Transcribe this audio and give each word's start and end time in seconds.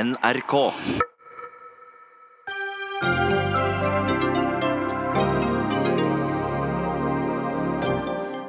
NRK. 0.00 0.72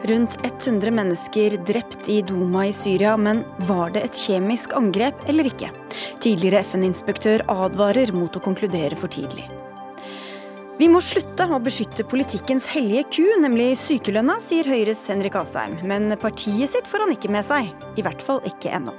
Rundt 0.03 0.37
100 0.43 0.91
mennesker 0.91 1.57
drept 1.67 2.09
i 2.09 2.21
Duma 2.21 2.65
i 2.65 2.73
Syria, 2.73 3.17
men 3.17 3.43
var 3.57 3.91
det 3.91 4.05
et 4.05 4.15
kjemisk 4.15 4.77
angrep 4.77 5.27
eller 5.27 5.51
ikke? 5.51 5.73
Tidligere 6.23 6.63
FN-inspektør 6.69 7.43
advarer 7.51 8.13
mot 8.15 8.37
å 8.37 8.43
konkludere 8.43 8.95
for 8.95 9.11
tidlig. 9.11 9.49
Vi 10.79 10.87
må 10.87 11.03
slutte 11.03 11.51
å 11.51 11.59
beskytte 11.59 12.07
politikkens 12.07 12.71
hellige 12.71 13.09
ku, 13.17 13.27
nemlig 13.43 13.73
sykelønna, 13.81 14.39
sier 14.39 14.71
Høyres 14.71 15.03
Henrik 15.11 15.35
Asheim. 15.43 15.81
Men 15.83 16.13
partiet 16.21 16.71
sitt 16.71 16.87
får 16.87 17.09
han 17.09 17.15
ikke 17.19 17.35
med 17.35 17.45
seg. 17.45 17.73
I 17.99 18.07
hvert 18.07 18.23
fall 18.23 18.39
ikke 18.47 18.71
ennå. 18.79 18.95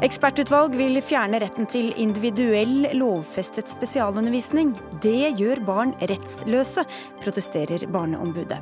Ekspertutvalg 0.00 0.72
vil 0.80 0.96
fjerne 1.04 1.36
retten 1.42 1.66
til 1.68 1.90
individuell 2.00 2.86
lovfestet 2.96 3.68
spesialundervisning. 3.68 4.70
Det 5.04 5.34
gjør 5.36 5.60
barn 5.66 5.90
rettsløse, 6.00 6.86
protesterer 7.20 7.84
Barneombudet. 7.92 8.56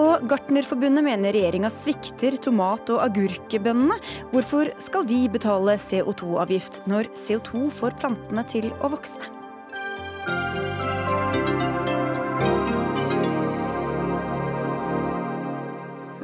Og 0.00 0.24
Gartnerforbundet 0.30 1.04
mener 1.04 1.36
regjeringa 1.36 1.68
svikter 1.68 2.38
tomat- 2.40 2.88
og 2.94 3.02
agurkebøndene. 3.04 3.98
Hvorfor 4.32 4.72
skal 4.80 5.04
de 5.10 5.20
betale 5.34 5.76
CO2-avgift 5.76 6.80
når 6.88 7.12
CO2 7.20 7.68
får 7.76 7.98
plantene 8.00 8.46
til 8.48 8.72
å 8.80 8.94
vokse? 8.96 9.20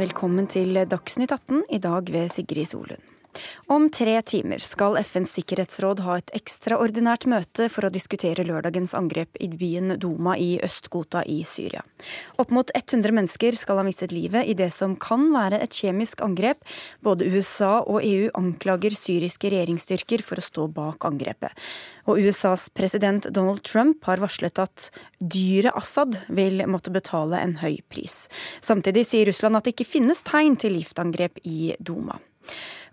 Velkommen 0.01 0.49
til 0.49 0.81
Dagsnytt 0.89 1.37
18, 1.37 1.67
i 1.69 1.85
dag 1.85 2.17
ved 2.17 2.33
Sigrid 2.33 2.73
Solund. 2.73 3.18
Om 3.67 3.89
tre 3.93 4.15
timer 4.23 4.63
skal 4.65 4.97
FNs 5.01 5.35
sikkerhetsråd 5.39 6.01
ha 6.07 6.19
et 6.19 6.33
ekstraordinært 6.37 7.27
møte 7.31 7.69
for 7.73 7.89
å 7.89 7.93
diskutere 7.93 8.47
lørdagens 8.49 8.95
angrep 8.97 9.39
i 9.45 9.51
byen 9.53 9.97
Duma 10.01 10.37
i 10.41 10.57
Øst-Ghouta 10.65 11.25
i 11.29 11.43
Syria. 11.49 11.83
Opp 12.41 12.53
mot 12.55 12.71
100 12.75 13.15
mennesker 13.15 13.57
skal 13.59 13.81
ha 13.81 13.87
mistet 13.87 14.15
livet 14.15 14.49
i 14.49 14.57
det 14.59 14.71
som 14.75 14.97
kan 14.97 15.29
være 15.35 15.61
et 15.65 15.75
kjemisk 15.75 16.23
angrep. 16.25 16.63
Både 17.05 17.29
USA 17.29 17.79
og 17.83 18.01
EU 18.07 18.31
anklager 18.39 18.97
syriske 18.97 19.53
regjeringsstyrker 19.53 20.25
for 20.25 20.41
å 20.41 20.47
stå 20.49 20.69
bak 20.73 21.05
angrepet. 21.09 21.53
Og 22.09 22.23
USAs 22.25 22.69
president 22.73 23.29
Donald 23.35 23.63
Trump 23.69 24.05
har 24.09 24.23
varslet 24.23 24.59
at 24.63 24.89
dyret 25.21 25.77
Assad 25.77 26.17
vil 26.33 26.65
måtte 26.71 26.93
betale 26.95 27.43
en 27.43 27.59
høy 27.61 27.83
pris. 27.93 28.27
Samtidig 28.65 29.05
sier 29.09 29.29
Russland 29.29 29.59
at 29.59 29.69
det 29.69 29.77
ikke 29.77 29.93
finnes 29.99 30.25
tegn 30.27 30.57
til 30.61 30.79
giftangrep 30.81 31.43
i 31.45 31.75
Duma. 31.79 32.19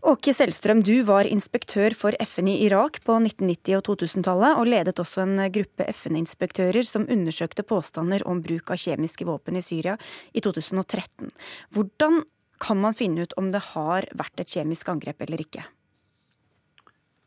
Åke 0.06 0.34
Selstrøm, 0.38 0.84
du 0.86 1.00
var 1.02 1.26
inspektør 1.26 1.96
for 1.98 2.14
FN 2.22 2.52
i 2.52 2.60
Irak 2.68 3.00
på 3.08 3.16
1990- 3.18 3.80
og 3.80 3.88
2000-tallet, 3.88 4.58
og 4.62 4.68
ledet 4.70 5.00
også 5.02 5.24
en 5.24 5.40
gruppe 5.50 5.88
FN-inspektører 5.90 6.86
som 6.86 7.08
undersøkte 7.10 7.64
påstander 7.66 8.22
om 8.30 8.44
bruk 8.46 8.70
av 8.70 8.78
kjemiske 8.78 9.26
våpen 9.26 9.56
i 9.58 9.64
Syria 9.66 9.96
i 10.30 10.44
2013. 10.46 11.32
Hvordan 11.74 12.20
kan 12.62 12.78
man 12.84 12.94
finne 12.94 13.26
ut 13.26 13.34
om 13.42 13.50
det 13.50 13.64
har 13.72 14.06
vært 14.14 14.44
et 14.44 14.54
kjemisk 14.54 14.92
angrep 14.94 15.26
eller 15.26 15.42
ikke? 15.42 15.64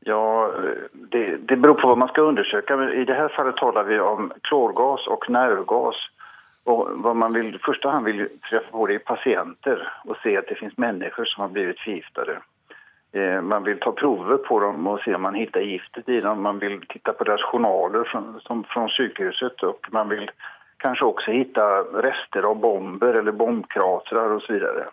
Ja, 0.06 0.22
det, 1.10 1.24
det 1.50 1.58
beror 1.58 1.80
på 1.80 1.90
hva 1.90 1.96
man 1.98 2.12
skal 2.12 2.30
undersøke. 2.30 2.76
Men 2.78 2.94
I 2.94 3.02
dette 3.08 3.26
fallet 3.34 3.58
taler 3.58 3.88
vi 3.90 3.98
om 3.98 4.30
klorgass 4.46 5.08
og 5.10 5.26
nervgass. 5.34 5.98
Og 6.70 6.94
hva 7.02 7.16
man 7.24 7.34
vil, 7.34 7.50
i 7.58 7.64
første 7.66 7.90
hand 7.90 8.06
vil 8.06 8.22
treffe 8.46 8.86
det 8.86 9.00
i 9.00 9.02
pasienter 9.10 9.82
og 10.06 10.14
se 10.22 10.36
at 10.38 10.46
det 10.46 10.60
finnes 10.60 10.78
mennesker 10.78 11.26
som 11.32 11.48
har 11.48 11.52
blitt 11.58 11.82
forgiftet. 11.82 12.38
Eh, 13.12 13.40
man 13.40 13.64
vill 13.64 13.80
ta 13.80 13.92
prover 13.92 14.36
på 14.36 14.60
dem 14.60 14.86
och 14.86 15.00
se 15.00 15.14
om 15.14 15.22
man 15.22 15.34
hittar 15.34 15.60
giftet 15.60 16.08
i 16.08 16.20
dem. 16.20 16.42
Man 16.42 16.58
vill 16.58 16.80
titta 16.88 17.12
på 17.12 17.24
deras 17.24 17.42
journaler 17.42 18.04
från, 18.04 18.40
som, 18.40 18.64
från 18.64 18.88
man 19.90 20.08
vill 20.08 20.30
kanske 20.76 21.04
också 21.04 21.30
hitta 21.30 21.80
rester 21.80 22.42
av 22.42 22.56
bomber 22.56 23.14
eller 23.14 23.32
bombkratrar 23.32 24.30
och 24.30 24.42
så 24.42 24.52
vidare. 24.52 24.84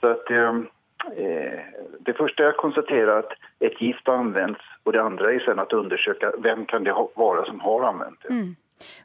Så 0.00 0.06
att 0.06 0.30
eh, 0.30 1.60
det 1.98 2.12
första 2.12 2.42
jag 2.42 2.56
konstaterar 2.56 3.18
att 3.18 3.32
ett 3.58 3.80
gift 3.80 4.08
används 4.08 4.60
och 4.82 4.92
det 4.92 5.02
andra 5.02 5.32
är 5.32 5.38
sen 5.38 5.58
att 5.58 5.72
undersöka 5.72 6.32
vem 6.38 6.66
kan 6.66 6.84
det 6.84 6.94
vara 7.14 7.44
som 7.44 7.60
har 7.60 7.82
använt 7.82 8.22
det. 8.22 8.34
Mm. 8.34 8.56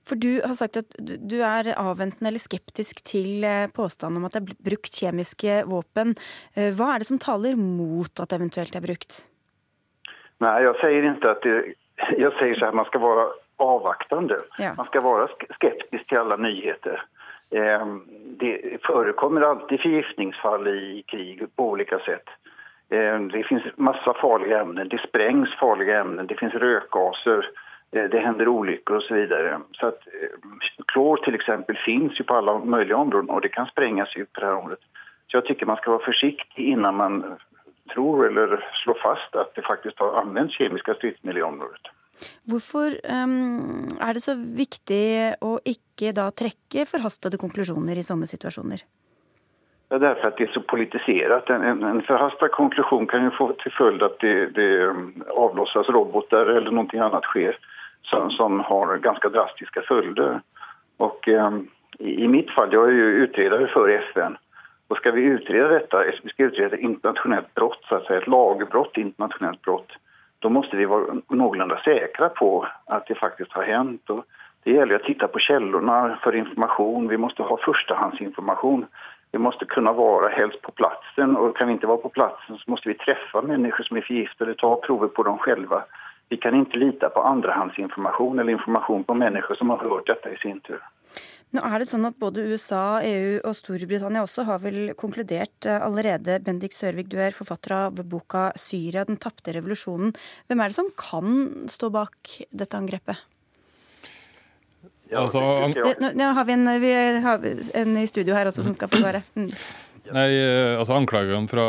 For 0.07 0.19
du 0.19 0.39
har 0.43 0.55
sagt 0.57 0.79
at 0.79 0.93
du 0.99 1.37
er 1.41 1.71
avventende 1.77 2.31
eller 2.31 2.43
skeptisk 2.43 3.03
til 3.07 3.45
eh, 3.47 3.67
påstanden 3.73 4.21
om 4.21 4.27
at 4.27 4.37
det 4.37 4.43
er 4.43 4.69
brukt 4.69 5.01
kjemiske 5.01 5.63
våpen. 5.69 6.15
Eh, 6.55 6.71
hva 6.77 6.93
er 6.93 7.03
det 7.03 7.09
som 7.09 7.21
taler 7.21 7.59
mot 7.59 8.11
at 8.19 8.29
det 8.29 8.39
eventuelt 8.39 8.77
er 8.77 8.85
brukt? 8.85 9.19
Nei, 10.43 10.55
jeg 10.65 10.77
sier 10.83 11.09
ikke 11.11 11.33
at 11.33 11.45
det, 11.45 11.57
jeg 12.21 12.33
sier 12.39 12.65
at 12.67 12.77
man 12.77 12.87
skal 12.89 13.03
være 13.03 13.27
avvaktende. 13.63 14.41
Ja. 14.61 14.73
Man 14.77 14.89
skal 14.91 15.05
være 15.05 15.29
skeptisk 15.57 16.09
til 16.09 16.21
alle 16.21 16.37
nyheter. 16.41 17.01
Eh, 17.51 17.87
det 18.41 18.81
forekommer 18.85 19.47
alltid 19.47 19.81
forgiftningsfall 19.85 20.67
i 20.69 21.05
krig 21.09 21.41
på 21.55 21.71
ulike 21.73 22.01
sett. 22.05 22.35
Det 22.87 23.41
finnes 23.49 23.65
masse 23.75 24.13
farlige 24.21 24.61
emner. 24.61 24.85
Det 24.87 25.01
sprengs 25.03 25.51
farlige 25.59 25.97
emner. 25.99 26.23
Det 26.23 26.37
finnes 26.39 26.55
røkgaser. 26.55 27.49
Eh, 27.91 28.03
det 28.03 28.19
hender 28.19 28.47
olyckor 28.47 28.95
och 28.95 29.03
så 29.03 29.13
vidare. 29.13 29.59
Så 29.71 29.87
att 29.87 30.07
eh, 30.07 30.39
klor 30.87 31.17
till 31.17 31.35
exempel 31.35 31.77
finns 31.85 32.19
ju 32.19 32.23
på 32.23 32.33
alla 32.33 32.59
möjliga 32.59 32.97
områden 32.97 33.29
och 33.29 33.41
det 33.41 33.49
kan 33.49 33.65
sprängas 33.65 34.15
ut 34.15 34.33
på 34.33 34.39
det 34.39 34.45
här 34.45 34.55
området. 34.55 34.79
Så 35.27 35.37
jag 35.37 35.45
tycker 35.45 35.65
man 35.65 35.77
ska 35.77 35.91
vara 35.91 36.05
försiktig 36.05 36.67
innan 36.67 36.95
man 36.95 37.37
tror 37.93 38.27
eller 38.27 38.65
slår 38.83 38.97
fast 39.03 39.35
at 39.35 39.55
det 39.55 39.61
faktisk 39.61 39.99
har 39.99 40.21
anvendt 40.21 40.53
kjemiske 40.53 40.93
stridsmidler 40.93 41.39
i 41.39 41.43
området. 41.43 41.87
Hvorfor 42.49 42.95
um, 43.23 43.87
er 44.01 44.13
det 44.13 44.23
så 44.25 44.33
viktig 44.35 45.37
å 45.45 45.57
ikke 45.63 46.11
da 46.17 46.31
trekke 46.33 46.87
forhastede 46.89 47.37
konklusjoner 47.37 47.99
i 47.99 48.05
sånne 48.05 48.27
situasjoner? 48.27 48.81
Det 49.87 49.95
er 49.95 50.03
derfor 50.03 50.31
at 50.31 50.39
det 50.39 50.47
er 50.47 50.55
så 50.55 50.63
politisert. 50.67 51.51
En, 51.53 51.63
en, 51.63 51.83
en 51.87 52.01
forhastet 52.07 52.51
konklusjon 52.57 53.07
kan 53.07 53.29
jo 53.29 53.35
få 53.37 53.51
til 53.61 53.75
følge 53.77 54.09
at 54.09 54.17
det, 54.23 54.35
det 54.57 54.71
avlåses 55.31 55.91
roboter 55.95 56.49
eller 56.57 56.73
noe 56.73 57.05
annet 57.05 57.29
skjer 57.31 57.55
som, 58.09 58.31
som 58.31 58.59
har 58.59 58.97
ganske 59.03 59.29
drastiske 59.29 59.83
følger. 59.87 60.39
Og 61.03 61.29
eh, 61.29 61.61
I 61.99 62.27
mitt 62.31 62.51
fall, 62.55 62.73
jeg 62.73 62.81
er 62.81 62.97
jo 62.97 63.27
utreder 63.27 63.67
for 63.73 63.91
FN. 64.11 64.37
Og 64.87 64.99
skal 65.01 65.17
vi 65.17 65.27
utrede 65.33 65.73
dette, 65.73 66.03
vi 66.23 66.31
skal 66.31 66.51
utrede 66.51 66.77
et 66.77 66.85
internasjonalt 66.87 67.49
brott, 67.59 67.83
säga, 67.89 68.21
lagbrott, 68.31 68.97
internasjonalt 68.97 69.61
brott, 69.61 69.97
da 70.39 70.49
må 70.53 70.61
vi 70.71 70.85
være 70.85 71.21
noenlunde 71.33 71.79
säkra 71.83 72.29
på 72.29 72.49
at 72.93 73.07
det 73.09 73.17
faktisk 73.17 73.55
har 73.57 73.65
hänt. 73.65 74.11
Det 74.63 74.75
gjelder 74.75 74.99
å 74.99 75.05
titte 75.05 75.27
på 75.33 75.41
kildene 75.41 76.17
for 76.21 76.37
information. 76.37 77.07
Vi 77.09 77.17
må 77.17 77.31
ha 77.37 77.57
førstehåndsinformasjon. 77.65 78.85
Vi 79.33 79.41
må 79.41 79.51
kunne 79.73 79.93
være 79.97 80.29
helst 80.35 80.61
på 80.61 80.75
plassen. 80.77 81.35
Og 81.35 81.55
kan 81.57 81.67
vi 81.67 81.79
ikke 81.79 81.89
være 81.89 82.05
på 82.05 82.13
plassen, 82.19 82.59
så 82.61 82.71
må 82.71 82.77
vi 82.85 82.95
treffe 83.01 83.41
mennesker 83.41 83.89
som 83.89 83.97
er 83.97 84.05
forgiftet, 84.05 84.59
ta 84.61 84.75
prover 84.85 85.09
på 85.09 85.25
dem 85.25 85.41
själva 85.41 85.83
vi 86.29 86.37
kan 86.43 86.55
ikke 86.59 86.79
lite 86.81 87.09
på 87.13 87.23
andrehandsinformasjon 87.23 88.39
eller 88.39 88.57
informasjon 88.57 89.05
på 89.07 89.15
mennesker 89.15 89.59
som 89.59 89.71
har 89.73 89.83
hørt 89.83 90.09
dette 90.09 90.33
i 90.33 90.39
sin 90.41 90.59
tur. 90.67 90.81
Nå 91.55 91.63
er 91.63 91.79
det 91.79 91.87
sånn 91.87 92.03
at 92.09 92.17
Både 92.19 92.43
USA, 92.43 92.99
EU 93.07 93.37
og 93.47 93.55
Storbritannia 93.55 94.25
også 94.25 94.43
har 94.49 94.59
vel 94.59 94.91
konkludert 94.99 95.67
eh, 95.69 95.79
allerede. 95.79 96.41
Bendik 96.43 96.75
Sørvik, 96.75 97.07
du 97.07 97.15
er 97.23 97.35
forfatter 97.35 97.75
av 97.77 98.01
boka 98.03 98.49
'Syria 98.59 99.05
den 99.07 99.19
tapte 99.21 99.55
revolusjonen'. 99.55 100.11
Hvem 100.51 100.59
er 100.59 100.67
det 100.67 100.75
som 100.75 100.91
kan 100.99 101.67
stå 101.71 101.89
bak 101.95 102.35
dette 102.51 102.75
angrepet? 102.75 103.23
Ja, 105.07 105.21
altså, 105.23 105.39
det, 105.71 105.93
nå, 106.03 106.11
nå, 106.19 106.31
har 106.35 106.43
vi 106.43 106.55
en, 106.57 106.67
vi 106.83 106.91
har 107.23 107.45
en, 107.79 107.95
i 107.95 108.07
studio 108.11 108.35
her 108.35 108.49
også 108.49 108.65
som 108.65 108.75
skal 108.75 108.91
få 108.91 108.99
svare. 108.99 109.23
Mm. 109.39 109.47
Nei, 110.13 110.29
eh, 110.35 110.75
altså 110.77 110.95
Anklagene 110.95 111.49
fra, 111.51 111.65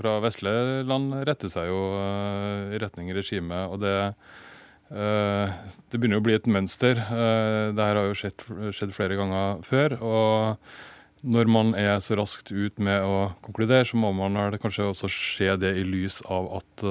fra, 0.00 0.18
vestlige 0.24 0.82
land 0.88 1.14
retter 1.28 1.50
seg 1.52 1.70
jo 1.70 1.80
uh, 1.96 2.74
i 2.74 2.80
retning 2.82 3.10
regimet. 3.16 3.72
Og 3.72 3.80
det, 3.82 3.94
uh, 4.92 5.56
det 5.88 6.00
begynner 6.00 6.20
å 6.20 6.24
bli 6.26 6.36
et 6.36 6.48
mønster. 6.50 7.00
Uh, 7.08 7.74
det 7.76 7.84
har 7.84 8.00
jo 8.02 8.16
skjedd, 8.18 8.44
skjedd, 8.76 8.94
flere 8.96 9.18
ganger 9.18 9.62
før. 9.66 9.96
Og 10.04 11.28
når 11.28 11.50
man 11.50 11.72
er 11.78 11.96
så 12.04 12.18
raskt 12.18 12.52
ut 12.52 12.78
med 12.82 13.04
å 13.04 13.30
konkludere, 13.44 13.86
så 13.88 13.98
må 14.00 14.12
man 14.16 14.38
kanskje 14.60 14.90
også 14.92 15.10
se 15.12 15.52
det 15.58 15.74
i 15.80 15.86
lys 15.86 16.20
av 16.30 16.50
at 16.60 16.84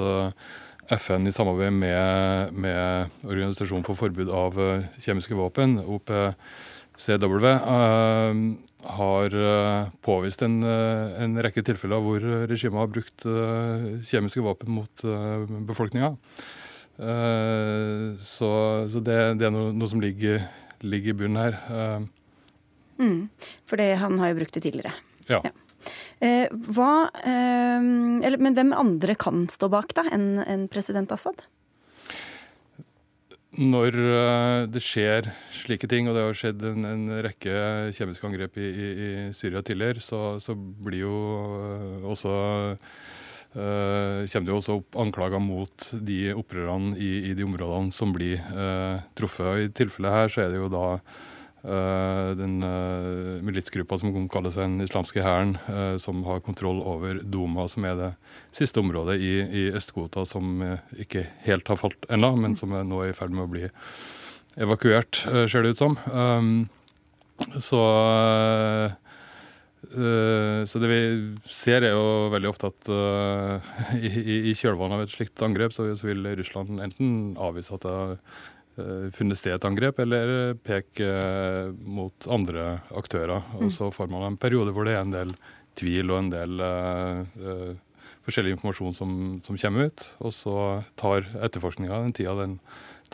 FN 0.98 1.28
i 1.28 1.32
samarbeid 1.32 1.72
med, 1.76 2.52
med 2.56 3.24
Organisasjonen 3.28 3.86
for 3.86 3.96
forbud 3.96 4.28
av 4.32 4.56
kjemiske 5.04 5.36
våpen, 5.36 5.78
OPCW, 5.96 7.48
har 8.86 9.34
eh, 9.34 9.88
påvist 10.00 10.42
en, 10.42 10.62
eh, 10.62 11.22
en, 11.22 11.36
rekke 11.42 11.64
tilfeller 11.66 12.02
hvor 12.02 12.22
regimet 12.50 12.78
har 12.78 12.92
brukt 12.92 13.26
eh, 13.26 13.88
kjemiske 14.06 14.42
våpen 14.44 14.70
mot 14.70 15.04
befolkninga. 15.68 16.14
Så, 16.98 18.48
så 18.90 19.00
det, 19.06 19.18
det, 19.38 19.44
er 19.46 19.52
noe, 19.54 19.70
noe 19.70 19.86
som 19.86 20.00
ligger, 20.02 20.40
ligger, 20.82 21.14
i 21.14 21.18
bunnen 21.20 21.38
her. 21.38 21.58
Mm, 22.98 23.28
for 23.70 23.78
det, 23.78 23.92
han 24.00 24.18
har 24.18 24.32
jo 24.32 24.38
brukt 24.40 24.56
det 24.58 24.64
tidligere. 24.64 24.90
Ja. 25.30 25.38
ja. 25.46 25.52
Hva, 26.74 26.90
eller, 27.22 28.42
men 28.42 28.58
hvem 28.58 28.74
andre 28.74 29.14
kan 29.14 29.46
stå 29.46 29.70
bak 29.70 29.94
da, 29.94 30.08
enn 30.10 30.42
en 30.42 30.66
president 30.72 31.14
Assad? 31.14 31.46
Når 33.58 33.96
det 34.70 34.82
skjer 34.84 35.28
slike 35.54 35.88
ting, 35.90 36.08
og 36.08 36.14
det 36.16 36.24
har 36.24 36.36
skjedd 36.38 36.62
en, 36.70 36.86
en 36.86 37.06
rekke 37.24 37.54
kjemiske 37.96 38.28
angrep 38.28 38.58
i, 38.60 38.68
i, 38.68 38.88
i 38.88 39.08
Syria 39.36 39.62
tidligere, 39.66 40.02
så, 40.04 40.38
så, 40.42 40.54
blir 40.54 41.02
jo 41.02 41.16
også 42.06 42.34
uh, 43.56 44.22
kommer 44.28 44.46
det 44.46 44.52
jo 44.52 44.60
også 44.60 44.78
opp 44.78 44.98
anklager 45.02 45.42
mot 45.42 45.88
de 46.06 46.20
opprørerne 46.38 46.94
i, 47.02 47.30
i, 47.30 47.34
de 47.34 47.46
områdene 47.46 47.94
som 47.94 48.14
blir 48.14 48.38
uh, 48.52 49.02
truffet. 49.18 49.64
I 49.66 49.72
tilfellet 49.82 50.14
her 50.14 50.32
så 50.32 50.44
er 50.44 50.54
det 50.54 50.62
jo 50.62 50.70
da 50.72 50.86
den 51.62 52.62
uh, 52.62 53.40
militsgruppa 53.44 53.98
som 53.98 54.12
kaller 54.30 54.52
seg 54.54 54.68
den 54.68 54.84
islamske 54.84 55.24
hæren, 55.24 55.56
som 55.98 56.22
har 56.28 56.44
kontroll 56.46 56.78
over 56.86 57.18
Duma, 57.22 57.66
som 57.68 57.86
er 57.88 57.96
det 57.98 58.10
siste 58.56 58.78
området 58.82 59.18
i, 59.18 59.32
i 59.42 59.64
Øst-Ghouta 59.74 60.22
som 60.28 60.62
ikke 60.94 61.26
helt 61.48 61.68
har 61.68 61.80
falt 61.80 62.06
ennå, 62.12 62.30
men 62.38 62.54
som 62.58 62.72
er 62.78 62.86
nå 62.86 63.02
er 63.02 63.10
i 63.10 63.18
ferd 63.18 63.34
med 63.34 63.48
å 63.48 63.52
bli 63.52 63.66
evakuert, 64.58 65.24
ser 65.50 65.66
det 65.66 65.74
ut 65.74 65.82
som. 65.82 65.98
Så 67.62 67.82
Eh, 69.88 70.64
så 70.66 70.80
det 70.82 70.88
vi 70.90 71.00
ser, 71.48 71.86
er 71.86 71.94
jo 71.94 72.28
veldig 72.32 72.50
ofte 72.50 72.70
at 72.72 72.90
i, 74.08 74.50
i 74.50 74.54
kjølvannet 74.56 74.98
av 74.98 75.04
et 75.04 75.14
slikt 75.14 75.44
angrep, 75.44 75.74
så, 75.74 75.88
vil 76.02 76.26
Russland 76.38 76.82
enten 76.84 77.10
avvise 77.40 77.76
at 77.76 77.86
det 77.86 77.96
funnet 79.14 79.40
sted 79.40 79.56
et 79.56 79.66
angrep, 79.68 80.00
eller 80.04 80.54
peke 80.64 81.08
uh, 81.08 81.72
mot 81.72 82.28
andre 82.30 82.78
aktører. 82.98 83.42
Og 83.58 83.68
mm. 83.68 83.74
så 83.74 83.90
får 83.94 84.10
man 84.12 84.26
en 84.28 84.40
periode 84.40 84.74
hvor 84.76 84.88
det 84.88 84.96
er 84.96 85.04
en 85.04 85.14
del 85.14 85.34
tvil 85.78 86.10
og 86.10 86.18
en 86.18 86.30
del 86.32 86.62
forskjellig 88.26 88.56
informasjon 88.56 88.96
som, 88.98 89.10
som, 89.46 89.58
kommer 89.62 89.90
ut. 89.92 90.06
Og 90.26 90.34
så 90.34 90.54
tar 90.98 91.28
etterforskninga 91.38 92.00
den 92.02 92.16
tida 92.18 92.34
den 92.40 92.56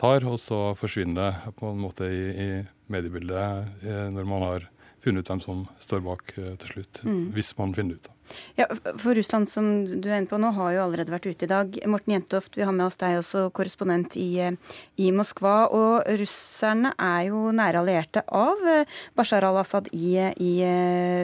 tar, 0.01 0.25
og 0.25 0.39
så 0.41 0.73
forsvinner 0.79 1.19
det 1.19 1.53
på 1.59 1.69
en 1.69 1.83
måte 1.83 2.09
i, 2.09 2.23
i 2.33 2.49
mediebildet 2.89 3.85
når 4.15 4.27
man 4.27 4.47
har 4.47 4.65
funnet 5.05 5.21
ut 5.21 5.29
hvem 5.29 5.43
som 5.45 5.63
står 5.83 6.01
bak 6.05 6.33
uh, 6.39 6.55
til 6.61 6.75
slutt. 6.77 7.05
Mm. 7.05 7.23
Hvis 7.37 7.53
man 7.59 7.77
finner 7.77 7.99
ut. 7.99 8.14
Ja, 8.55 8.67
for 9.01 9.15
Russland, 9.17 9.49
som 9.49 9.67
du 9.85 10.09
er 10.09 10.19
inne 10.19 10.29
på 10.29 10.39
nå, 10.41 10.51
har 10.55 10.75
jo 10.75 10.83
allerede 10.85 11.13
vært 11.13 11.27
ute 11.27 11.47
i 11.47 11.51
dag. 11.51 11.77
Morten 11.91 12.15
Jentoft, 12.15 12.55
vi 12.57 12.65
har 12.65 12.75
med 12.75 12.87
oss 12.87 12.99
deg 13.01 13.19
også, 13.19 13.47
korrespondent 13.55 14.17
i, 14.21 14.29
eh, 14.43 14.77
i 15.01 15.11
Moskva. 15.15 15.55
Og 15.75 16.07
russerne 16.21 16.93
er 16.95 17.27
jo 17.29 17.51
nære 17.55 17.83
allierte 17.83 18.25
av 18.27 18.63
eh, 18.71 18.95
Bashar 19.17 19.45
al-Assad 19.47 19.91
i, 19.91 20.15
i, 20.39 20.53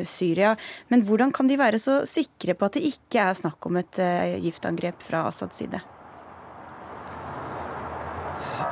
Syria. 0.07 0.55
Men 0.91 1.05
hvordan 1.07 1.31
kan 1.35 1.49
de 1.49 1.59
være 1.59 1.79
så 1.81 2.01
sikre 2.09 2.57
på 2.57 2.67
at 2.67 2.77
det 2.77 2.85
ikke 2.93 3.29
er 3.29 3.37
snakk 3.37 3.65
om 3.69 3.79
et 3.81 4.01
giftangrep 4.43 5.03
fra 5.05 5.25
Assads 5.29 5.61
side? 5.61 5.81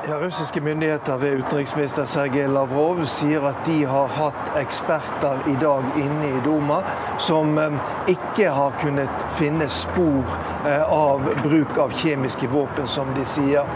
Ja, 0.07 0.19
Russiske 0.19 0.61
myndigheter 0.61 1.17
ved 1.17 1.33
utenriksminister 1.33 2.05
Sergej 2.05 2.47
Lavrov 2.47 3.01
sier 3.05 3.43
at 3.49 3.65
de 3.67 3.81
har 3.83 4.07
hatt 4.07 4.53
eksperter 4.55 5.41
i 5.51 5.55
dag 5.59 5.83
inne 5.99 6.29
i 6.29 6.39
Duma 6.45 6.77
som 7.19 7.57
eh, 7.59 7.75
ikke 8.07 8.47
har 8.55 8.77
kunnet 8.79 9.25
finne 9.35 9.67
spor 9.67 10.23
eh, 10.63 10.85
av 10.87 11.27
bruk 11.43 11.77
av 11.77 11.91
kjemiske 11.99 12.47
våpen, 12.47 12.87
som 12.87 13.11
de 13.17 13.25
sier. 13.27 13.67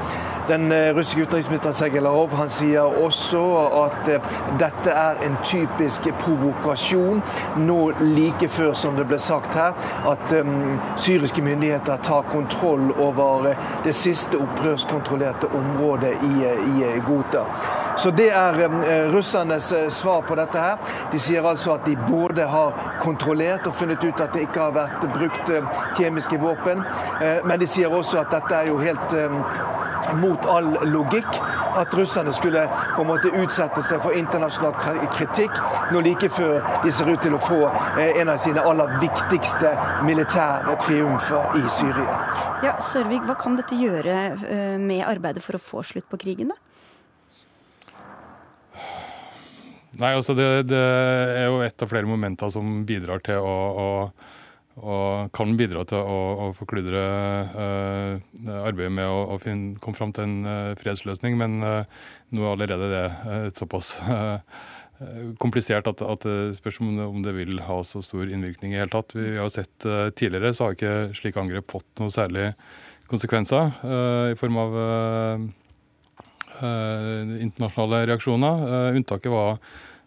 Den 0.48 0.72
eh, 0.72 0.95
russiske 0.95 1.22
utenriksministeren 1.22 1.74
Sergej 1.74 2.01
Larov 2.04 2.34
han 2.36 2.50
sier 2.51 2.98
også 3.06 3.44
at 3.84 4.10
eh, 4.12 4.25
dette 4.60 4.92
er 4.92 5.22
en 5.24 5.38
typisk 5.45 6.10
provokasjon, 6.19 7.22
nå 7.63 7.78
like 8.01 8.50
før 8.51 8.74
som 8.75 8.98
det 9.00 9.07
ble 9.07 9.19
sagt 9.24 9.56
her, 9.56 9.78
at 10.10 10.36
um, 10.36 10.75
syriske 11.00 11.44
myndigheter 11.45 12.04
tar 12.04 12.28
kontroll 12.31 12.92
over 13.00 13.54
det 13.86 13.95
siste 13.95 14.40
opprørskontrollerte 14.42 15.48
området 15.56 16.18
i, 16.28 16.36
i 16.84 17.00
Gota. 17.07 17.48
Så 17.98 18.12
Det 18.12 18.30
er 18.30 18.57
russernes 19.13 19.74
svar 19.94 20.22
på 20.22 20.36
dette. 20.36 20.57
her. 20.57 20.78
De 21.12 21.19
sier 21.19 21.44
altså 21.44 21.74
at 21.74 21.86
de 21.86 21.95
både 21.95 22.48
har 22.48 22.74
kontrollert 23.01 23.68
og 23.68 23.75
funnet 23.75 24.04
ut 24.04 24.22
at 24.22 24.34
det 24.34 24.42
ikke 24.48 24.60
har 24.60 24.72
vært 24.72 25.06
brukt 25.13 25.51
kjemiske 25.98 26.40
våpen, 26.40 26.84
men 27.45 27.60
de 27.60 27.68
sier 27.68 27.88
også 27.88 28.19
at 28.19 28.31
dette 28.31 28.56
er 28.56 28.68
jo 28.68 28.78
helt 28.78 29.13
mot 30.12 30.45
all 30.45 30.78
logikk 30.90 31.38
at 31.78 31.94
russerne 31.94 32.34
skulle 32.34 32.66
på 32.95 33.01
en 33.01 33.07
måte 33.07 33.31
utsette 33.40 33.84
seg 33.86 34.01
for 34.04 34.16
internasjonal 34.18 34.75
kritikk 35.16 35.56
nå 35.94 36.01
like 36.06 36.30
før 36.34 36.60
de 36.84 36.92
ser 36.94 37.10
ut 37.10 37.22
til 37.24 37.38
å 37.38 37.42
få 37.44 37.62
eh, 37.69 38.19
en 38.22 38.34
av 38.34 38.42
sine 38.44 38.63
aller 38.63 38.98
viktigste 39.01 39.74
militære 40.07 40.78
triumfer 40.84 41.57
i 41.60 41.63
Syria. 41.72 42.19
Ja, 42.66 42.75
Sørvik, 42.84 43.25
hva 43.28 43.38
kan 43.39 43.57
dette 43.60 43.78
gjøre 43.80 44.19
eh, 44.34 44.78
med 44.81 45.06
arbeidet 45.07 45.44
for 45.46 45.57
å 45.57 45.63
få 45.63 45.86
slutt 45.94 46.10
på 46.12 46.19
krigen, 46.25 46.54
da? 46.54 46.60
Nei, 50.01 50.13
altså 50.18 50.34
det, 50.38 50.48
det, 50.72 50.80
er 50.80 51.51
jo 51.51 51.60
et 51.62 51.84
av 51.86 51.92
flere 51.92 52.10
momenter 52.10 52.50
som 52.54 52.80
bidrar 52.88 53.22
til 53.25 53.44
å, 53.44 53.57
å 53.78 53.90
og 54.81 55.30
kan 55.38 55.51
bidra 55.57 55.84
til 55.86 56.01
å, 56.01 56.19
å 56.42 56.45
forkludre 56.57 57.01
uh, 57.54 58.13
arbeidet 58.63 58.94
med 58.95 59.06
å, 59.06 59.19
å 59.36 59.40
finne, 59.42 59.75
komme 59.84 59.98
fram 59.98 60.13
til 60.16 60.25
en 60.25 60.48
uh, 60.48 60.72
fredsløsning. 60.80 61.38
Men 61.38 61.60
uh, 61.62 61.84
nå 62.34 62.42
er 62.42 62.56
allerede 62.56 62.90
det 62.90 63.04
et 63.51 63.62
såpass 63.62 63.95
komplisert 65.42 65.88
at, 65.90 66.01
at, 66.06 66.24
det 66.25 66.57
spørs 66.57 66.78
om 66.81 66.94
det, 66.96 67.06
om 67.06 67.24
det, 67.25 67.34
vil 67.36 67.60
ha 67.66 67.80
så 67.86 68.01
stor 68.06 68.30
innvirkning 68.30 68.74
i 68.74 68.80
hele 68.80 68.94
tatt. 68.94 69.13
Vi 69.18 69.36
har 69.36 69.50
sett 69.51 69.86
tidligere 70.18 70.54
så 70.56 70.69
har 70.69 70.78
ikke 70.78 71.18
slike 71.18 71.42
angrep 71.42 71.74
fått 71.74 71.89
noe 72.00 72.13
særlig 72.13 72.51
konsekvenser 73.12 73.74
i 74.31 74.38
form 74.39 74.62
av 74.62 74.78
internasjonale 76.63 78.06
reaksjoner. 78.07 78.68
unntaket 78.95 79.31
var 79.31 79.57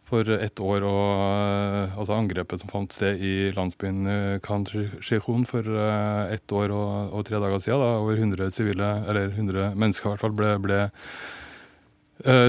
for 0.07 0.29
ett 0.31 0.61
år 0.63 0.85
og 0.87 1.07
eh, 1.19 1.97
altså 1.99 2.15
angrepet 2.15 2.63
som 2.63 2.71
fant 2.71 2.95
sted 2.95 3.19
i 3.19 3.51
landsbyen 3.57 4.07
eh, 4.07 5.47
for 5.49 5.67
eh, 5.67 6.35
ett 6.37 6.53
år 6.53 6.71
og, 6.71 6.93
og, 7.13 7.25
tre 7.27 7.41
dager 7.43 7.59
siden. 7.63 7.83
Da 7.83 7.99
over 8.03 8.21
100 8.23 8.53
sivile, 8.55 8.93
eller 9.09 9.35
100 9.35 9.75
mennesker 9.75 10.09
i 10.09 10.13
hvert 10.15 10.23
fall, 10.23 10.37
ble, 10.37 10.55
ble 10.63 10.85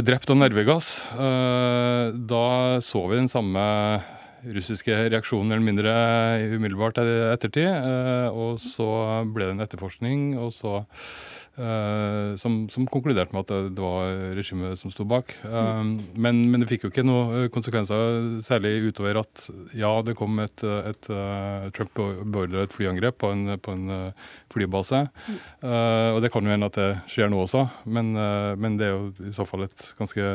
drept 0.07 0.29
av 0.31 0.37
nervegass. 0.39 1.09
Da 1.11 2.45
så 2.79 3.01
vi 3.09 3.17
den 3.17 3.27
samme 3.27 3.63
russiske 4.47 4.95
reaksjonen 5.11 5.51
eller 5.51 5.65
mindre 5.65 5.95
umiddelbart 6.53 7.01
ettertid. 7.03 7.67
Og 8.31 8.61
så 8.63 8.87
ble 9.27 9.49
det 9.49 9.57
en 9.57 9.65
etterforskning, 9.65 10.29
og 10.39 10.53
så 10.55 10.85
som, 11.57 12.57
som, 12.69 12.85
konkluderte 12.91 13.33
med 13.33 13.47
at 13.47 13.71
det 13.73 13.81
var 13.81 14.11
regimet 14.37 14.77
som 14.77 14.91
sto 14.93 15.07
bak. 15.09 15.31
Mm. 15.41 15.89
men, 16.13 16.41
men, 16.51 16.61
det 16.61 16.67
fikk 16.69 16.85
jo 16.85 16.91
ikke 16.91 17.05
noen 17.05 17.49
konsekvenser, 17.53 18.41
særlig 18.45 18.91
utover 18.91 19.21
at 19.23 19.47
ja, 19.77 19.89
det 20.05 20.13
kom 20.19 20.37
et, 20.43 20.61
et, 20.61 21.09
et 21.09 21.73
Trump 21.73 21.97
beordra 21.97 22.67
et 22.67 22.75
flyangrep 22.75 23.17
på 23.23 23.31
en, 23.33 23.55
på 23.57 23.73
en 23.73 23.87
flybase. 24.53 25.01
Uh, 25.63 26.13
og 26.13 26.21
det 26.21 26.31
kan 26.33 26.45
jo 26.45 26.53
hende 26.53 26.69
at 26.69 26.77
det 26.77 26.91
skjer 27.09 27.33
nå 27.33 27.41
også, 27.47 27.65
men, 27.89 28.13
men, 28.61 28.77
det 28.77 28.91
er 28.91 28.93
jo 28.93 29.31
i 29.31 29.33
så 29.35 29.47
fall 29.49 29.65
et 29.65 29.89
ganske 29.97 30.29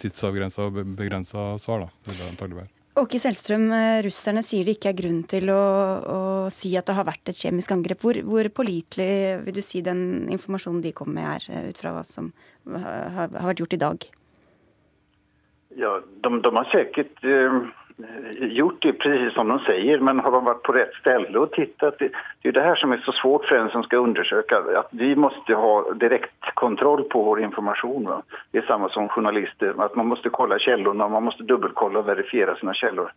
tidsavgrensa 0.00 0.68
og 0.68 0.82
begrensa 0.98 1.54
svar. 1.62 1.86
da, 1.86 1.90
vil 2.08 2.20
det 2.20 2.28
antagelig 2.34 2.62
være. 2.62 2.79
Åke 2.98 3.20
Selstrøm, 3.22 3.68
eh, 3.70 4.02
russerne 4.02 4.42
sier 4.42 4.66
det 4.66 4.74
ikke 4.74 4.90
er 4.90 4.98
grunn 4.98 5.20
til 5.30 5.52
å, 5.54 5.62
å 6.02 6.20
si 6.50 6.72
at 6.74 6.88
det 6.88 6.96
har 6.96 7.06
vært 7.06 7.30
et 7.30 7.38
kjemisk 7.38 7.70
angrep. 7.70 8.00
Hvor, 8.02 8.18
hvor, 8.26 8.48
pålitelig 8.50 9.44
vil 9.46 9.54
du 9.54 9.62
si 9.62 9.82
den 9.86 10.26
informasjonen 10.34 10.82
de 10.82 10.90
kommer 10.96 11.20
med 11.20 11.28
er, 11.36 11.46
eh, 11.54 11.68
ut 11.70 11.78
fra 11.78 11.94
hva 11.94 12.02
som 12.06 12.32
har, 12.66 13.30
har 13.30 13.52
vært 13.52 13.62
gjort 13.62 13.76
i 13.78 13.82
dag? 13.84 14.08
Ja, 15.78 15.92
de, 16.02 16.32
de 16.42 16.50
har 16.56 16.70
sikkert 16.72 17.22
eh, 17.22 17.60
gjort 18.40 18.82
det 18.82 18.92
precis 18.92 19.34
som 19.34 19.48
de 19.48 19.58
säger, 19.58 19.98
men 19.98 20.20
har 20.20 20.30
de 20.30 20.44
varit 20.44 20.62
på 20.62 20.72
rätt 20.72 20.94
ställe 20.94 21.38
och 21.38 21.52
tittat? 21.52 21.98
Det, 21.98 22.10
det 22.42 22.48
är 22.48 22.52
det 22.52 22.62
här 22.62 22.74
som 22.74 22.92
är 22.92 22.96
så 22.96 23.12
svårt 23.12 23.44
för 23.44 23.56
en 23.56 23.70
som 23.70 23.82
ska 23.82 23.96
undersöka. 23.96 24.58
Att 24.58 24.88
vi 24.90 25.16
måste 25.16 25.54
ha 25.54 25.92
direktkontroll 25.92 27.02
på 27.02 27.22
vår 27.22 27.40
information. 27.40 28.04
Va? 28.04 28.22
Det 28.50 28.58
är 28.58 28.62
samma 28.62 28.88
som 28.88 29.08
journalister, 29.08 29.74
att 29.78 29.96
man 29.96 30.06
måste 30.06 30.28
kolla 30.28 30.58
källorna, 30.58 31.08
man 31.08 31.22
måste 31.22 31.42
dubbelkolla 31.42 31.98
och 31.98 32.08
verifiera 32.08 32.56
sina 32.56 32.74
källor. 32.74 33.12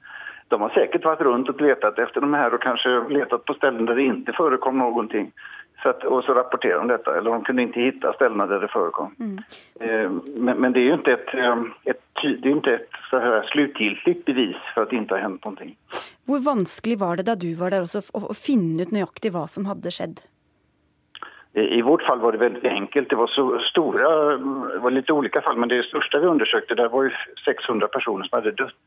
De 0.47 0.61
har 0.61 0.69
säkert 0.69 1.05
varit 1.05 1.21
runt 1.21 1.49
och 1.49 1.61
letat 1.61 1.99
efter 1.99 2.21
de 2.21 2.33
här 2.33 2.53
och 2.53 2.61
kanske 2.61 3.09
letat 3.09 3.45
på 3.45 3.53
ställen 3.53 3.85
där 3.85 3.95
det 3.95 4.03
inte 4.03 4.33
förekom 4.33 4.77
någonting. 4.77 5.31
Så 5.83 5.89
att, 5.89 6.03
och 6.03 6.23
så 6.23 6.33
rapporterade 6.33 6.79
de 6.79 6.87
detta, 6.87 7.17
eller 7.17 7.31
de 7.31 7.43
kunde 7.43 7.61
inte 7.61 7.79
hitta 7.79 8.13
ställena 8.13 8.45
där 8.47 8.59
det 8.59 8.67
förekom. 8.67 9.15
Mm. 9.19 9.37
Eh, 9.79 10.11
men, 10.35 10.57
men, 10.57 10.73
det 10.73 10.79
är 10.79 10.83
ju 10.83 10.93
inte 10.93 11.11
ett, 11.11 11.33
eh, 11.33 11.61
ett, 11.83 12.01
det 12.41 12.49
är 12.49 12.51
inte 12.51 12.73
ett 12.73 12.89
så 13.09 13.19
här 13.19 13.43
slutgiltigt 13.43 14.25
bevis 14.25 14.55
för 14.73 14.81
att 14.81 14.89
det 14.89 14.95
inte 14.95 15.13
har 15.13 15.21
hänt 15.21 15.45
någonting. 15.45 15.75
Hur 16.27 16.45
vanskelig 16.45 16.99
var 16.99 17.15
det 17.15 17.23
da 17.23 17.35
du 17.35 17.55
var 17.55 17.71
der 17.71 17.83
också 17.83 18.01
å 18.13 18.33
finne 18.33 18.83
ut 18.83 18.91
nøyaktig 18.91 19.31
hva 19.31 19.47
som 19.47 19.65
hadde 19.65 19.91
skjedd? 19.91 20.21
I 21.53 21.81
vårt 21.81 22.01
fall 22.01 22.19
var 22.19 22.31
det 22.31 22.37
väldigt 22.37 22.65
enkelt. 22.65 23.09
Det 23.09 23.15
var 23.15 23.27
så 23.27 23.59
stora, 23.59 24.37
det 24.73 24.79
var 24.79 24.91
lite 24.91 25.13
olika 25.13 25.41
fall, 25.41 25.57
men 25.57 25.69
det 25.69 25.83
största 25.83 26.19
vi 26.19 26.27
undersökte 26.27 26.75
där 26.75 26.89
var 26.89 27.03
ju 27.03 27.11
600 27.45 27.87
personer 27.87 28.25
som 28.25 28.37
hade 28.37 28.51
dött. 28.51 28.83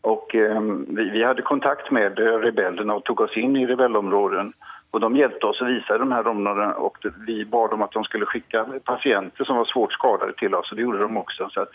Och 0.00 0.34
eh, 0.34 0.60
vi, 0.88 1.10
vi, 1.10 1.22
hade 1.22 1.42
kontakt 1.42 1.90
med 1.90 2.18
rebellerna 2.18 2.94
och 2.94 3.04
tog 3.04 3.20
oss 3.20 3.36
in 3.36 3.56
i 3.56 3.66
rebellområden 3.66 4.52
Och 4.90 5.00
de 5.00 5.16
hjälpte 5.16 5.46
oss 5.46 5.62
att 5.62 5.68
visa 5.68 5.98
de 5.98 6.12
här 6.12 6.26
områdena 6.26 6.74
och 6.74 6.98
vi 7.26 7.44
bad 7.44 7.70
dem 7.70 7.82
att 7.82 7.92
de 7.92 8.04
skulle 8.04 8.26
skicka 8.26 8.66
patienter 8.84 9.44
som 9.44 9.56
var 9.56 9.64
svårt 9.64 9.92
skadade 9.92 10.32
till 10.32 10.54
oss 10.54 10.70
och 10.70 10.76
det 10.76 10.82
gjorde 10.82 10.98
de 10.98 11.16
också. 11.16 11.48
Så 11.50 11.60
att 11.60 11.72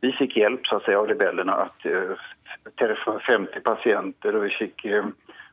vi 0.00 0.12
fick 0.12 0.36
hjälp 0.36 0.66
så 0.66 0.76
att 0.76 0.82
säga, 0.82 0.98
av 0.98 1.06
rebellerna 1.06 1.52
att 1.52 1.86
eh, 1.86 2.16
träffa 2.78 3.18
50 3.18 3.60
patienter 3.60 4.36
och 4.36 4.44
vi 4.44 4.50
fick 4.50 4.84
eh, 4.84 5.04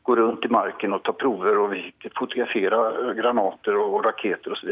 gå 0.03 0.15
runt 0.15 0.45
i 0.45 0.47
marken 0.47 0.93
och 0.93 1.03
ta 1.03 1.13
prover 1.13 1.57
och 1.57 1.73
vi 1.73 1.81
fick 1.81 2.17
fotografera 2.17 3.13
granater 3.13 3.77
og 3.77 4.05
raketer 4.05 4.51
osv. 4.51 4.69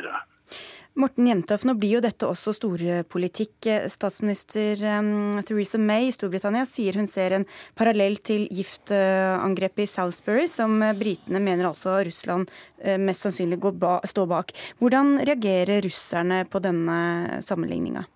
Morten 0.97 1.27
Jentoff, 1.29 1.63
nå 1.63 1.75
blir 1.77 1.97
jo 1.97 2.01
dette 2.01 2.25
også 2.25 2.51
storpolitikk. 2.57 3.67
Statsminister 3.93 4.81
um, 4.97 5.37
Theresa 5.45 5.77
May 5.77 6.09
i 6.09 6.13
Storbritannia 6.15 6.65
sier 6.67 6.97
hun 6.97 7.07
ser 7.07 7.35
en 7.37 7.45
parallell 7.77 8.17
til 8.25 8.47
giftangrepet 8.49 9.85
i 9.85 9.89
Salisbury, 9.89 10.47
som 10.49 10.81
britene 10.97 11.41
mener 11.45 11.69
altså 11.69 11.99
Russland 12.07 12.49
uh, 12.49 12.97
mest 12.97 13.27
sannsynlig 13.27 13.61
ba 13.79 13.99
står 14.09 14.31
bak. 14.33 14.55
Hvordan 14.81 15.19
reagerer 15.21 15.85
russerne 15.85 16.41
på 16.49 16.63
denne 16.63 16.97
sammenligninga? 17.45 18.07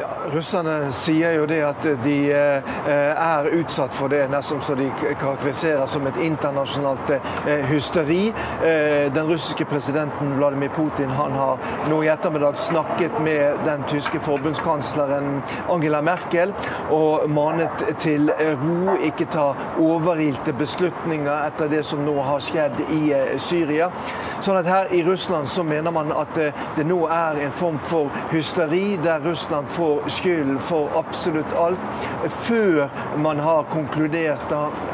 Ja, 0.00 0.08
russerne 0.32 0.92
sier 0.92 1.38
jo 1.38 1.46
det 1.48 1.62
at 1.64 1.84
de 2.02 2.14
eh, 2.28 2.72
er 2.92 3.46
utsatt 3.56 3.94
for 3.96 4.12
det 4.12 4.26
nesten 4.28 4.60
som 4.60 4.76
de 4.76 4.90
karakteriserer 5.16 5.86
som 5.88 6.04
et 6.10 6.18
internasjonalt 6.20 7.12
eh, 7.14 7.62
hysteri. 7.70 8.26
Eh, 8.60 9.06
den 9.14 9.30
russiske 9.30 9.64
presidenten 9.64 10.34
Vladimir 10.36 10.68
Putin 10.76 11.14
han 11.16 11.32
har 11.32 11.62
nå 11.88 12.02
i 12.04 12.10
ettermiddag 12.12 12.58
snakket 12.60 13.16
med 13.24 13.62
den 13.64 13.86
tyske 13.88 14.20
forbundskansleren 14.26 15.40
Angela 15.72 16.02
Merkel 16.04 16.52
og 16.92 17.24
manet 17.32 17.86
til 18.02 18.28
ro, 18.60 18.98
ikke 19.00 19.30
ta 19.32 19.46
overilte 19.80 20.52
beslutninger 20.60 21.32
etter 21.46 21.72
det 21.72 21.86
som 21.88 22.04
nå 22.04 22.18
har 22.20 22.44
skjedd 22.44 22.84
i 22.92 23.14
Syria. 23.40 23.88
Sånn 24.44 24.60
at 24.60 24.68
Her 24.68 24.92
i 24.92 25.00
Russland 25.06 25.48
så 25.48 25.64
mener 25.64 25.94
man 25.94 26.12
at 26.12 26.36
det 26.36 26.84
nå 26.84 27.06
er 27.08 27.40
en 27.46 27.56
form 27.56 27.80
for 27.88 28.12
hysteri, 28.34 28.98
der 29.00 29.24
Russland 29.24 29.72
får 29.72 29.85
får 29.86 30.08
skylden 30.08 30.58
for 30.58 30.88
absolutt 30.98 31.52
alt, 31.52 31.78
før 32.28 32.88
man 33.22 33.38
har 33.38 33.62
konkludert 33.70 34.52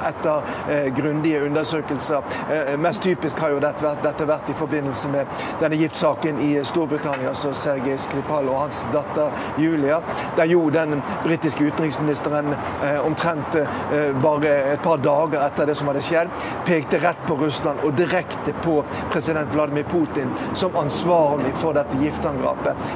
etter 0.09 0.43
eh, 0.71 0.89
grundige 0.97 1.41
undersøkelser. 1.47 2.23
Eh, 2.53 2.73
mest 2.81 3.03
typisk 3.03 3.41
har 3.41 3.55
jo 3.55 3.61
dette 3.63 3.85
vært, 3.85 4.03
dette 4.05 4.27
vært, 4.29 4.51
i 4.53 4.57
forbindelse 4.59 5.09
med 5.13 5.45
denne 5.63 5.79
giftsaken 5.81 6.41
i 6.45 6.51
Storbritannia, 6.69 7.31
altså 7.33 7.55
Sergej 7.57 7.97
Skripal 8.05 8.51
og 8.53 8.59
hans 8.65 8.83
datter 8.93 9.33
Julia, 9.61 10.03
der 10.37 10.51
jo 10.51 10.67
den 10.75 11.01
britiske 11.25 11.71
utenriksministeren 11.71 12.53
eh, 12.53 12.99
omtrent 13.07 13.57
eh, 13.63 14.13
bare 14.23 14.53
et 14.75 14.85
par 14.85 15.01
dager 15.01 15.41
etter 15.47 15.71
det 15.71 15.79
som 15.79 15.89
hadde 15.89 16.05
skjedd, 16.05 16.37
pekte 16.69 17.01
rett 17.03 17.25
på 17.29 17.39
Russland 17.41 17.81
og 17.87 17.97
direkte 17.97 18.53
på 18.65 18.81
president 19.15 19.57
Vladimir 19.57 19.89
Putin 19.89 20.37
som 20.59 20.77
ansvarlig 20.77 21.55
for 21.63 21.77
dette 21.77 21.97
giftangrepet. 22.03 22.89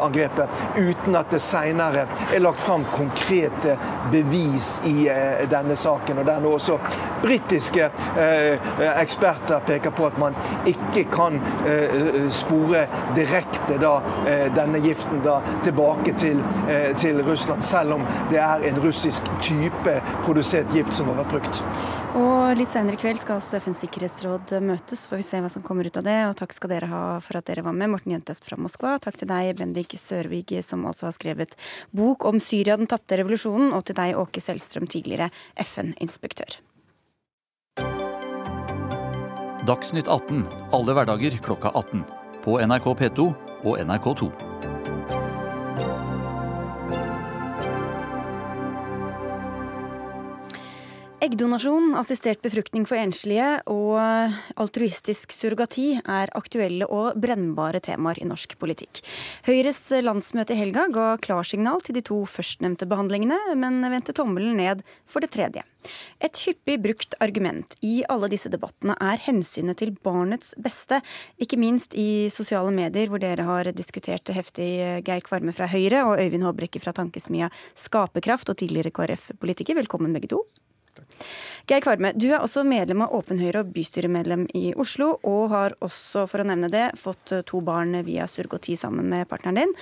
Angrepet, 0.00 0.60
uten 0.80 1.16
at 1.18 1.30
det 1.30 1.40
senere 1.44 2.06
er 2.34 2.42
lagt 2.42 2.60
fram 2.64 2.84
konkrete 2.94 3.76
bevis 4.12 4.72
i 4.88 5.08
eh, 5.08 5.44
denne 5.50 5.76
saken. 5.76 6.18
og 6.18 6.26
Der 6.26 6.40
nå 6.40 6.54
også 6.56 6.78
britiske 7.22 7.90
eh, 8.18 8.70
eksperter 8.90 9.60
peker 9.66 9.94
på 9.96 10.08
at 10.08 10.18
man 10.20 10.36
ikke 10.68 11.06
kan 11.12 11.40
eh, 11.68 12.28
spore 12.34 12.86
direkte 13.16 13.78
da, 13.80 13.94
denne 14.54 14.80
giften 14.82 15.22
da, 15.24 15.40
tilbake 15.64 16.14
til, 16.18 16.40
til 16.98 17.20
Russland, 17.26 17.62
selv 17.64 17.98
om 17.98 18.04
det 18.30 18.40
er 18.42 18.66
en 18.70 18.80
russisk 18.82 19.26
type 19.42 19.96
produsert 20.24 20.70
gift 20.74 20.94
som 20.96 21.10
har 21.10 21.22
vært 21.22 21.34
brukt. 21.34 21.62
Og 22.18 22.56
litt 22.58 22.70
senere 22.72 22.96
i 22.96 22.98
kveld 22.98 23.20
skal 23.22 23.36
altså 23.38 23.60
FNs 23.62 23.84
sikkerhetsråd 23.84 24.56
møtes, 24.66 25.04
får 25.06 25.20
vi 25.20 25.26
se 25.28 25.38
hva 25.42 25.50
som 25.52 25.62
kommer 25.62 25.86
ut 25.86 25.98
av 26.00 26.02
det. 26.02 26.16
Og 26.26 26.34
takk 26.40 26.56
skal 26.56 26.72
dere 26.72 26.88
ha 26.90 27.02
for 27.22 27.38
at 27.38 27.46
dere 27.46 27.62
var 27.62 27.76
med, 27.76 27.92
Morten 27.92 28.16
Jøntøft 28.16 28.48
fra 28.48 28.58
Moskva. 28.58 28.96
Takk 29.02 29.20
til 29.20 29.30
deg, 29.30 29.52
Bendik 29.60 29.94
Sørvig, 29.94 30.56
som 30.70 30.86
altså 30.88 31.08
har 31.10 31.16
skrevet 31.18 31.56
bok 31.96 32.24
om 32.30 32.40
Syria, 32.40 32.78
den 32.80 32.90
tapte 32.90 33.18
revolusjonen. 33.20 33.74
Og 33.76 33.84
til 33.88 33.98
deg, 33.98 34.16
Åke 34.20 34.42
Selstrøm, 34.42 34.88
tidligere 34.90 35.30
FN-inspektør. 35.58 36.60
Dagsnytt 39.68 40.08
18 40.08 40.46
alle 40.74 40.94
hverdager 40.96 41.36
klokka 41.44 41.70
18. 41.76 42.06
På 42.44 42.56
NRK 42.64 42.86
P2 43.02 43.26
og 43.68 43.76
NRK2. 43.84 44.30
Eggdonasjon, 51.20 51.90
assistert 52.00 52.40
befruktning 52.40 52.86
for 52.88 52.96
enslige 52.96 53.44
og 53.68 53.98
altruistisk 54.56 55.34
surrogati 55.36 55.98
er 55.98 56.30
aktuelle 56.32 56.86
og 56.88 57.18
brennbare 57.20 57.76
temaer 57.84 58.22
i 58.22 58.24
norsk 58.24 58.54
politikk. 58.56 59.02
Høyres 59.44 59.82
landsmøte 60.00 60.56
i 60.56 60.60
helga 60.62 60.86
ga 60.88 61.08
klarsignal 61.20 61.84
til 61.84 61.98
de 61.98 62.02
to 62.08 62.22
førstnevnte 62.24 62.88
behandlingene, 62.88 63.36
men 63.52 63.84
vendte 63.92 64.14
tommelen 64.16 64.56
ned 64.62 64.80
for 65.04 65.20
det 65.20 65.28
tredje. 65.34 65.66
Et 66.24 66.40
hyppig 66.46 66.78
brukt 66.80 67.18
argument 67.20 67.76
i 67.84 68.00
alle 68.08 68.32
disse 68.32 68.48
debattene 68.48 68.96
er 68.96 69.20
hensynet 69.20 69.76
til 69.82 69.92
barnets 70.00 70.54
beste, 70.56 71.02
ikke 71.36 71.60
minst 71.60 71.92
i 72.00 72.30
sosiale 72.32 72.72
medier, 72.72 73.12
hvor 73.12 73.20
dere 73.20 73.44
har 73.44 73.68
diskutert 73.76 74.32
heftig 74.32 74.70
Geir 75.04 75.28
Kvarme 75.28 75.52
fra 75.52 75.68
Høyre 75.68 76.06
og 76.08 76.16
Øyvind 76.16 76.48
Håbrekke 76.48 76.80
fra 76.80 76.96
tankesmia 76.96 77.52
Skaperkraft 77.76 78.48
og 78.48 78.62
tidligere 78.64 78.96
KrF-politiker. 78.96 79.76
Velkommen 79.84 80.16
begge 80.16 80.32
to. 80.32 80.46
Geir 81.70 81.84
Kvarme, 81.84 82.10
du 82.18 82.24
er 82.32 82.42
også 82.42 82.64
medlem 82.66 83.04
av 83.04 83.12
Åpen 83.14 83.38
Høyre 83.38 83.60
og 83.62 83.68
bystyremedlem 83.70 84.48
i 84.58 84.72
Oslo, 84.74 85.12
og 85.22 85.52
har 85.52 85.76
også, 85.78 86.24
for 86.26 86.42
å 86.42 86.46
nevne 86.48 86.66
det, 86.72 86.88
fått 86.98 87.30
eh, 87.30 87.44
to 87.46 87.60
barn 87.62 87.94
via 88.08 88.26
surrogati 88.26 88.74
sammen 88.74 89.06
med 89.12 89.28
partneren 89.30 89.60
din. 89.60 89.76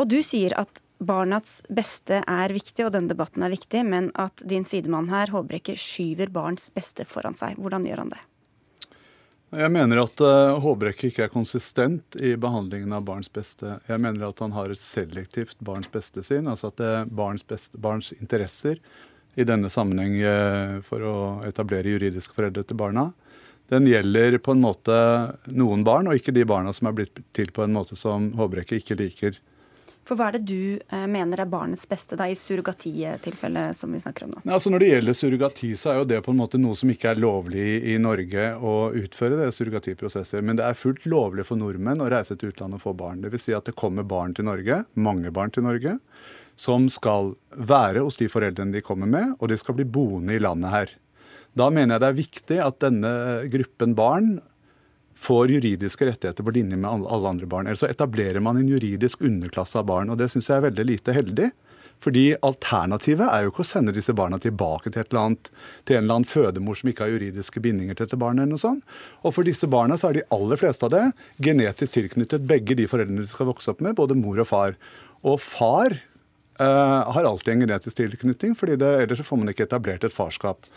Og 0.00 0.08
du 0.08 0.22
sier 0.24 0.56
at 0.56 0.80
barnas 1.04 1.58
beste 1.68 2.22
er 2.24 2.56
viktig, 2.56 2.86
og 2.86 2.94
denne 2.96 3.12
debatten 3.12 3.44
er 3.44 3.52
viktig, 3.52 3.84
men 3.84 4.08
at 4.16 4.40
din 4.40 4.64
sidemann 4.64 5.12
her, 5.12 5.34
Håbrekke, 5.36 5.76
skyver 5.76 6.32
barns 6.32 6.70
beste 6.72 7.04
foran 7.04 7.36
seg. 7.36 7.60
Hvordan 7.60 7.84
gjør 7.90 8.06
han 8.06 8.16
det? 8.16 8.24
Jeg 9.60 9.76
mener 9.76 10.06
at 10.06 10.24
uh, 10.24 10.56
Håbrekke 10.64 11.12
ikke 11.12 11.28
er 11.28 11.34
konsistent 11.34 12.16
i 12.16 12.38
behandlingen 12.40 12.96
av 12.96 13.04
barns 13.04 13.28
beste. 13.28 13.82
Jeg 13.84 14.00
mener 14.00 14.30
at 14.32 14.40
han 14.40 14.56
har 14.56 14.72
et 14.72 14.80
selektivt 14.80 15.60
barns 15.60 15.92
beste-syn, 15.92 16.48
altså 16.48 16.72
at 16.72 16.80
uh, 16.80 17.02
barns, 17.04 17.44
beste, 17.44 17.76
barns 17.76 18.14
interesser 18.16 18.80
i 19.34 19.46
denne 19.46 19.70
sammenheng 19.72 20.20
eh, 20.20 20.80
for 20.86 21.04
å 21.04 21.16
etablere 21.48 21.94
juridiske 21.94 22.36
foreldre 22.36 22.64
til 22.66 22.78
barna, 22.78 23.10
den 23.72 23.88
gjelder 23.88 24.38
på 24.44 24.52
en 24.52 24.60
måte 24.60 24.94
noen 25.48 25.84
barn, 25.86 26.08
og 26.08 26.18
ikke 26.18 26.34
de 26.36 26.44
barna 26.48 26.72
som 26.76 26.90
er 26.90 26.98
blitt 26.98 27.22
til 27.36 27.50
på 27.54 27.64
en 27.64 27.72
måte 27.72 27.96
som 27.96 28.32
Håbrekke 28.36 28.76
ikke 28.80 28.98
liker. 29.00 29.40
For 30.04 30.20
Hva 30.20 30.26
er 30.28 30.36
det 30.36 30.50
du 30.50 30.76
eh, 30.76 31.04
mener 31.08 31.40
er 31.40 31.48
barnets 31.48 31.88
beste 31.88 32.16
da, 32.20 32.26
i 32.28 32.36
surrogatitilfellet 32.36 33.76
som 33.78 33.92
vi 33.94 34.02
snakker 34.02 34.26
om 34.26 34.34
nå? 34.34 34.42
Altså 34.44 34.68
Når 34.72 34.82
det 34.82 34.90
gjelder 34.90 35.16
surrogati, 35.16 35.70
så 35.80 35.90
er 35.90 36.00
jo 36.02 36.08
det 36.10 36.18
på 36.26 36.34
en 36.34 36.40
måte 36.42 36.60
noe 36.60 36.76
som 36.76 36.92
ikke 36.92 37.14
er 37.14 37.22
lovlig 37.24 37.68
i 37.88 37.96
Norge 37.96 38.50
å 38.60 38.74
utføre 39.00 39.38
det 39.40 39.48
surrogatiprosesser. 39.56 40.44
Men 40.44 40.60
det 40.60 40.66
er 40.68 40.76
fullt 40.76 41.08
lovlig 41.08 41.48
for 41.48 41.60
nordmenn 41.60 42.04
å 42.04 42.10
reise 42.12 42.36
til 42.36 42.52
utlandet 42.52 42.82
og 42.82 42.84
få 42.84 42.92
barn. 43.00 43.24
Dvs. 43.24 43.48
Si 43.48 43.56
at 43.56 43.64
det 43.70 43.78
kommer 43.80 44.04
barn 44.04 44.36
til 44.36 44.44
Norge, 44.50 44.82
mange 44.92 45.32
barn 45.32 45.54
til 45.56 45.64
Norge 45.64 45.96
som 46.56 46.88
skal 46.92 47.34
være 47.54 48.04
hos 48.04 48.18
de 48.20 48.28
foreldrene 48.30 48.74
de 48.76 48.84
kommer 48.84 49.10
med, 49.10 49.34
og 49.40 49.50
de 49.50 49.58
skal 49.58 49.78
bli 49.78 49.86
boende 49.86 50.36
i 50.36 50.42
landet 50.42 50.74
her. 50.74 50.92
Da 51.54 51.70
mener 51.70 51.94
jeg 51.94 52.02
det 52.02 52.10
er 52.10 52.18
viktig 52.18 52.58
at 52.62 52.80
denne 52.82 53.14
gruppen 53.50 53.94
barn 53.98 54.34
får 55.14 55.52
juridiske 55.54 56.08
rettigheter 56.08 56.46
på 56.46 56.54
linje 56.54 56.76
med 56.76 56.90
alle 56.90 57.30
andre 57.30 57.46
barn. 57.46 57.68
Ellers 57.68 57.84
så 57.84 57.90
etablerer 57.90 58.42
man 58.42 58.58
en 58.58 58.70
juridisk 58.70 59.22
underklasse 59.22 59.78
av 59.78 59.86
barn, 59.86 60.10
og 60.10 60.18
det 60.18 60.32
syns 60.32 60.50
jeg 60.50 60.58
er 60.58 60.66
veldig 60.68 60.86
lite 60.88 61.14
heldig. 61.14 61.52
Fordi 62.02 62.24
alternativet 62.44 63.28
er 63.30 63.44
jo 63.44 63.52
ikke 63.52 63.62
å 63.62 63.68
sende 63.68 63.94
disse 63.94 64.12
barna 64.16 64.36
tilbake 64.42 64.90
til, 64.90 65.04
et 65.04 65.12
eller 65.12 65.28
annet, 65.28 65.50
til 65.86 65.96
en 65.96 66.02
eller 66.02 66.18
annen 66.18 66.28
fødemor 66.28 66.76
som 66.76 66.90
ikke 66.90 67.06
har 67.06 67.14
juridiske 67.14 67.62
bindinger 67.64 67.96
til 67.96 68.08
dette 68.08 68.18
barnet. 68.20 68.42
eller 68.42 68.58
noe 68.58 68.64
sånt. 68.64 68.96
Og 69.22 69.36
for 69.36 69.46
disse 69.46 69.68
barna 69.70 69.96
så 69.96 70.10
er 70.10 70.18
de 70.18 70.26
aller 70.34 70.60
fleste 70.60 70.84
av 70.84 70.92
det 70.92 71.04
genetisk 71.46 71.96
tilknyttet 71.96 72.48
begge 72.50 72.76
de 72.76 72.88
foreldrene 72.90 73.22
de 73.22 73.30
skal 73.30 73.48
vokse 73.48 73.70
opp 73.70 73.80
med, 73.80 73.96
både 73.96 74.18
mor 74.18 74.42
og 74.42 74.50
far. 74.50 74.76
Og 75.22 75.38
far 75.40 75.96
har 76.58 77.26
alltid 77.26 77.54
en 77.54 77.64
genetisk 77.64 77.96
tilknytning, 77.98 78.52
fordi 78.54 78.76
det, 78.78 78.90
ellers 79.02 79.24
får 79.26 79.40
man 79.40 79.50
ikke 79.50 79.66
etablert 79.66 80.04
et 80.06 80.14
farskap. 80.14 80.68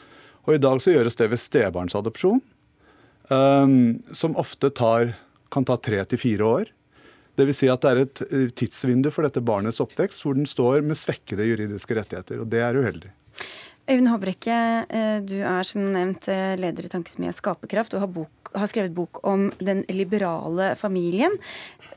Og 0.48 0.56
I 0.56 0.62
dag 0.64 0.80
så 0.82 0.94
gjøres 0.96 1.20
det 1.20 1.28
ved 1.34 1.42
stebarnsadopsjon, 1.44 2.42
um, 3.30 3.78
som 4.16 4.38
ofte 4.40 4.72
tar, 4.72 5.14
kan 5.54 5.68
ta 5.68 5.76
tre 5.78 6.00
til 6.08 6.22
fire 6.22 6.48
år. 6.48 6.72
Dvs. 7.38 7.60
Si 7.60 7.70
at 7.70 7.84
det 7.84 7.90
er 7.92 8.02
et 8.02 8.22
eh, 8.26 8.48
tidsvindu 8.58 9.12
for 9.14 9.28
dette 9.28 9.44
barnets 9.46 9.78
oppvekst 9.84 10.24
hvor 10.26 10.34
den 10.34 10.48
står 10.50 10.82
med 10.82 10.98
svekkede 10.98 11.46
juridiske 11.46 11.98
rettigheter. 12.00 12.42
og 12.42 12.50
Det 12.50 12.64
er 12.66 12.80
uheldig. 12.80 13.12
Øyvind 13.88 14.10
Håbrekke, 14.12 14.56
du 15.24 15.38
er 15.48 15.64
som 15.64 15.86
nevnt 15.94 16.28
leder 16.60 16.86
i 16.86 16.90
Tankesmia 16.92 17.32
Skaperkraft 17.32 17.94
og 17.96 18.02
har, 18.04 18.10
bok, 18.12 18.50
har 18.52 18.68
skrevet 18.68 18.92
bok 18.92 19.22
om 19.24 19.46
den 19.64 19.86
liberale 19.88 20.74
familien. 20.76 21.38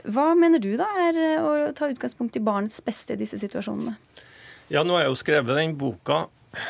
Hva 0.09 0.31
mener 0.39 0.63
du 0.63 0.73
da 0.81 0.87
er 1.09 1.19
eh, 1.19 1.43
å 1.43 1.73
ta 1.77 1.91
utgangspunkt 1.91 2.39
i 2.39 2.45
barnets 2.45 2.81
beste 2.85 3.17
i 3.17 3.21
disse 3.21 3.41
situasjonene? 3.41 3.97
Ja, 4.71 4.85
nå 4.87 4.97
har 4.97 5.05
jeg 5.05 5.13
jo 5.13 5.21
skrevet 5.21 5.59
den 5.59 5.77
boka 5.81 6.25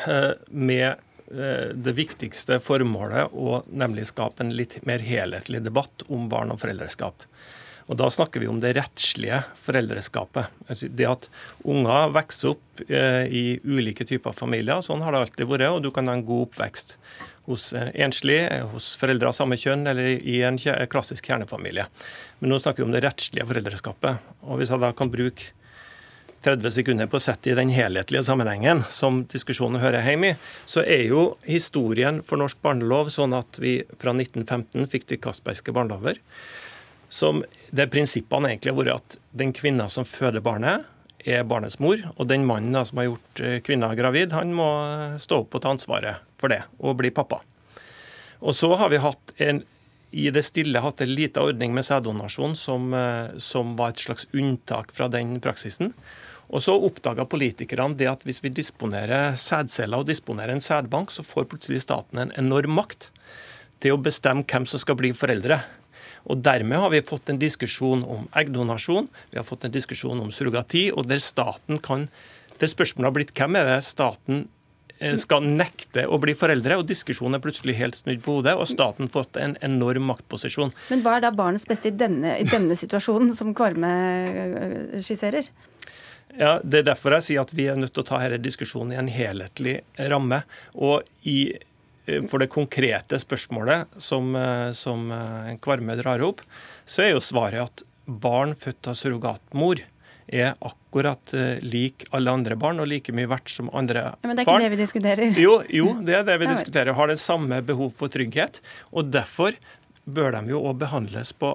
eh, 0.09 0.33
med 0.49 1.07
det 1.31 1.93
viktigste 1.95 2.57
formålet, 2.59 3.31
å 3.31 3.61
nemlig 3.71 4.09
skape 4.09 4.43
en 4.43 4.49
litt 4.51 4.73
mer 4.83 4.99
helhetlig 4.99 5.61
debatt 5.63 6.03
om 6.11 6.25
barn 6.27 6.51
og 6.51 6.59
foreldreskap. 6.59 7.23
Og 7.89 7.97
Da 7.97 8.09
snakker 8.13 8.43
vi 8.43 8.49
om 8.51 8.59
det 8.61 8.75
rettslige 8.77 9.41
foreldreskapet. 9.63 10.51
Altså, 10.67 10.87
det 10.87 11.07
at 11.09 11.27
unger 11.63 12.13
vokser 12.15 12.53
opp 12.53 12.83
eh, 12.87 13.25
i 13.27 13.43
ulike 13.63 14.05
typer 14.07 14.35
familier. 14.37 14.83
Sånn 14.85 15.03
har 15.05 15.13
det 15.13 15.25
alltid 15.25 15.49
vært, 15.49 15.69
og 15.71 15.83
du 15.85 15.91
kan 15.95 16.07
ha 16.07 16.17
en 16.17 16.25
god 16.27 16.49
oppvekst 16.49 16.97
hos 17.49 17.71
enslig, 17.73 18.43
hos 18.71 18.93
foreldre 19.01 19.31
av 19.31 19.35
samme 19.35 19.57
kjønn 19.57 19.87
eller 19.89 20.13
i 20.21 20.41
en 20.45 20.59
klassisk 20.91 21.25
kjernefamilie. 21.25 21.87
Men 22.39 22.53
nå 22.53 22.59
snakker 22.61 22.83
vi 22.83 22.89
om 22.89 22.93
det 22.93 23.01
rettslige 23.05 23.47
foreldreskapet. 23.49 24.29
Og 24.45 24.61
Hvis 24.61 24.71
jeg 24.73 24.83
da 24.83 24.91
kan 24.93 25.11
bruke 25.11 25.49
30 26.41 26.73
sekunder 26.73 27.09
på 27.09 27.19
å 27.19 27.21
sette 27.21 27.51
i 27.51 27.57
den 27.57 27.69
helhetlige 27.73 28.23
sammenhengen 28.25 28.81
som 28.93 29.21
diskusjonen 29.29 29.81
hører 29.81 30.05
hjemme 30.07 30.31
i, 30.31 30.37
så 30.65 30.81
er 30.81 31.05
jo 31.11 31.35
historien 31.45 32.21
for 32.25 32.41
norsk 32.41 32.57
barnelov 32.65 33.11
sånn 33.13 33.35
at 33.37 33.59
vi 33.61 33.79
fra 34.01 34.15
1915 34.15 34.89
fikk 34.89 35.07
de 35.11 35.19
Castbergske 35.21 35.73
barnelover 35.75 36.17
som 37.11 37.43
der 37.75 37.91
prinsippene 37.91 38.53
egentlig 38.53 38.73
har 38.73 38.79
vært 38.79 38.95
at 38.95 39.19
den 39.37 39.51
kvinna 39.55 39.87
som 39.91 40.07
føder 40.07 40.43
barnet, 40.43 40.87
er 41.21 41.43
barnets 41.45 41.77
mor, 41.77 41.99
og 42.15 42.27
den 42.31 42.47
mannen 42.49 42.73
da, 42.73 42.81
som 42.87 42.97
har 42.97 43.11
gjort 43.11 43.41
eh, 43.45 43.59
kvinna 43.61 43.91
gravid, 43.97 44.31
han 44.33 44.55
må 44.57 44.67
eh, 44.87 45.19
stå 45.21 45.43
opp 45.43 45.57
og 45.57 45.61
ta 45.63 45.73
ansvaret 45.75 46.23
for 46.41 46.49
det, 46.49 46.63
og 46.81 46.97
bli 46.97 47.11
pappa. 47.13 47.43
Og 48.41 48.57
så 48.57 48.71
har 48.79 48.89
vi 48.89 49.01
hatt 49.03 49.35
en, 49.45 49.61
i 50.11 50.31
det 50.33 50.41
stille 50.47 50.81
hatt 50.81 51.03
en 51.03 51.13
liten 51.13 51.43
ordning 51.43 51.75
med 51.77 51.85
sæddonasjon 51.85 52.57
som, 52.57 52.89
eh, 52.97 53.37
som 53.37 53.75
var 53.77 53.93
et 53.93 54.01
slags 54.01 54.25
unntak 54.33 54.89
fra 54.95 55.11
den 55.13 55.37
praksisen. 55.43 55.93
Og 56.51 56.65
så 56.65 56.73
oppdaga 56.75 57.23
politikerne 57.29 57.95
det 57.95 58.09
at 58.11 58.25
hvis 58.27 58.41
vi 58.43 58.51
disponerer 58.51 59.37
sædceller 59.39 60.01
og 60.01 60.09
disponerer 60.09 60.51
en 60.55 60.63
sædbank, 60.63 61.13
så 61.13 61.23
får 61.23 61.47
plutselig 61.53 61.85
staten 61.85 62.19
en 62.19 62.33
enorm 62.39 62.75
makt 62.81 63.11
til 63.81 63.95
å 63.95 64.01
bestemme 64.01 64.43
hvem 64.43 64.65
som 64.67 64.81
skal 64.81 64.97
bli 64.99 65.13
foreldre. 65.15 65.61
Og 66.29 66.43
Dermed 66.45 66.83
har 66.83 66.91
vi 66.93 67.01
fått 67.05 67.31
en 67.31 67.39
diskusjon 67.41 68.03
om 68.03 68.27
eggdonasjon, 68.37 69.09
vi 69.31 69.39
har 69.39 69.47
fått 69.47 69.65
en 69.65 69.73
diskusjon 69.73 70.21
om 70.21 70.31
surrogati, 70.33 70.89
og 70.93 71.09
der 71.09 71.23
staten 71.23 71.81
kan 71.81 72.09
der 72.61 72.69
spørsmålet 72.69 73.09
har 73.09 73.15
blitt 73.15 73.31
hvem 73.37 73.57
er 73.57 73.65
det 73.65 73.77
staten 73.87 74.43
eh, 74.99 75.15
skal 75.21 75.47
nekte 75.47 76.05
å 76.05 76.19
bli 76.21 76.35
foreldre, 76.37 76.77
og 76.77 76.85
diskusjonen 76.89 77.39
er 77.39 77.43
plutselig 77.43 77.77
helt 77.79 77.97
snudd 77.97 78.21
på 78.21 78.37
hodet, 78.37 78.53
og 78.53 78.69
staten 78.69 79.07
har 79.07 79.13
fått 79.15 79.39
en 79.41 79.55
enorm 79.65 80.05
maktposisjon. 80.11 80.73
Men 80.91 81.01
hva 81.01 81.17
er 81.17 81.25
da 81.25 81.33
barnets 81.33 81.65
beste 81.69 81.89
i 81.89 81.97
denne, 81.97 82.35
i 82.37 82.45
denne 82.45 82.77
situasjonen 82.77 83.33
som 83.37 83.55
Kvarme 83.57 83.91
eh, 84.29 84.77
skisserer? 85.01 85.49
Ja, 86.37 86.59
Det 86.63 86.83
er 86.83 86.91
derfor 86.93 87.17
jeg 87.17 87.27
sier 87.27 87.41
at 87.41 87.51
vi 87.55 87.65
er 87.67 87.79
nødt 87.79 87.95
til 87.97 88.05
å 88.05 88.07
ta 88.07 88.21
denne 88.21 88.39
diskusjonen 88.45 88.93
i 88.93 89.01
en 89.01 89.09
helhetlig 89.11 89.81
ramme. 90.13 90.43
Og 90.77 91.01
i 91.27 91.39
for 92.05 92.41
det 92.41 92.49
konkrete 92.51 93.19
spørsmålet 93.21 93.93
som, 94.01 94.35
eh, 94.35 94.71
som 94.77 95.11
eh, 95.11 95.55
Kvarme 95.61 95.95
drar 95.99 96.23
opp, 96.25 96.41
så 96.85 97.05
er 97.05 97.13
jo 97.13 97.23
svaret 97.23 97.61
at 97.63 97.83
barn 98.05 98.55
født 98.57 98.91
av 98.91 98.97
surrogatmor 98.97 99.83
er 100.31 100.53
akkurat 100.63 101.33
lik 101.59 102.05
alle 102.15 102.31
andre 102.31 102.55
barn 102.55 102.79
og 102.79 102.87
like 102.87 103.11
mye 103.15 103.27
verdt 103.27 103.51
som 103.51 103.67
andre 103.75 104.03
barn. 104.05 104.19
Ja, 104.21 104.29
men 104.29 104.37
det 104.37 104.43
er 104.43 104.45
ikke 104.45 104.53
barn. 104.53 104.63
det 104.63 104.71
vi 104.71 104.79
diskuterer. 104.79 105.39
Jo, 105.43 105.55
jo, 105.67 105.89
det 106.07 106.15
er 106.15 106.23
det 106.27 106.37
vi 106.39 106.47
diskuterer. 106.47 106.95
Har 106.95 107.11
det 107.11 107.17
samme 107.19 107.59
behov 107.67 107.91
for 107.99 108.11
trygghet. 108.11 108.61
Og 108.95 109.11
derfor 109.11 109.57
bør 110.07 110.37
de 110.37 110.53
jo 110.53 110.61
òg 110.69 110.79
behandles 110.85 111.33
på 111.35 111.51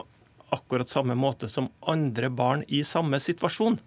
akkurat 0.53 0.93
samme 0.93 1.17
måte 1.19 1.49
som 1.49 1.71
andre 1.89 2.29
barn 2.29 2.67
i 2.69 2.83
samme 2.85 3.21
situasjon. 3.23 3.79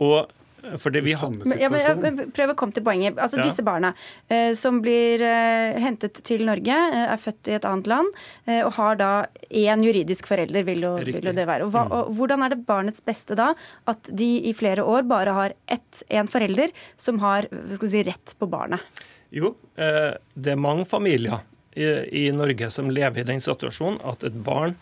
Og 0.00 0.32
fordi 0.78 1.00
vi 1.04 1.12
har... 1.12 1.30
Men, 1.30 1.58
ja, 1.60 1.70
men, 1.96 2.20
prøv 2.34 2.52
å 2.52 2.56
komme 2.58 2.74
til 2.76 2.84
poenget. 2.86 3.18
Altså 3.20 3.40
ja. 3.40 3.46
Disse 3.48 3.64
barna 3.66 3.92
eh, 4.28 4.52
som 4.58 4.80
blir 4.84 5.22
eh, 5.24 5.78
hentet 5.82 6.22
til 6.26 6.44
Norge, 6.48 6.76
eh, 6.76 7.06
er 7.14 7.20
født 7.20 7.50
i 7.50 7.56
et 7.58 7.68
annet 7.68 7.90
land 7.90 8.10
eh, 8.46 8.62
og 8.64 8.74
har 8.78 9.00
da 9.00 9.10
én 9.48 9.84
juridisk 9.84 10.30
forelder, 10.30 10.66
vil 10.68 10.86
jo, 10.86 10.94
vil 11.06 11.30
jo 11.30 11.36
det 11.36 11.46
være. 11.48 11.66
Og, 11.66 11.74
hva, 11.74 11.86
mm. 11.88 11.94
og, 11.96 12.14
Hvordan 12.18 12.46
er 12.46 12.54
det 12.54 12.62
barnets 12.68 13.04
beste 13.04 13.38
da 13.38 13.52
at 13.90 14.10
de 14.10 14.30
i 14.50 14.54
flere 14.56 14.84
år 14.84 15.06
bare 15.10 15.36
har 15.36 15.56
ett, 15.70 16.02
en 16.08 16.30
forelder 16.30 16.74
som 17.00 17.20
har 17.24 17.48
si, 17.80 18.04
rett 18.06 18.34
på 18.38 18.50
barnet? 18.50 19.04
Jo, 19.34 19.54
eh, 19.78 20.12
det 20.34 20.56
er 20.56 20.60
mange 20.60 20.86
familier 20.88 21.44
i, 21.78 21.86
i 22.26 22.30
Norge 22.34 22.70
som 22.74 22.90
lever 22.90 23.22
i 23.22 23.28
den 23.28 23.42
situasjonen 23.42 24.00
at 24.06 24.26
et 24.26 24.36
barn 24.44 24.74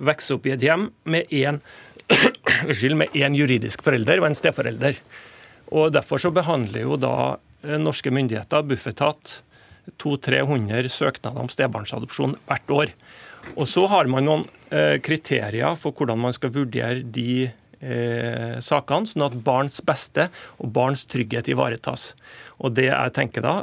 vokser 0.00 0.38
opp 0.38 0.46
i 0.48 0.54
et 0.54 0.64
hjem 0.64 0.88
med 1.10 1.28
én 1.34 1.60
unnskyld, 2.66 2.96
med 2.98 3.14
én 3.16 3.36
juridisk 3.38 3.84
forelder 3.86 4.22
og 4.22 4.30
en 4.30 4.38
steforelder. 4.38 4.98
Og 5.70 5.92
Derfor 5.94 6.22
så 6.22 6.32
behandler 6.34 6.86
jo 6.86 6.98
da 7.00 7.14
eh, 7.64 7.78
norske 7.80 8.12
myndigheter, 8.12 8.66
Bufetat, 8.66 9.40
200-300 10.00 10.90
søknader 10.92 11.40
om 11.42 11.50
stebarnsadopsjon 11.50 12.36
hvert 12.48 12.74
år. 12.74 12.92
Og 13.56 13.66
Så 13.68 13.86
har 13.90 14.10
man 14.10 14.26
noen 14.28 14.46
eh, 14.70 14.98
kriterier 15.02 15.78
for 15.80 15.96
hvordan 15.96 16.20
man 16.20 16.36
skal 16.36 16.52
vurdere 16.54 17.02
de 17.02 17.48
eh, 17.48 18.56
sakene, 18.62 19.08
sånn 19.08 19.26
at 19.26 19.38
barns 19.44 19.80
beste 19.86 20.28
og 20.58 20.72
barns 20.76 21.06
trygghet 21.10 21.50
ivaretas. 21.50 22.12
Og 22.60 22.74
det 22.76 22.90
jeg 22.90 23.16
tenker 23.16 23.46
Da 23.46 23.54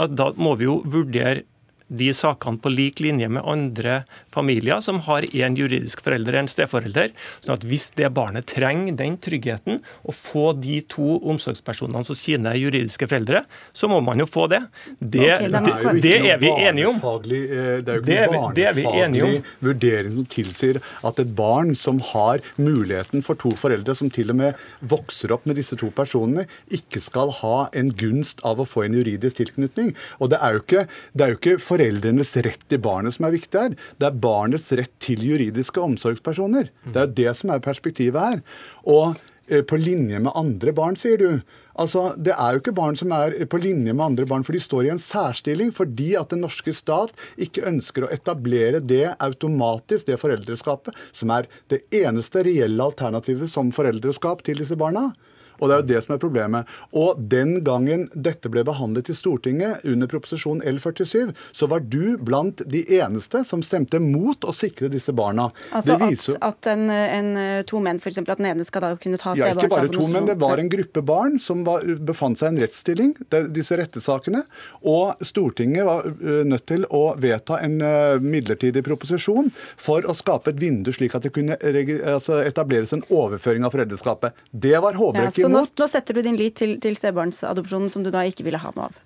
at 0.00 0.14
da 0.16 0.30
må 0.40 0.54
vi 0.56 0.64
jo 0.64 0.80
vurdere 0.88 1.42
de 1.90 2.12
sakene 2.14 2.60
på 2.62 2.72
lik 2.72 3.02
linje 3.04 3.28
med 3.28 3.44
andre 3.44 4.02
familier 4.32 4.80
som 4.84 5.00
har 5.04 5.26
én 5.34 5.58
juridisk 5.58 6.04
forelder 6.04 6.30
eller 6.30 6.44
en 6.44 6.50
steforelder. 6.50 7.10
sånn 7.44 7.56
at 7.56 7.66
Hvis 7.66 7.90
det 7.98 8.10
barnet 8.14 8.46
trenger 8.46 8.94
den 8.96 9.16
tryggheten, 9.18 9.80
å 10.06 10.14
få 10.14 10.52
de 10.58 10.80
to 10.88 11.18
omsorgspersonene 11.30 12.04
som 12.06 12.18
sine 12.18 12.54
juridiske 12.58 13.08
foreldre, 13.10 13.44
så 13.72 13.88
må 13.90 14.00
man 14.04 14.22
jo 14.22 14.26
få 14.30 14.46
det. 14.50 14.62
Det, 14.98 15.26
okay, 15.26 15.48
det, 15.50 16.02
det 16.02 16.14
er 16.30 16.38
vi 16.40 16.50
enige 16.50 16.92
om. 16.92 17.00
Eh, 17.00 17.80
det 17.82 17.90
er 17.90 17.98
jo 17.98 18.04
ikke 18.04 18.18
noen 18.18 18.54
barnefaglig 18.54 19.42
vurdering 19.60 20.14
som 20.18 20.28
tilsier 20.36 20.80
at 21.06 21.22
et 21.22 21.34
barn 21.36 21.74
som 21.78 22.00
har 22.12 22.44
muligheten 22.60 23.24
for 23.26 23.38
to 23.40 23.52
foreldre, 23.58 23.96
som 23.96 24.12
til 24.12 24.32
og 24.32 24.40
med 24.40 24.66
vokser 24.80 25.34
opp 25.34 25.46
med 25.48 25.58
disse 25.60 25.78
to 25.80 25.90
personene, 25.94 26.46
ikke 26.70 27.02
skal 27.02 27.32
ha 27.40 27.68
en 27.76 27.92
gunst 27.96 28.44
av 28.46 28.60
å 28.60 28.68
få 28.68 28.86
en 28.86 28.98
juridisk 29.00 29.40
tilknytning. 29.40 29.94
Og 30.20 30.32
det 30.32 30.40
er 30.40 30.56
jo 30.56 30.64
ikke, 30.64 30.86
det 31.14 31.26
er 31.26 31.34
jo 31.34 31.40
ikke 31.40 31.58
for 31.62 31.79
foreldrenes 31.80 32.36
rett 32.44 32.62
til 32.68 32.82
barnet 32.82 33.16
som 33.16 33.26
er 33.26 33.36
viktig 33.36 33.60
her. 33.60 33.74
Det 33.98 34.08
er 34.08 34.20
barnets 34.20 34.70
rett 34.76 34.92
til 35.02 35.24
juridiske 35.24 35.80
omsorgspersoner. 35.80 36.70
Det 36.92 37.02
er 37.02 37.18
det 37.24 37.34
som 37.38 37.50
er 37.54 37.64
perspektivet 37.64 38.20
her. 38.20 38.42
Og 38.84 39.16
eh, 39.48 39.62
på 39.64 39.78
linje 39.80 40.20
med 40.20 40.36
andre 40.36 40.74
barn, 40.76 40.96
sier 40.96 41.16
du. 41.20 41.40
Altså, 41.80 42.14
Det 42.16 42.34
er 42.34 42.52
jo 42.52 42.60
ikke 42.60 42.76
barn 42.76 42.96
som 42.96 43.12
er 43.12 43.46
på 43.48 43.60
linje 43.62 43.94
med 43.94 44.04
andre 44.04 44.26
barn, 44.26 44.44
for 44.44 44.52
de 44.52 44.60
står 44.60 44.86
i 44.86 44.92
en 44.92 45.00
særstilling 45.00 45.72
fordi 45.72 46.12
at 46.18 46.30
den 46.34 46.42
norske 46.44 46.74
stat 46.76 47.14
ikke 47.38 47.64
ønsker 47.70 48.04
å 48.04 48.12
etablere 48.12 48.82
det 48.84 49.14
automatisk, 49.18 50.10
det 50.10 50.20
foreldreskapet, 50.20 50.92
som 51.12 51.32
er 51.32 51.48
det 51.72 51.86
eneste 52.02 52.44
reelle 52.44 52.84
alternativet 52.84 53.48
som 53.48 53.72
foreldreskap 53.72 54.44
til 54.44 54.60
disse 54.60 54.76
barna. 54.76 55.14
Og 55.60 55.68
det 55.68 55.76
er 55.76 55.82
jo 55.82 55.88
det 55.92 56.02
som 56.04 56.14
er 56.16 56.22
problemet. 56.22 56.70
Og 56.96 57.20
den 57.30 57.60
gangen 57.66 58.06
dette 58.14 58.50
ble 58.52 58.64
behandlet 58.66 59.12
i 59.12 59.16
Stortinget 59.16 59.84
under 59.88 60.10
proposisjon 60.10 60.62
L47, 60.66 61.34
så 61.52 61.68
var 61.70 61.84
du 61.84 62.16
blant 62.18 62.62
de 62.70 62.82
eneste 62.98 63.44
som 63.46 63.62
stemte 63.64 64.00
mot 64.02 64.44
å 64.44 64.54
sikre 64.56 64.90
disse 64.92 65.12
barna. 65.16 65.50
Altså 65.76 65.98
viser... 66.00 66.38
at, 66.40 66.60
at 66.64 66.72
en, 66.72 66.88
en, 66.90 67.30
to 67.68 67.80
menn, 67.82 68.00
f.eks. 68.00 68.22
at 68.24 68.40
den 68.40 68.50
ene 68.52 68.66
skal 68.66 68.84
da 68.84 68.92
kunne 69.00 69.20
ta 69.20 69.34
stebarnsavn? 69.36 69.60
Ja, 69.60 69.68
ikke 69.68 69.74
bare 69.74 69.92
to 69.92 70.08
menn. 70.10 70.28
Det 70.30 70.38
var 70.40 70.62
en 70.62 70.72
gruppe 70.72 71.04
barn 71.06 71.38
som 71.42 71.64
var, 71.68 71.84
befant 72.10 72.40
seg 72.40 72.50
i 72.50 72.54
en 72.54 72.62
rettsstilling, 72.64 73.14
disse 73.54 73.78
rettesakene. 73.78 74.44
Og 74.88 75.20
Stortinget 75.26 75.86
var 75.88 76.08
nødt 76.48 76.66
til 76.70 76.86
å 76.88 77.04
vedta 77.20 77.60
en 77.64 77.78
midlertidig 78.24 78.82
proposisjon 78.86 79.50
for 79.80 80.06
å 80.08 80.16
skape 80.16 80.54
et 80.54 80.60
vindu, 80.60 80.92
slik 80.94 81.16
at 81.16 81.26
det 81.26 81.32
kunne 81.34 81.58
altså, 81.60 82.40
etableres 82.46 82.94
en 82.96 83.04
overføring 83.08 83.66
av 83.66 83.74
foreldreskapet. 83.74 84.44
Det 84.50 84.76
var 84.82 84.98
Håbrekke 84.98 85.49
nå, 85.52 85.62
nå, 85.80 85.88
setter 85.90 86.16
du 86.16 86.22
din 86.26 86.38
lit 86.38 86.56
til, 86.60 86.76
til 86.82 86.96
stebarnsadopsjonen, 86.98 87.90
som 87.92 88.04
du 88.06 88.10
da 88.14 88.24
ikke 88.28 88.46
ville 88.46 88.60
ha 88.60 88.72
noe 88.76 88.88
av? 88.90 88.98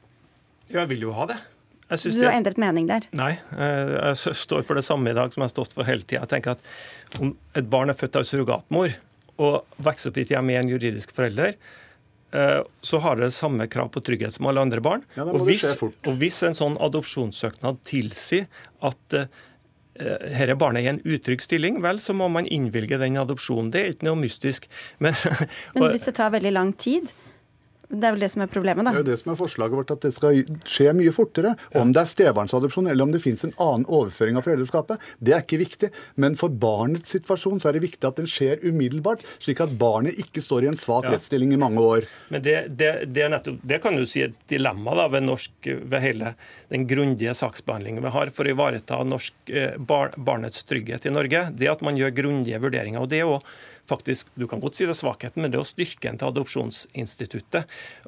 Jeg 0.72 0.90
vil 0.90 1.06
jo 1.06 1.14
ha 1.16 1.28
det. 1.30 1.38
du 2.04 2.24
har 2.24 2.34
endret 2.34 2.58
mening 2.60 2.88
der? 2.90 3.06
Nei, 3.16 3.34
eh, 3.52 3.94
jeg 4.14 4.36
står 4.40 4.64
for 4.66 4.80
det 4.80 4.86
samme 4.86 5.12
i 5.12 5.16
dag 5.16 5.32
som 5.34 5.42
jeg 5.42 5.50
har 5.50 5.54
stått 5.54 5.76
for 5.76 5.88
hele 5.88 6.06
tida. 6.06 6.24
Jeg 6.24 6.32
tenker 6.32 6.56
at 6.56 7.20
om 7.20 7.34
et 7.54 7.68
barn 7.70 7.92
er 7.92 7.98
født 7.98 8.20
av 8.20 8.28
surrogatmor 8.28 8.96
og 9.42 9.80
vokser 9.82 10.10
opp 10.10 10.20
i 10.20 10.24
et 10.24 10.34
hjem 10.34 10.46
med 10.48 10.60
en 10.62 10.70
juridisk 10.70 11.14
forelder, 11.14 11.56
eh, 12.34 12.60
så 12.86 13.00
har 13.04 13.18
det 13.20 13.32
samme 13.34 13.66
krav 13.70 13.90
på 13.94 14.02
trygghet 14.04 14.36
som 14.36 14.48
alle 14.50 14.62
andre 14.62 14.82
barn. 14.84 15.04
Ja, 15.18 15.26
og, 15.26 15.42
hvis, 15.48 15.66
og, 15.82 16.14
hvis, 16.20 16.42
en 16.46 16.56
sånn 16.56 16.78
adopsjonssøknad 16.82 17.82
tilsier 17.88 18.46
at 18.84 19.18
uh, 19.18 19.26
dette 19.94 20.56
barnet 20.58 20.82
er 20.82 20.86
i 20.86 20.92
en 20.94 21.02
utrygg 21.06 21.42
stilling, 21.44 21.80
vel, 21.84 22.00
så 22.02 22.16
må 22.16 22.26
man 22.32 22.48
innvilge 22.50 22.98
den 22.98 23.18
adopsjonen. 23.20 23.70
Det 23.74 23.80
er 23.80 23.92
ikke 23.94 24.08
noe 24.08 24.18
mystisk. 24.18 24.66
Men, 24.98 25.14
Men 25.74 25.88
hvis 25.94 26.08
det 26.08 26.16
tar 26.18 26.34
veldig 26.34 26.54
lang 26.54 26.72
tid? 26.74 27.12
Det 27.94 28.08
er 28.08 28.14
vel 28.16 28.24
det 28.24 28.30
som 28.32 28.44
er 28.44 28.50
problemet, 28.50 28.86
da. 28.86 28.92
Det 28.92 29.00
er 29.00 29.04
jo 29.04 29.10
det 29.10 29.20
som 29.20 29.32
er 29.32 29.38
forslaget 29.38 29.78
vårt, 29.78 29.92
at 29.94 30.04
det 30.06 30.12
skal 30.16 30.40
skje 30.68 30.94
mye 30.96 31.12
fortere. 31.14 31.54
Om 31.78 31.92
det 31.94 32.02
er 32.02 32.10
stebarnsadopsjon 32.10 32.90
eller 32.92 33.06
om 33.06 33.14
det 33.14 33.22
finnes 33.24 33.44
en 33.46 33.54
annen 33.62 33.86
overføring 33.88 34.38
av 34.38 34.46
foreldreskapet, 34.46 35.02
det 35.24 35.36
er 35.36 35.44
ikke 35.44 35.60
viktig. 35.62 35.90
Men 36.20 36.38
for 36.40 36.52
barnets 36.52 37.14
situasjon 37.14 37.62
så 37.62 37.70
er 37.70 37.78
det 37.78 37.84
viktig 37.86 38.08
at 38.08 38.20
den 38.20 38.30
skjer 38.30 38.62
umiddelbart, 38.64 39.24
slik 39.42 39.62
at 39.64 39.74
barnet 39.80 40.18
ikke 40.20 40.42
står 40.44 40.66
i 40.66 40.70
en 40.72 40.78
svak 40.78 41.08
ja. 41.08 41.14
rettsstilling 41.14 41.54
i 41.54 41.60
mange 41.60 41.84
år. 41.84 42.08
Men 42.34 42.44
det, 42.44 42.56
det, 42.78 42.92
det, 43.14 43.28
nettopp, 43.32 43.60
det 43.62 43.80
kan 43.84 43.98
du 43.98 44.06
si 44.08 44.24
er 44.24 44.32
et 44.32 44.48
dilemma 44.50 44.96
da, 44.98 45.08
ved, 45.12 45.26
norsk, 45.26 45.52
ved 45.64 46.04
hele 46.04 46.34
den 46.72 46.88
grundige 46.90 47.34
saksbehandlingen 47.38 48.04
vi 48.04 48.14
har 48.14 48.32
for 48.34 48.46
å 48.46 48.54
ivareta 48.54 49.02
norsk, 49.06 49.36
eh, 49.50 49.76
bar, 49.78 50.14
barnets 50.16 50.66
trygghet 50.68 51.06
i 51.06 51.14
Norge. 51.14 51.46
Det 51.54 51.70
at 51.70 51.84
man 51.84 51.98
gjør 51.98 52.14
grundige 52.22 52.60
vurderinger. 52.62 53.02
og 53.02 53.10
det 53.12 53.22
er 53.22 53.28
jo 53.28 53.38
faktisk, 53.90 54.28
Du 54.34 54.46
kan 54.46 54.60
godt 54.60 54.76
si 54.76 54.84
det 54.84 54.94
er 54.94 55.00
svakheten, 55.00 55.42
men 55.42 55.50
det 55.50 55.58
er 55.58 55.64
å 55.64 55.68
styrken 55.68 56.18
til 56.18 56.28
adopsjonsinstituttet. 56.28 57.64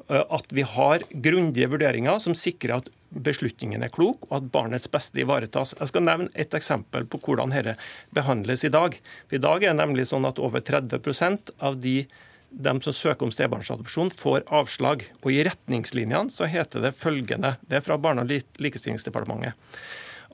Eh, 0.09 0.23
at 0.23 0.53
vi 0.53 0.61
har 0.61 1.03
grundige 1.11 1.69
vurderinger 1.71 2.19
som 2.19 2.35
sikrer 2.35 2.77
at 2.77 2.89
beslutningen 3.09 3.83
er 3.83 3.93
klok, 3.93 4.25
og 4.29 4.37
at 4.37 4.51
barnets 4.51 4.89
beste 4.91 5.21
ivaretas. 5.23 5.73
Jeg 5.79 5.91
skal 5.91 6.03
nevne 6.03 6.29
et 6.35 6.53
eksempel 6.53 7.05
på 7.07 7.19
hvordan 7.23 7.53
dette 7.55 7.77
behandles 8.15 8.65
i 8.67 8.73
dag. 8.73 8.97
For 9.27 9.39
I 9.39 9.43
dag 9.43 9.63
er 9.63 9.73
det 9.73 9.81
nemlig 9.81 10.07
sånn 10.09 10.27
at 10.27 10.39
over 10.39 10.59
30% 10.59 11.53
av 11.59 11.79
de 11.79 12.05
dem 12.49 12.81
som 12.81 12.95
søker 12.95 13.27
om 13.27 13.31
stebarnsadopsjon, 13.33 14.11
får 14.15 14.45
avslag. 14.53 15.05
Og 15.21 15.31
I 15.33 15.43
retningslinjene 15.47 16.33
så 16.33 16.47
heter 16.49 16.85
det 16.85 16.95
følgende, 16.97 17.57
det 17.67 17.79
er 17.79 17.85
fra 17.85 17.97
Barne- 17.99 18.23
og 18.23 18.31
likestillingsdepartementet. 18.63 19.53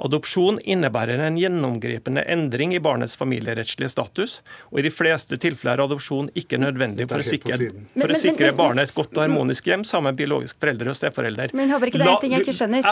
Adopsjon 0.01 0.58
innebærer 0.65 1.21
en 1.21 1.38
gjennomgripende 1.38 2.23
endring 2.32 2.73
i 2.73 2.79
barnets 2.82 3.15
familierettslige 3.19 3.91
status, 3.93 4.39
og 4.71 4.82
i 4.82 4.86
de 4.88 4.91
fleste 4.93 5.38
tilfeller 5.38 5.77
er 5.77 5.84
adopsjon 5.86 6.32
ikke 6.39 6.58
nødvendig 6.62 7.06
for 7.12 7.21
å 7.21 7.27
sikre, 7.27 7.60
for 7.93 8.13
å 8.13 8.17
sikre 8.17 8.49
barnet 8.58 8.89
et 8.89 8.95
godt 8.95 9.13
og 9.13 9.21
harmonisk 9.25 9.69
hjem 9.69 9.86
sammen 9.88 10.12
med 10.12 10.19
biologisk 10.19 10.58
foreldre 10.62 10.89
og 10.91 10.97
steforelder. 10.97 11.53
Men 11.58 11.73
håper 11.73 11.91
ikke 11.91 12.01
det 12.01 12.08
er 12.08 12.13
en 12.15 12.23
ting 12.23 12.34
jeg 12.34 12.45
ikke 12.45 12.58
skjønner. 12.58 12.89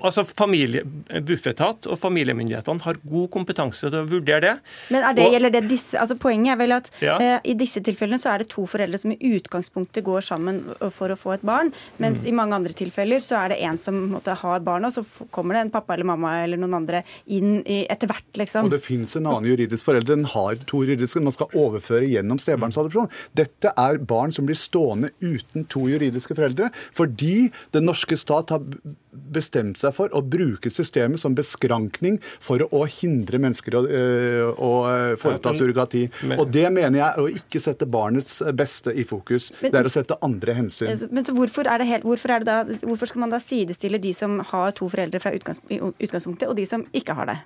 Altså, 0.00 0.24
familie, 0.24 0.84
Bufetat 1.26 1.90
og 1.90 2.00
familiemyndighetene 2.00 2.86
har 2.86 3.00
god 3.04 3.28
kompetanse 3.36 3.90
til 3.90 4.00
å 4.00 4.06
vurdere 4.08 4.40
det. 4.46 4.54
Men 4.94 5.04
er 5.10 5.18
det, 5.18 5.28
og, 5.28 5.36
gjelder 5.36 5.54
det 5.58 5.64
disse, 5.68 5.98
altså 6.00 6.16
Poenget 6.20 6.54
er 6.54 6.58
vel 6.60 6.74
at 6.76 6.88
ja. 7.00 7.14
uh, 7.20 7.36
i 7.48 7.54
disse 7.58 7.80
tilfellene 7.84 8.20
så 8.20 8.32
er 8.32 8.42
det 8.42 8.50
to 8.52 8.66
foreldre 8.68 8.98
som 9.00 9.12
i 9.14 9.18
utgangspunktet 9.36 10.04
går 10.06 10.24
sammen 10.24 10.60
for 10.94 11.12
å 11.12 11.18
få 11.18 11.36
et 11.36 11.44
barn, 11.46 11.72
mens 12.00 12.24
mm. 12.24 12.28
i 12.28 12.34
mange 12.36 12.56
andre 12.56 12.76
tilfeller 12.76 13.22
så 13.24 13.38
er 13.44 13.54
det 13.54 13.60
en 13.68 13.78
som 13.80 13.96
måtte, 14.12 14.34
har 14.40 14.64
barn, 14.64 14.88
og 14.88 14.94
så 14.94 15.04
kommer 15.34 15.56
det 15.56 15.64
en 15.66 15.72
pappa 15.72 15.96
eller 15.96 16.08
mamma 16.08 16.29
eller 16.44 16.60
noen 16.60 16.78
andre 16.80 17.02
inn 17.26 17.60
etter 17.66 18.10
hvert, 18.10 18.30
liksom. 18.38 18.68
Og 18.68 18.74
det 18.74 18.82
fins 18.84 19.16
en 19.18 19.28
annen 19.30 19.50
juridisk 19.50 19.88
forelder. 19.88 20.16
Den 20.16 20.28
har 20.32 20.58
to 20.70 20.82
juridiske. 20.84 21.22
Man 21.24 21.36
skal 21.36 21.52
overføre 21.58 22.08
gjennom 22.08 22.40
stebarnsadopsjon. 22.42 23.10
Dette 23.38 23.74
er 23.76 24.00
barn 24.10 24.34
som 24.34 24.48
blir 24.48 24.58
stående 24.58 25.12
uten 25.22 25.66
to 25.70 25.86
juridiske 25.90 26.36
foreldre 26.36 26.70
fordi 26.96 27.50
den 27.74 27.86
norske 27.88 28.16
stat 28.18 28.52
har 28.54 28.64
bestemt 29.10 29.78
seg 29.80 29.94
for 29.96 30.12
å 30.16 30.22
bruke 30.22 30.70
systemet 30.72 31.20
som 31.22 31.34
beskrankning 31.36 32.18
for 32.42 32.62
å 32.70 32.84
hindre 32.90 33.40
mennesker 33.42 33.76
å, 33.78 33.82
øh, 33.86 34.50
å 34.54 34.72
øh, 34.86 35.14
foreta 35.20 35.54
surrogati. 35.56 36.06
Og 36.36 36.46
det 36.52 36.66
mener 36.72 37.00
jeg 37.00 37.06
er 37.08 37.22
å 37.22 37.28
ikke 37.42 37.62
sette 37.62 37.88
barnets 37.90 38.40
beste 38.56 38.94
i 38.94 39.06
fokus. 39.08 39.50
Men, 39.60 39.74
det 39.74 39.82
er 39.82 39.90
å 39.90 39.94
sette 39.94 40.18
andre 40.26 40.56
hensyn. 40.60 40.90
Men 41.10 41.26
så 41.26 41.34
hvorfor, 41.36 41.70
er 41.70 41.82
det 41.82 41.90
helt, 41.90 42.06
hvorfor, 42.06 42.34
er 42.34 42.44
det 42.44 42.50
da, 42.50 42.82
hvorfor 42.86 43.10
skal 43.10 43.26
man 43.26 43.34
da 43.34 43.40
sidestille 43.42 44.00
de 44.02 44.14
som 44.16 44.38
har 44.52 44.76
to 44.78 44.90
foreldre 44.90 45.22
fra 45.22 45.34
utgangspunktet, 45.36 46.46
og 46.48 46.58
de 46.58 46.68
som 46.68 46.86
ikke 46.96 47.16
har 47.18 47.34
det? 47.34 47.40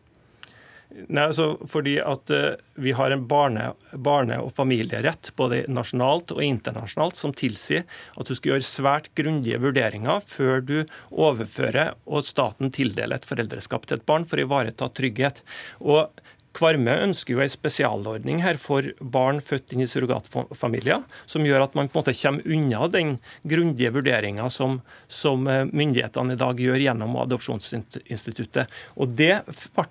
Nei, 0.94 1.24
altså 1.26 1.56
fordi 1.66 1.96
at 1.98 2.30
uh, 2.30 2.52
Vi 2.78 2.92
har 2.94 3.10
en 3.10 3.24
barne, 3.26 3.72
barne- 3.92 4.38
og 4.38 4.52
familierett 4.54 5.32
både 5.38 5.64
nasjonalt 5.66 6.30
og 6.34 6.42
internasjonalt 6.44 7.18
som 7.18 7.34
tilsier 7.34 7.82
at 8.14 8.30
du 8.30 8.34
skal 8.34 8.54
gjøre 8.54 8.66
svært 8.66 9.10
grundige 9.18 9.58
vurderinger 9.62 10.22
før 10.26 10.62
du 10.62 10.76
overfører 11.10 11.96
og 12.06 12.26
staten 12.26 12.70
tildeler 12.74 13.18
et 13.18 13.26
foreldreskap 13.26 13.88
til 13.88 13.98
et 13.98 14.06
barn 14.06 14.26
for 14.28 14.38
å 14.38 14.46
ivareta 14.46 14.90
trygghet. 14.94 15.42
Og 15.82 16.23
Kvarme 16.54 16.94
ønsker 17.02 17.34
jo 17.34 17.42
en 17.42 17.50
spesialordning 17.50 18.40
her 18.44 18.58
for 18.62 18.86
barn 19.00 19.40
født 19.42 19.74
inn 19.74 19.82
i 19.82 19.88
surrogatfamilier, 19.90 21.02
som 21.26 21.46
gjør 21.46 21.66
at 21.66 21.74
man 21.74 21.88
på 21.90 21.98
en 21.98 22.04
måte 22.04 22.14
kommer 22.20 22.54
unna 22.54 22.88
den 22.92 23.16
grundige 23.42 23.90
vurderinga 23.96 24.46
som, 24.52 24.78
som, 25.10 25.48
eh, 25.50 25.64
myndighetene 25.66 26.36
i 26.36 26.40
dag 26.40 26.60
gjør 26.62 26.84
gjennom 26.84 27.16
Adopsjonsinstituttet. 27.24 28.70
Og 28.94 29.16
det 29.18 29.42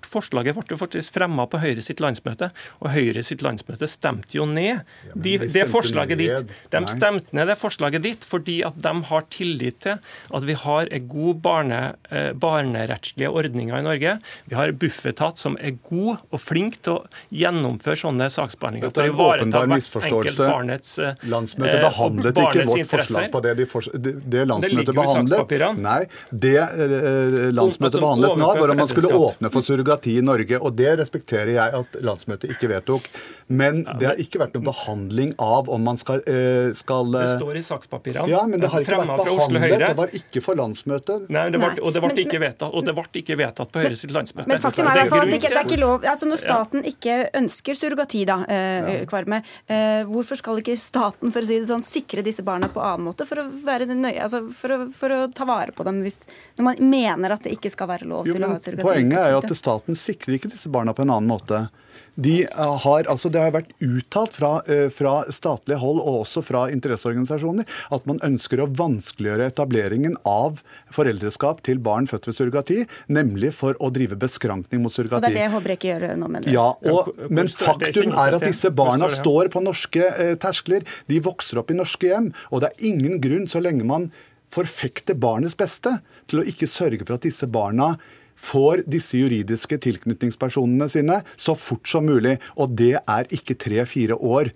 Forslaget 0.08 0.56
ble 0.56 0.78
faktisk 0.78 1.18
fremma 1.18 1.46
på 1.50 1.60
Høyre 1.60 1.84
sitt 1.84 2.00
landsmøte, 2.02 2.50
og 2.80 2.92
Høyre 2.94 3.24
sitt 3.26 3.44
landsmøte 3.44 3.88
stemte 3.90 4.38
jo 4.38 4.46
ned 4.48 4.84
de, 5.12 5.36
det 5.38 5.66
forslaget 5.72 6.20
ditt. 6.20 6.54
De 6.72 6.82
stemte 6.88 7.36
ned 7.36 7.50
det 7.50 7.58
forslaget 7.60 8.04
ditt 8.04 8.24
fordi 8.28 8.60
at 8.66 8.78
de 8.80 8.94
har 9.10 9.28
tillit 9.34 9.82
til 9.84 10.00
at 10.34 10.48
vi 10.48 10.56
har 10.64 10.88
en 10.88 11.08
god 11.10 11.42
barne, 11.44 11.82
eh, 12.10 12.32
barnerettslige 12.32 13.28
ordninger 13.30 13.76
i 13.78 13.84
Norge. 13.84 14.16
Vi 14.48 14.56
har 14.56 14.72
Bufetat 14.72 15.40
som 15.40 15.58
er 15.60 15.76
god 15.84 16.24
og 16.30 16.40
flink 16.40 16.53
flink 16.54 16.78
til 16.84 16.96
å 16.96 16.98
gjennomføre 17.34 17.98
sånne 17.98 18.28
saksbehandlinger 18.32 18.92
for 18.94 19.04
er 19.04 19.10
en 19.10 19.20
åpenbar 19.24 19.70
misforståelse. 19.74 20.46
barnets 20.46 20.98
eh, 21.02 21.20
Landsmøtet 21.30 21.82
behandlet 21.82 22.40
ikke 22.44 22.66
vårt 22.70 22.90
forslag 22.92 23.30
på 23.32 23.42
det. 23.44 23.54
De 23.58 23.66
for, 23.70 23.88
det, 23.94 24.14
det 24.30 24.44
landsmøtet 24.48 24.94
behandlet 24.94 25.54
Nei, 25.82 26.00
det 26.30 26.56
eh, 26.62 27.38
landsmøtet 27.54 28.00
behandlet 28.02 28.38
nå, 28.40 28.50
var 28.60 28.74
om 28.74 28.82
man 28.84 28.90
skulle 28.90 29.12
åpne 29.14 29.50
for 29.54 29.66
surrogati 29.66 30.18
i 30.20 30.24
Norge. 30.24 30.60
Og 30.60 30.76
det 30.78 30.94
respekterer 31.00 31.54
jeg 31.56 31.80
at 31.80 31.98
landsmøtet 32.04 32.54
ikke 32.54 32.70
vedtok. 32.72 33.08
Men 33.46 33.82
det 34.00 34.08
har 34.08 34.20
ikke 34.20 34.40
vært 34.40 34.54
noen 34.56 34.68
behandling 34.68 35.34
av 35.42 35.68
om 35.72 35.82
man 35.84 35.98
skal, 36.00 36.22
eh, 36.30 36.70
skal 36.76 37.10
Det 37.12 37.26
står 37.36 37.60
i 37.60 37.64
sakspapirene. 37.66 38.28
Ja, 38.30 38.44
men 38.48 38.62
det 38.62 38.70
har 38.72 38.84
ikke 38.84 39.00
vært 39.02 39.24
behandlet. 39.24 39.78
Det 39.84 39.92
var 39.98 40.14
ikke 40.20 40.44
for 40.44 40.60
landsmøtet. 40.60 41.28
Nei, 41.34 41.48
det 41.50 41.60
var, 41.60 41.76
og 41.80 41.94
det 41.94 42.04
ble 42.04 42.14
ikke 42.24 42.40
vedtatt, 42.40 42.70
og 42.70 42.86
det 42.86 42.94
ble 42.96 43.22
ikke 43.24 43.38
vedtatt 43.40 43.74
på 43.74 43.84
Høyre 43.84 43.98
sitt 43.98 44.14
landsmøte. 44.14 44.48
Men 44.50 44.62
faktum 44.62 44.88
er, 44.88 45.02
det, 45.02 45.08
er 45.10 45.34
ikke, 45.34 45.50
det 45.50 45.58
er 45.58 45.66
ikke 45.66 45.80
lov, 45.80 46.04
altså 46.08 46.28
Når 46.28 46.43
staten 46.44 46.86
ikke 46.88 47.16
ønsker 47.40 47.78
surrogati, 47.78 48.24
da, 48.28 48.38
eh, 48.48 49.04
Kvarme, 49.10 49.42
eh, 49.66 50.02
hvorfor 50.08 50.38
skal 50.40 50.60
ikke 50.62 50.76
staten 50.80 51.32
for 51.34 51.44
å 51.44 51.48
si 51.48 51.58
det 51.58 51.68
sånn, 51.70 51.84
sikre 51.86 52.24
disse 52.26 52.44
barna 52.46 52.70
på 52.72 52.82
annen 52.84 53.08
måte 53.08 53.26
for 53.28 53.42
å, 53.42 53.46
være 53.64 53.88
nøye, 53.90 54.18
altså 54.22 54.44
for 54.54 54.76
å, 54.76 54.80
for 54.94 55.14
å 55.14 55.20
ta 55.34 55.46
vare 55.48 55.74
på 55.74 55.86
dem 55.86 56.02
hvis, 56.04 56.20
når 56.58 56.70
man 56.70 56.82
mener 56.94 57.36
at 57.36 57.46
det 57.46 57.56
ikke 57.56 57.72
skal 57.74 57.90
være 57.90 58.08
lov 58.10 58.28
jo, 58.28 58.36
til 58.36 58.46
å 58.46 58.52
ha 58.54 58.60
surrogati? 58.60 58.86
Poenget 58.86 59.20
er 59.22 59.34
jo 59.34 59.42
at 59.42 59.56
staten 59.56 59.98
sikrer 59.98 60.38
ikke 60.38 60.52
disse 60.52 60.72
barna 60.72 60.94
på 60.96 61.04
en 61.06 61.14
annen 61.16 61.30
måte. 61.30 61.66
De 62.14 62.34
har, 62.54 63.08
altså 63.10 63.30
det 63.32 63.40
har 63.42 63.54
vært 63.54 63.72
uttalt 63.82 64.36
fra, 64.36 64.52
eh, 64.70 64.86
fra, 64.92 65.14
statlig 65.34 65.78
hold 65.82 65.98
og 66.02 66.20
også 66.22 66.44
fra 66.46 66.64
interesseorganisasjoner 66.70 67.66
at 67.94 68.06
man 68.06 68.20
ønsker 68.26 68.62
å 68.62 68.68
vanskeliggjøre 68.70 69.48
etableringen 69.50 70.14
av 70.28 70.62
foreldreskap 70.94 71.64
til 71.66 71.80
barn 71.82 72.06
født 72.10 72.28
ved 72.30 72.38
surrogati, 72.38 72.78
nemlig 73.08 73.50
for 73.56 73.78
å 73.82 73.90
drive 73.94 74.18
beskrankning 74.20 74.84
mot 74.84 74.94
surrogati. 74.94 75.26
Og 75.26 75.34
det 75.34 75.42
er 75.42 75.48
det 75.48 75.54
Håbrekke 75.56 75.90
gjør 75.90 76.06
nå, 76.20 76.30
mener 76.30 76.46
du? 76.46 76.54
Ja, 76.54 76.68
og, 76.92 77.10
men 77.30 77.50
faktum 77.50 78.14
er 78.14 78.38
at 78.38 78.46
disse 78.46 78.70
barna 78.74 79.10
står 79.12 79.50
på 79.54 79.64
norske 79.64 80.06
eh, 80.12 80.36
terskler. 80.40 80.86
De 81.10 81.18
vokser 81.24 81.60
opp 81.60 81.74
i 81.74 81.78
norske 81.78 82.10
hjem, 82.10 82.30
og 82.50 82.62
det 82.62 82.70
er 82.70 82.92
ingen 82.92 83.18
grunn, 83.24 83.50
så 83.50 83.62
lenge 83.62 83.86
man 83.88 84.10
forfekter 84.54 85.18
barnets 85.18 85.56
beste, 85.58 85.98
til 86.30 86.40
å 86.40 86.46
ikke 86.46 86.70
sørge 86.70 87.02
for 87.02 87.16
at 87.16 87.26
disse 87.26 87.48
barna 87.50 87.94
får 88.36 88.84
disse 88.90 89.18
juridiske 89.18 89.78
tilknytningspersonene 89.86 90.88
sine 90.90 91.22
så 91.36 91.56
fort 91.58 91.88
som 91.88 92.06
mulig. 92.08 92.38
Og 92.60 92.76
det 92.76 92.96
er 93.00 93.34
ikke 93.34 93.58
tre-fire 93.58 94.18
år. 94.18 94.52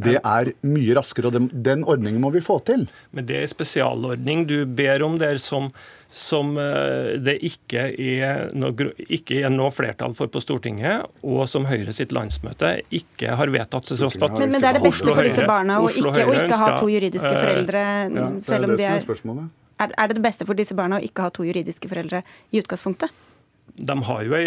Det 0.00 0.16
er 0.16 0.52
mye 0.64 0.94
raskere, 0.96 1.28
og 1.28 1.50
den, 1.52 1.82
ordningen 1.84 2.20
må 2.22 2.30
vi 2.32 2.40
få 2.44 2.56
til. 2.64 2.86
Men 3.12 3.26
det 3.28 3.36
er 3.36 3.44
en 3.44 3.50
spesialordning 3.50 4.46
du 4.48 4.62
ber 4.64 5.04
om 5.04 5.18
der 5.20 5.36
som, 5.36 5.68
som 6.08 6.54
eh, 6.56 7.18
det 7.20 7.36
ikke 7.44 7.90
er, 7.92 8.46
noe, 8.56 8.88
ikke 9.04 9.42
er 9.44 9.52
noe 9.52 9.68
flertall 9.74 10.16
for 10.16 10.32
på 10.32 10.40
Stortinget, 10.40 11.04
og 11.20 11.44
som 11.52 11.68
Høyre 11.68 11.92
sitt 11.92 12.14
landsmøte 12.16 12.78
ikke 12.88 13.36
har 13.36 13.52
vedtatt. 13.52 13.92
Men, 13.92 14.48
men, 14.48 14.60
det 14.62 14.70
er 14.70 14.80
det 14.80 14.86
beste 14.88 15.12
for 15.12 15.28
disse 15.28 15.44
barna 15.48 15.82
å 15.84 15.90
ikke, 15.92 16.24
ikke, 16.40 16.62
ha 16.64 16.76
to 16.78 16.88
juridiske 16.88 17.34
foreldre, 17.36 17.88
ja, 18.16 18.30
selv 18.40 18.70
om 18.70 18.78
det 18.78 18.88
er 18.88 19.02
er, 19.04 19.50
er 19.90 20.08
det 20.08 20.18
det 20.18 20.24
beste 20.24 20.46
for 20.48 20.58
disse 20.58 20.76
barna 20.78 21.00
å 21.00 21.04
ikke 21.04 21.26
ha 21.26 21.34
to 21.34 21.46
juridiske 21.48 21.90
foreldre 21.90 22.22
i 22.52 22.62
utgangspunktet? 22.62 23.10
De 23.72 23.96
har 24.04 24.26
jo 24.26 24.42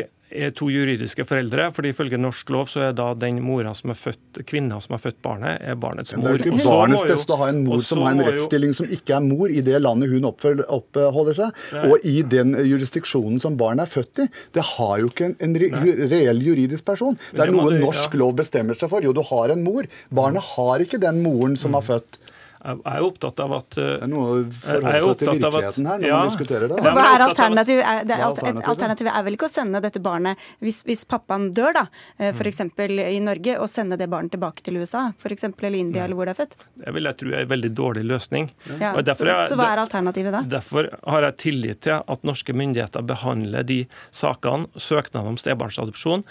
to 0.57 0.67
juridiske 0.73 1.23
foreldre, 1.27 1.67
fordi 1.73 1.91
ifølge 1.93 2.17
norsk 2.19 2.49
lov 2.53 2.69
så 2.71 2.87
er 2.87 2.95
da 2.97 3.11
den 3.17 3.37
mora 3.45 3.71
som 3.77 3.91
er 3.93 3.97
født, 3.99 4.41
kvinna 4.49 4.79
som 4.83 4.95
har 4.95 5.01
født 5.03 5.19
barnet, 5.23 5.61
er 5.61 5.77
barnets 5.79 6.15
mor. 6.17 6.33
det 6.33 6.47
er 6.47 6.55
ikke 6.55 6.65
barnets 6.65 7.05
beste 7.07 7.35
å 7.35 7.37
ha 7.39 7.49
en 7.53 7.61
mor 7.65 7.83
som 7.85 8.01
har 8.03 8.15
en 8.15 8.25
rettsstilling 8.25 8.73
som 8.75 8.89
ikke 8.89 9.15
er 9.19 9.23
mor 9.25 9.53
i 9.53 9.61
det 9.65 9.79
landet 9.83 10.11
hun 10.11 10.25
oppholder 10.27 11.37
seg, 11.37 11.61
Nei. 11.77 11.85
og 11.87 12.09
i 12.09 12.15
den 12.35 12.55
jurisdiksjonen 12.57 13.39
som 13.43 13.57
barnet 13.59 13.85
er 13.85 13.93
født 13.93 14.25
i. 14.25 14.27
Det 14.57 14.65
har 14.73 14.97
jo 15.03 15.11
ikke 15.13 15.29
en, 15.29 15.37
en 15.47 15.57
re, 15.61 15.71
reell 16.09 16.43
juridisk 16.43 16.87
person. 16.89 17.19
Det 17.31 17.45
er 17.45 17.53
noe 17.53 17.77
norsk 17.77 18.17
lov 18.19 18.35
bestemmer 18.41 18.77
seg 18.79 18.91
for. 18.91 19.05
Jo, 19.05 19.13
du 19.15 19.23
har 19.29 19.53
en 19.53 19.63
mor. 19.65 19.87
Barnet 20.09 20.53
har 20.55 20.83
ikke 20.83 21.01
den 21.01 21.21
moren 21.23 21.55
som 21.59 21.77
har 21.77 21.85
født. 21.85 22.19
Jeg 22.65 22.97
er 22.97 23.05
opptatt 23.05 23.41
av 23.43 23.53
at 23.59 23.77
Det 23.77 23.85
er 24.01 24.09
noe 24.09 24.25
å 24.25 24.37
forholde 24.49 25.01
seg 25.03 25.19
til 25.19 25.29
virkeligheten 25.35 25.89
her 25.89 25.99
når 26.01 26.09
ja, 26.09 26.17
man 26.17 26.31
diskuterer 26.31 26.71
det. 26.71 26.79
Hva 26.81 27.05
er 27.11 27.23
alternativet? 27.27 27.83
Er, 27.85 28.07
det, 28.09 28.17
alternativet? 28.25 28.69
alternativet 28.73 29.11
er 29.13 29.25
vel 29.27 29.37
ikke 29.37 29.49
å 29.49 29.53
sende 29.53 29.81
dette 29.83 30.01
barnet, 30.03 30.47
hvis, 30.65 30.81
hvis 30.87 31.05
pappaen 31.09 31.47
dør, 31.55 31.75
da, 31.77 31.85
f.eks. 32.31 32.63
i 32.65 33.21
Norge, 33.23 33.57
og 33.61 33.69
sende 33.71 33.99
det 34.01 34.09
barnet 34.11 34.33
tilbake 34.35 34.65
til 34.65 34.81
USA, 34.81 35.07
f.eks. 35.13 35.47
eller 35.51 35.79
India, 35.79 36.07
eller 36.07 36.17
hvor 36.17 36.29
det 36.29 36.35
er 36.35 36.41
født? 36.41 36.57
Det 36.81 36.95
vil 36.97 37.09
jeg 37.11 37.19
tro 37.21 37.31
er 37.35 37.45
en 37.45 37.53
veldig 37.53 37.71
dårlig 37.77 38.05
løsning. 38.09 38.51
Ja, 38.79 38.95
så, 38.97 39.29
jeg, 39.29 39.47
så 39.51 39.59
hva 39.59 39.71
er 39.73 39.83
alternativet 39.85 40.35
da? 40.35 40.43
Derfor 40.57 40.89
har 41.05 41.29
jeg 41.29 41.39
tillit 41.45 41.85
til 41.85 42.01
at 42.01 42.27
norske 42.27 42.55
myndigheter 42.55 43.05
behandler 43.05 43.65
de 43.67 43.83
sakene, 44.15 44.69
søknadene 44.75 45.35
om 45.35 45.41
stebarnsadopsjon, 45.41 46.25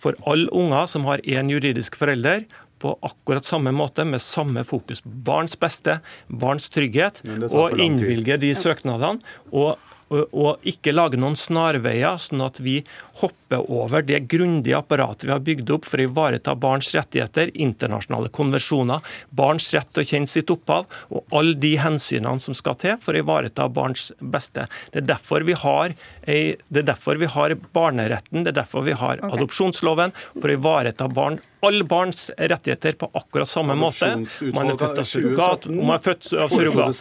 for 0.00 0.16
alle 0.28 0.48
unger 0.56 0.88
som 0.88 1.04
har 1.08 1.20
én 1.28 1.50
juridisk 1.52 1.98
forelder, 2.00 2.46
på 2.80 2.96
akkurat 3.06 3.46
samme 3.46 3.72
måte, 3.76 4.04
med 4.08 4.22
samme 4.24 4.64
fokus 4.66 5.04
på 5.04 5.12
barns 5.30 5.58
beste, 5.60 6.00
barns 6.28 6.70
trygghet, 6.72 7.22
og 7.50 7.78
innvilge 7.80 8.40
de 8.40 8.54
søknadene. 8.56 9.20
og 9.52 9.78
og 10.10 10.64
ikke 10.66 10.92
lage 10.94 11.18
noen 11.20 11.36
snarveier, 11.38 12.18
sånn 12.18 12.42
at 12.42 12.58
vi 12.62 12.80
hopper 13.20 13.62
over 13.70 14.02
det 14.06 14.24
grundige 14.30 14.78
apparatet 14.80 15.28
vi 15.28 15.34
har 15.34 15.44
bygd 15.46 15.70
opp 15.76 15.86
for 15.86 16.02
å 16.02 16.06
ivareta 16.08 16.56
barns 16.58 16.90
rettigheter, 16.96 17.52
internasjonale 17.54 18.32
konvensjoner, 18.34 19.04
barns 19.30 19.68
rett 19.76 19.90
til 19.94 20.02
å 20.02 20.08
kjenne 20.10 20.30
sitt 20.30 20.50
opphav 20.50 20.88
og 21.14 21.36
alle 21.36 21.54
de 21.62 21.76
hensynene 21.78 22.42
som 22.42 22.56
skal 22.58 22.78
til 22.80 22.98
for 23.02 23.14
å 23.14 23.22
ivareta 23.22 23.68
barns 23.70 24.10
beste. 24.18 24.66
Det 24.90 25.04
er 25.04 25.10
derfor 25.12 25.46
vi 25.46 25.54
har, 25.58 25.94
det 26.26 26.82
er 26.82 26.90
derfor 26.90 27.20
vi 27.20 27.30
har 27.30 27.54
barneretten, 27.70 28.42
det 28.42 28.54
er 28.54 28.62
derfor 28.64 28.86
vi 28.88 28.98
har 28.98 29.22
adopsjonsloven, 29.30 30.14
for 30.40 30.50
å 30.50 30.58
ivareta 30.58 31.06
barn 31.10 31.38
alle 31.60 31.84
barns 31.84 32.30
rettigheter 32.36 32.92
på 32.92 33.10
akkurat 33.12 33.48
samme 33.48 33.74
måte. 33.74 34.08
Man 34.54 34.70
er 34.70 34.76
født 34.80 34.98
av 35.02 35.08
surrogat, 35.08 35.66
man 35.70 35.94
er 35.96 36.04
født 36.04 36.32
av 36.32 36.54
surrogat. 36.54 37.00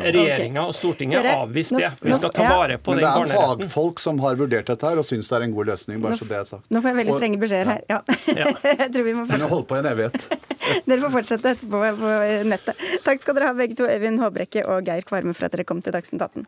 Regjeringa 0.00 0.66
og 0.66 0.74
Stortinget 0.76 1.24
har 1.24 1.42
avvist 1.44 1.74
det. 1.76 1.90
Vi 2.00 2.14
skal 2.14 2.34
ta 2.36 2.46
vare 2.46 2.78
på 2.78 2.94
den 2.94 3.06
barneretten. 3.06 3.34
Men 3.34 3.58
det 3.58 3.66
er 3.66 3.74
fagfolk 3.74 4.02
som 4.02 4.20
har 4.24 4.38
vurdert 4.40 4.70
dette 4.70 4.86
her 4.86 5.02
og 5.02 5.06
syns 5.08 5.30
det 5.30 5.38
er 5.40 5.46
en 5.48 5.56
god 5.56 5.72
løsning. 5.72 6.00
bare 6.02 6.20
så 6.20 6.28
det 6.30 6.38
er 6.38 6.46
sagt. 6.52 6.66
Nå 6.70 6.82
får 6.82 6.92
jeg 6.92 7.00
veldig 7.00 7.18
strenge 7.18 7.42
beskjeder 7.42 7.72
her. 7.74 7.82
Ja. 7.90 8.00
jeg 8.84 8.88
tror 8.94 9.06
vi 9.08 9.16
må 9.18 9.26
fortsette. 9.26 9.50
holdt 9.54 9.68
på 9.70 9.80
en 9.80 9.90
evighet. 9.90 10.18
dere 10.88 11.02
får 11.04 11.14
fortsette 11.18 11.54
etterpå 11.56 11.84
på 12.00 12.16
nettet. 12.50 12.88
Takk 13.06 13.22
skal 13.24 13.38
dere 13.38 13.52
ha 13.52 13.58
begge 13.58 13.78
to, 13.78 13.88
Øyvind 13.90 14.22
Håbrekke 14.22 14.66
og 14.70 14.88
Geir 14.88 15.06
Kvarme, 15.06 15.34
for 15.36 15.48
at 15.48 15.56
dere 15.56 15.66
kom 15.68 15.82
til 15.84 15.96
Dagsnytt 15.96 16.22
18. 16.22 16.46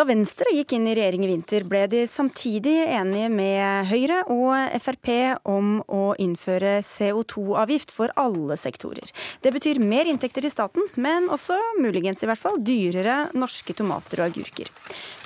Da 0.00 0.06
Venstre 0.08 0.48
gikk 0.56 0.72
inn 0.72 0.86
i 0.88 0.94
regjering 0.96 1.26
i 1.26 1.28
vinter, 1.28 1.64
ble 1.68 1.82
de 1.92 1.98
samtidig 2.08 2.86
enige 2.88 3.26
med 3.28 3.84
Høyre 3.90 4.22
og 4.32 4.78
Frp 4.80 5.10
om 5.44 5.74
å 5.92 6.14
innføre 6.16 6.78
CO2-avgift 6.88 7.90
for 7.92 8.08
alle 8.16 8.56
sektorer. 8.56 9.10
Det 9.44 9.50
betyr 9.52 9.76
mer 9.84 10.08
inntekter 10.08 10.40
til 10.40 10.54
staten, 10.54 10.86
men 10.96 11.28
også, 11.28 11.58
muligens 11.84 12.24
i 12.24 12.30
hvert 12.30 12.40
fall, 12.40 12.56
dyrere 12.64 13.26
norske 13.36 13.76
tomater 13.76 14.22
og 14.22 14.30
agurker. 14.30 14.70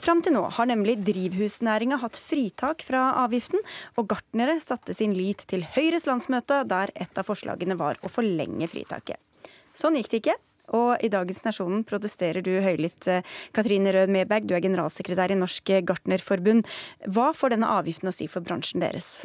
Fram 0.03 0.25
til 0.27 0.35
nå 0.35 0.43
har 0.57 0.67
nemlig 0.67 0.97
drivhusnæringa 1.07 2.01
hatt 2.03 2.19
fritak 2.19 2.83
fra 2.83 3.13
avgiften, 3.23 3.63
og 3.95 4.09
gartnere 4.11 4.57
satte 4.59 4.97
sin 4.99 5.15
lit 5.15 5.47
til 5.55 5.63
Høyres 5.77 6.09
landsmøte, 6.11 6.65
der 6.67 6.91
et 6.99 7.15
av 7.15 7.31
forslagene 7.31 7.79
var 7.79 8.03
å 8.03 8.11
forlenge 8.11 8.67
fritaket. 8.75 9.23
Sånn 9.71 10.01
gikk 10.01 10.11
det 10.11 10.23
ikke. 10.25 10.37
Og 10.73 10.97
i 11.05 11.13
dagens 11.13 11.45
Nasjonen 11.45 11.85
protesterer 11.85 12.45
du 12.45 12.55
høylytt. 12.65 13.09
Eh, 13.11 13.37
Katrine 13.53 13.93
Rød 13.93 14.13
Medberg, 14.15 14.49
du 14.49 14.57
er 14.57 14.65
generalsekretær 14.65 15.35
i 15.35 15.39
Norsk 15.39 15.77
Gartnerforbund. 15.85 16.69
Hva 17.13 17.33
får 17.37 17.57
denne 17.57 17.71
avgiften 17.81 18.09
å 18.09 18.17
si 18.17 18.31
for 18.31 18.45
bransjen 18.45 18.85
deres? 18.85 19.25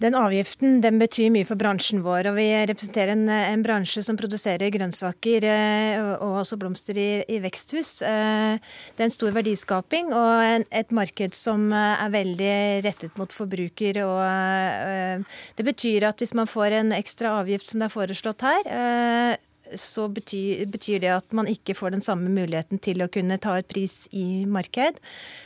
Den 0.00 0.14
avgiften 0.16 0.78
den 0.80 0.96
betyr 0.96 1.28
mye 1.28 1.44
for 1.44 1.60
bransjen 1.60 2.00
vår. 2.00 2.30
og 2.30 2.38
Vi 2.38 2.46
representerer 2.70 3.12
en, 3.12 3.26
en 3.28 3.62
bransje 3.62 4.00
som 4.02 4.16
produserer 4.16 4.72
grønnsaker 4.72 5.44
eh, 5.44 6.00
og 6.16 6.38
også 6.40 6.56
blomster 6.58 6.96
i, 6.96 7.08
i, 7.28 7.36
veksthus. 7.44 8.00
Eh, 8.08 8.56
det 8.96 9.04
er 9.04 9.10
en 9.10 9.12
stor 9.12 9.36
verdiskaping 9.36 10.08
og 10.16 10.30
en, 10.40 10.64
et 10.72 10.96
marked 10.96 11.36
som 11.36 11.68
er 11.76 12.16
veldig 12.16 12.56
rettet 12.88 13.20
mot 13.20 13.30
forbruker. 13.30 14.00
og 14.08 15.28
Det 15.60 15.68
betyr 15.68 16.08
at 16.08 16.24
hvis 16.24 16.34
man 16.34 16.48
får 16.48 16.80
en 16.80 16.96
ekstra 16.96 17.36
avgift 17.44 17.68
som 17.68 17.84
det 17.84 17.90
er 17.90 17.94
foreslått 17.98 18.48
her, 18.48 19.38
så 19.78 20.08
betyr, 20.08 20.64
betyr, 20.70 20.98
det 21.02 21.12
at 21.14 21.36
man 21.36 21.48
ikke 21.50 21.76
får 21.78 21.94
den 21.94 22.04
samme 22.04 22.30
muligheten 22.32 22.80
til 22.82 23.02
å 23.04 23.10
kunne 23.12 23.38
ta 23.42 23.56
et 23.58 23.68
pris 23.70 24.06
i 24.16 24.44
marked. 24.48 24.98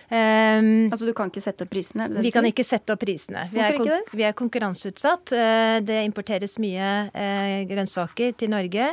Um, 0.04 0.90
altså 0.92 1.06
du 1.08 1.14
kan 1.16 1.30
ikke 1.32 1.40
sette 1.40 1.64
opp 1.64 1.70
prisene? 1.72 2.06
Vi 2.20 2.30
kan 2.34 2.44
ikke 2.44 2.64
sette 2.66 2.92
opp 2.92 3.00
prisene. 3.00 3.46
Vi 3.48 3.56
Hvorfor 3.56 3.70
er, 3.70 3.78
ikke 3.78 3.94
det? 3.94 4.18
Vi 4.20 4.26
er 4.28 4.36
konkurranseutsatt. 4.36 5.32
Eh, 5.32 5.76
det 5.86 6.02
importeres 6.04 6.58
mye 6.60 6.90
eh, 7.08 7.64
grønnsaker 7.70 8.36
til 8.36 8.52
Norge. 8.52 8.90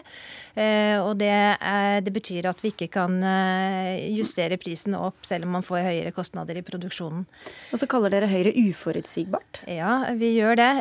Eh, 0.55 0.95
og 1.03 1.19
det, 1.19 1.31
er, 1.31 1.99
det, 2.05 2.13
betyr 2.15 2.47
at 2.51 2.63
vi 2.63 2.71
ikke 2.71 2.87
kan 2.95 3.19
justere 4.11 4.59
prisen 4.59 4.95
opp 4.95 5.27
selv 5.27 5.47
om 5.47 5.55
man 5.57 5.65
får 5.67 5.83
høyere 5.89 6.15
kostnader 6.15 6.59
i 6.59 6.65
produksjonen. 6.65 7.27
Og 7.71 7.81
så 7.81 7.89
kaller 7.91 8.13
dere 8.13 8.31
Høyre 8.31 8.53
uforutsigbart? 8.55 9.63
Ja, 9.67 10.13
vi 10.15 10.33
gjør 10.37 10.55
det. 10.59 10.71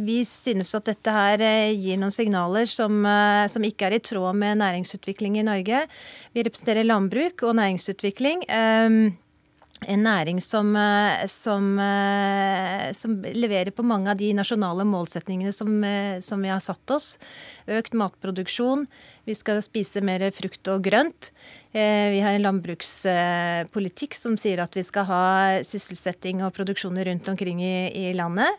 Vi 0.00 0.22
synes 0.28 0.72
at 0.78 0.88
dette 0.88 1.12
her 1.12 1.42
gir 1.76 2.00
noen 2.00 2.14
signaler 2.14 2.68
som, 2.70 3.04
som 3.52 3.66
ikke 3.66 3.90
er 3.90 3.98
i 3.98 4.04
tråd 4.04 4.38
med 4.40 4.62
næringsutvikling 4.62 5.36
i 5.40 5.44
Norge. 5.44 5.84
Vi 6.32 6.44
representerer 6.46 6.88
landbruk 6.88 7.44
og 7.44 7.58
næringsutvikling 7.60 8.46
en 9.88 10.02
næring 10.04 10.40
som, 10.42 10.76
eh, 10.76 11.26
som, 11.26 11.78
eh, 11.78 12.92
som, 12.92 13.22
leverer 13.22 13.70
på 13.70 13.82
mange 13.82 14.10
av 14.10 14.16
de 14.16 14.32
nasjonale 14.34 14.84
målsetningene 14.84 15.52
som, 15.52 15.84
eh, 15.84 16.20
som, 16.20 16.42
vi 16.42 16.48
har 16.48 16.60
satt 16.60 16.90
oss. 16.90 17.18
Økt 17.66 17.94
matproduksjon. 17.94 18.86
Vi 19.30 19.38
skal 19.38 19.62
spise 19.62 20.02
mer 20.02 20.26
frukt 20.34 20.66
og 20.72 20.82
grønt. 20.82 21.30
Vi 21.70 22.18
har 22.18 22.34
en 22.34 22.42
landbrukspolitikk 22.42 24.16
som 24.18 24.34
sier 24.40 24.58
at 24.58 24.74
vi 24.74 24.82
skal 24.82 25.04
ha 25.06 25.24
sysselsetting 25.62 26.40
og 26.42 26.50
produksjoner 26.56 27.06
rundt 27.06 27.28
omkring 27.30 27.60
i, 27.62 27.74
i 27.94 28.08
landet. 28.18 28.58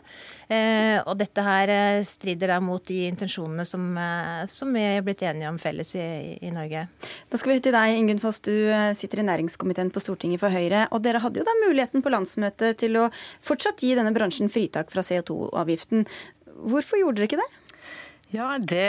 Eh, 0.52 0.98
og 1.06 1.16
dette 1.20 1.44
her 1.44 1.70
eh, 1.72 2.04
strider 2.08 2.50
da 2.54 2.58
mot 2.60 2.82
de 2.88 3.06
intensjonene 3.06 3.64
som, 3.68 3.84
eh, 4.00 4.42
som 4.50 4.72
vi 4.74 4.82
er 4.84 5.04
blitt 5.04 5.22
enige 5.24 5.48
om 5.52 5.60
felles 5.60 5.94
i, 5.96 6.06
i, 6.40 6.50
Norge. 6.52 6.86
Da 7.30 7.40
skal 7.40 7.52
vi 7.52 7.60
ut 7.60 7.66
til 7.68 7.76
deg, 7.76 7.96
Ingunn 7.96 8.20
Foss. 8.22 8.42
Du 8.44 8.52
sitter 8.98 9.22
i 9.22 9.26
næringskomiteen 9.28 9.92
på 9.94 10.02
Stortinget 10.02 10.42
for 10.42 10.52
Høyre. 10.52 10.86
Og 10.92 11.04
dere 11.04 11.22
hadde 11.24 11.40
jo 11.40 11.48
da 11.48 11.56
muligheten 11.62 12.04
på 12.04 12.12
landsmøtet 12.12 12.80
til 12.82 13.00
å 13.00 13.08
fortsatt 13.44 13.84
gi 13.84 13.94
denne 13.98 14.12
bransjen 14.16 14.52
fritak 14.52 14.92
fra 14.92 15.04
CO2-avgiften. 15.06 16.08
Hvorfor 16.68 17.00
gjorde 17.00 17.22
dere 17.22 17.30
ikke 17.30 17.40
det? 17.40 17.50
Ja, 18.32 18.54
det 18.56 18.80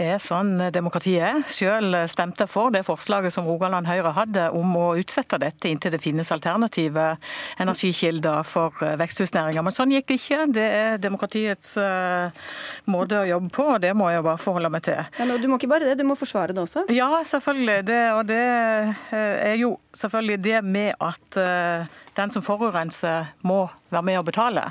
er 0.00 0.20
sånn 0.24 0.54
demokratiet 0.72 1.20
er. 1.20 1.42
Selv 1.52 1.98
stemte 2.08 2.46
jeg 2.46 2.52
for 2.52 2.72
det 2.72 2.80
forslaget 2.86 3.34
som 3.34 3.44
Rogaland 3.44 3.88
Høyre 3.90 4.14
hadde 4.16 4.46
om 4.56 4.72
å 4.80 4.86
utsette 4.96 5.36
dette 5.42 5.68
inntil 5.68 5.92
det 5.92 6.00
finnes 6.00 6.32
alternative 6.32 7.10
energikilder 7.60 8.48
for 8.48 8.72
veksthusnæringa. 9.02 9.60
Men 9.66 9.76
sånn 9.76 9.92
gikk 9.92 10.08
det 10.08 10.16
ikke. 10.22 10.40
Det 10.56 10.64
er 10.78 11.02
demokratiets 11.04 11.74
eh, 11.82 12.40
måte 12.88 13.20
å 13.20 13.28
jobbe 13.28 13.52
på, 13.52 13.68
og 13.74 13.84
det 13.84 13.92
må 13.98 14.08
jeg 14.14 14.24
bare 14.24 14.40
forholde 14.40 14.72
meg 14.72 14.86
til. 14.88 15.04
Men 15.20 15.36
du 15.44 15.48
må 15.52 15.60
ikke 15.60 15.72
bare 15.74 15.90
det, 15.90 15.98
du 16.00 16.08
må 16.08 16.16
forsvare 16.16 16.56
det 16.56 16.64
også? 16.64 16.86
Ja, 16.94 17.10
selvfølgelig. 17.28 17.78
Det, 17.92 18.02
og 18.16 18.24
det 18.32 18.42
eh, 18.48 19.52
er 19.52 19.56
jo 19.60 19.74
selvfølgelig 19.92 20.40
det 20.48 20.62
med 20.64 20.96
at 21.04 21.42
eh, 21.44 21.98
den 22.18 22.32
som 22.34 22.42
forurenser, 22.42 23.30
må 23.46 23.66
være 23.92 24.04
med 24.04 24.18
å 24.20 24.24
betale. 24.26 24.64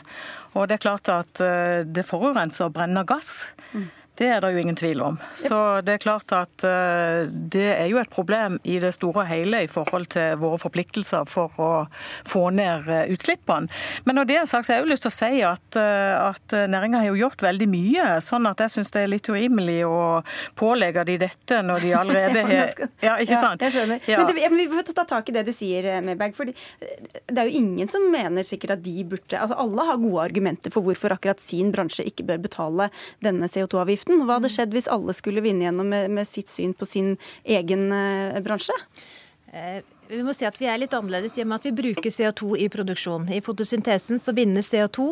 Og 0.58 0.65
det 0.67 0.78
er 0.78 0.84
klart 0.88 1.10
at 1.13 1.41
eh, 1.43 1.86
det 1.86 2.06
forurenser 2.08 2.67
å 2.67 2.74
brenne 2.74 3.06
gass. 3.08 3.52
Mm. 3.74 3.88
Det 4.18 4.26
er 4.34 4.42
det 4.42 4.50
jo 4.54 4.62
ingen 4.62 4.76
tvil 4.76 5.02
om. 5.06 5.18
Så 5.38 5.58
det 5.86 5.94
er 5.94 6.02
klart 6.02 6.32
at 6.34 6.64
eh, 6.66 7.28
det 7.30 7.68
er 7.76 7.86
jo 7.92 8.00
et 8.02 8.10
problem 8.10 8.56
i 8.66 8.80
det 8.82 8.90
store 8.96 9.22
og 9.22 9.30
hele 9.30 9.60
i 9.66 9.70
forhold 9.70 10.08
til 10.16 10.40
våre 10.42 10.58
forpliktelser 10.58 11.28
for 11.30 11.54
å 11.62 11.70
få 12.26 12.48
ned 12.58 12.90
eh, 12.90 13.12
utslippene. 13.14 13.70
Men 14.10 14.18
når 14.18 14.30
det 14.30 14.40
er 14.40 14.48
sagt, 14.50 14.66
så 14.66 14.74
har 14.74 14.80
jeg 14.80 14.88
jo 14.88 14.92
lyst 14.92 15.06
til 15.06 15.14
å 15.14 15.18
si 15.18 15.44
at, 15.46 15.78
eh, 15.78 16.14
at 16.18 16.56
næringa 16.74 17.04
har 17.04 17.12
jo 17.12 17.20
gjort 17.20 17.46
veldig 17.46 17.68
mye. 17.70 18.08
Sånn 18.26 18.50
at 18.50 18.64
jeg 18.66 18.74
syns 18.78 18.90
det 18.96 19.04
er 19.04 19.12
litt 19.14 19.30
urimelig 19.30 19.84
å 19.86 20.00
pålegge 20.58 21.06
de 21.12 21.20
dette 21.28 21.62
når 21.68 21.86
de 21.86 21.94
allerede 22.02 22.46
har 22.50 22.74
Ja, 23.04 23.20
ikke 23.22 23.38
sant? 23.38 23.62
Ja, 23.62 23.70
jeg 23.70 23.76
skjønner. 23.78 24.10
Ja. 24.10 24.26
Men, 24.26 24.58
vi 24.58 24.68
får 24.72 24.90
ta 24.98 25.06
tak 25.06 25.30
i 25.30 25.38
det 25.38 25.46
du 25.46 25.54
sier, 25.54 25.92
Medberg. 26.02 26.34
For 26.38 26.50
det 26.50 27.38
er 27.38 27.52
jo 27.52 27.62
ingen 27.62 27.90
som 27.92 28.10
mener 28.10 28.46
sikkert 28.48 28.80
at 28.80 28.84
de 28.86 29.06
burde 29.06 29.38
altså 29.38 29.58
Alle 29.62 29.86
har 29.86 30.02
gode 30.02 30.26
argumenter 30.26 30.74
for 30.74 30.86
hvorfor 30.86 31.14
akkurat 31.14 31.42
sin 31.44 31.70
bransje 31.76 32.06
ikke 32.08 32.26
bør 32.26 32.42
betale 32.42 32.90
denne 33.24 33.50
CO2-avgiften 33.52 34.07
avgiften. 34.08 34.26
Hva 34.28 34.39
hadde 34.39 34.52
skjedd 34.52 34.74
hvis 34.74 34.89
alle 34.89 35.13
skulle 35.13 35.43
vinne 35.43 35.67
gjennom 35.67 35.88
med, 35.88 36.10
med 36.12 36.28
sitt 36.28 36.50
syn 36.50 36.74
på 36.74 36.86
sin 36.86 37.17
egen 37.46 37.91
eh, 37.91 38.39
bransje? 38.41 38.74
Eh, 39.54 39.84
Vi 40.08 40.24
må 40.24 40.32
si 40.36 40.46
at 40.48 40.56
vi 40.60 40.67
er 40.72 40.80
litt 40.80 40.93
annerledes 40.96 41.36
i 41.38 41.43
og 41.43 41.50
med 41.52 41.60
at 41.60 41.65
vi 41.67 41.74
bruker 41.76 42.13
CO2 42.13 42.56
i 42.63 42.67
produksjon. 42.72 43.28
I 43.34 43.41
fotosyntesen 43.43 44.22
så 44.24 44.34
bindes 44.36 44.70
CO2. 44.72 45.10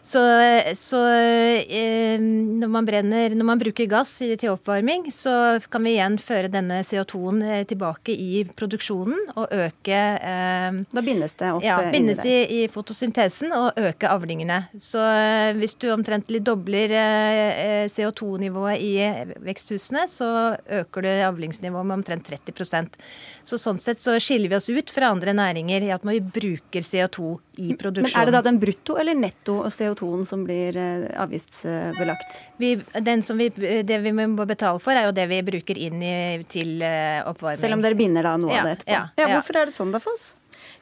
Så, 0.00 0.22
så 0.78 1.02
eh, 1.68 2.16
når, 2.20 2.70
man 2.72 2.88
brenner, 2.88 3.36
når 3.36 3.48
man 3.50 3.60
bruker 3.60 3.88
gass 3.90 4.14
til 4.22 4.54
oppvarming, 4.54 5.08
så 5.12 5.58
kan 5.68 5.84
vi 5.84 5.96
igjen 5.96 6.16
føre 6.22 6.50
denne 6.52 6.80
CO2-en 6.86 7.42
eh, 7.44 7.64
tilbake 7.68 8.14
i 8.16 8.44
produksjonen 8.56 9.34
og 9.34 9.52
øke 9.52 9.98
eh, 10.16 10.80
Da 10.96 11.04
bindes 11.04 11.36
det 11.40 11.52
opp? 11.52 11.66
Ja, 11.66 11.78
bindes 11.92 12.24
i, 12.24 12.38
i, 12.58 12.62
fotosyntesen 12.72 13.52
og 13.56 13.76
øke 13.76 14.08
avlingene. 14.08 14.62
Så 14.80 15.02
eh, 15.04 15.52
hvis 15.60 15.76
du 15.76 15.90
omtrentlig 15.92 16.40
dobler 16.46 16.96
eh, 16.96 17.84
CO2-nivået 17.92 18.80
i 18.80 18.94
veksthusene, 19.44 20.08
så 20.08 20.30
øker 20.80 21.04
du 21.04 21.12
avlingsnivået 21.28 21.90
med 21.92 22.00
omtrent 22.00 22.32
30 22.32 22.88
Så 23.48 23.56
sånn 23.56 23.78
sett 23.80 24.00
så 24.00 24.12
skiller 24.20 24.50
vi 24.52 24.56
oss 24.58 24.68
ut 24.68 24.90
fra 24.92 25.08
andre 25.08 25.32
næringer 25.32 25.86
i 25.86 25.92
at 25.94 26.02
vi 26.04 26.18
bruker 26.20 26.84
CO2 26.84 27.30
i 27.64 27.70
produksjonen. 27.80 28.10
Men 28.12 28.20
Er 28.20 28.28
det 28.28 28.34
da 28.36 28.42
den 28.44 28.58
brutto 28.60 28.98
eller 29.00 29.16
netto 29.16 29.62
CO2-en 29.72 30.26
som 30.28 30.42
blir 30.44 30.76
eh, 30.76 31.06
avgiftsbelagt? 31.16 32.42
Vi, 32.60 32.74
vi, 32.76 33.48
det 33.88 33.98
vi 34.04 34.12
må 34.18 34.44
betale 34.44 34.82
for, 34.84 34.92
er 34.92 35.08
jo 35.08 35.14
det 35.16 35.24
vi 35.32 35.40
bruker 35.46 35.80
inn 35.80 36.02
i, 36.04 36.16
til 36.52 36.84
eh, 36.84 37.22
oppvarming. 37.24 37.62
Selv 37.62 37.78
om 37.78 37.86
dere 37.86 37.96
binder 37.96 38.28
da 38.28 38.36
noe 38.36 38.52
ja, 38.52 38.60
av 38.60 38.68
det 38.68 38.76
etterpå? 38.78 38.98
Ja, 38.98 39.06
ja, 39.16 39.30
hvorfor 39.38 39.62
er 39.62 39.72
det 39.72 39.78
sånn 39.78 39.96
da, 39.96 40.02
Foss? 40.04 40.34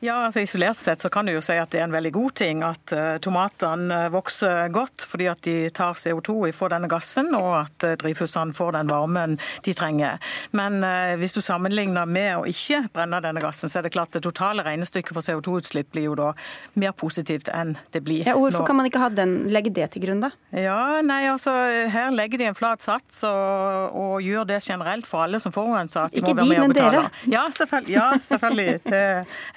Ja, 0.06 0.24
altså 0.24 0.40
Isolert 0.40 0.76
sett 0.76 1.00
så 1.00 1.08
kan 1.08 1.26
du 1.26 1.32
jo 1.34 1.40
si 1.42 1.56
at 1.58 1.72
det 1.72 1.80
er 1.80 1.88
en 1.88 1.94
veldig 1.94 2.12
god 2.14 2.34
ting 2.38 2.60
at 2.62 2.92
uh, 2.94 3.16
tomatene 3.22 4.04
uh, 4.06 4.10
vokser 4.14 4.68
godt 4.70 5.02
fordi 5.02 5.26
at 5.30 5.40
de 5.42 5.54
tar 5.74 5.98
CO2 5.98 6.52
fra 6.54 6.68
denne 6.70 6.86
gassen, 6.90 7.32
og 7.34 7.64
at 7.64 7.86
uh, 7.86 7.94
drivhusene 7.98 8.54
får 8.54 8.76
den 8.76 8.92
varmen 8.92 9.34
de 9.66 9.74
trenger. 9.74 10.20
Men 10.56 10.78
hvis 11.18 11.34
du 11.34 11.40
sammenligner 11.42 12.06
med 12.06 12.36
å 12.38 12.44
ikke 12.48 12.84
brenne 12.94 13.18
denne 13.24 13.42
gassen, 13.42 13.70
så 13.70 13.80
er 13.80 13.86
det 13.86 13.92
klart 13.96 14.14
det 14.14 14.22
totale 14.24 14.62
regnestykket 14.66 15.16
for 15.16 15.26
CO2-utslipp 15.26 15.90
blir 15.94 16.06
jo 16.08 16.14
da 16.18 16.28
mer 16.78 16.94
positivt 16.96 17.50
enn 17.50 17.74
det 17.94 18.02
blir 18.06 18.28
ja, 18.28 18.36
Hvorfor 18.36 18.62
nå. 18.62 18.68
kan 18.68 18.78
man 18.78 18.88
ikke 18.88 19.08
den, 19.16 19.34
legge 19.52 19.72
det 19.74 19.88
til 19.94 20.04
grunn, 20.06 20.22
da? 20.22 20.30
Ja, 20.54 21.00
nei, 21.04 21.24
altså 21.30 21.52
Her 21.92 22.14
legger 22.14 22.40
de 22.40 22.48
en 22.50 22.58
flat 22.58 22.84
sats 22.84 23.24
og, 23.26 23.96
og 23.96 24.14
gjør 24.24 24.46
det 24.52 24.60
generelt 24.64 25.08
for 25.08 25.24
alle 25.26 25.40
som 25.42 25.54
forurenser. 25.54 26.12
Ikke 26.14 26.36
de, 26.36 26.46
men 26.52 26.76
dere. 26.76 27.06
Ja, 27.26 27.46
selvfølgelig. 27.50 27.96
Ja, 27.96 28.08
selvfølgelig. 28.22 28.78
Det 28.86 29.02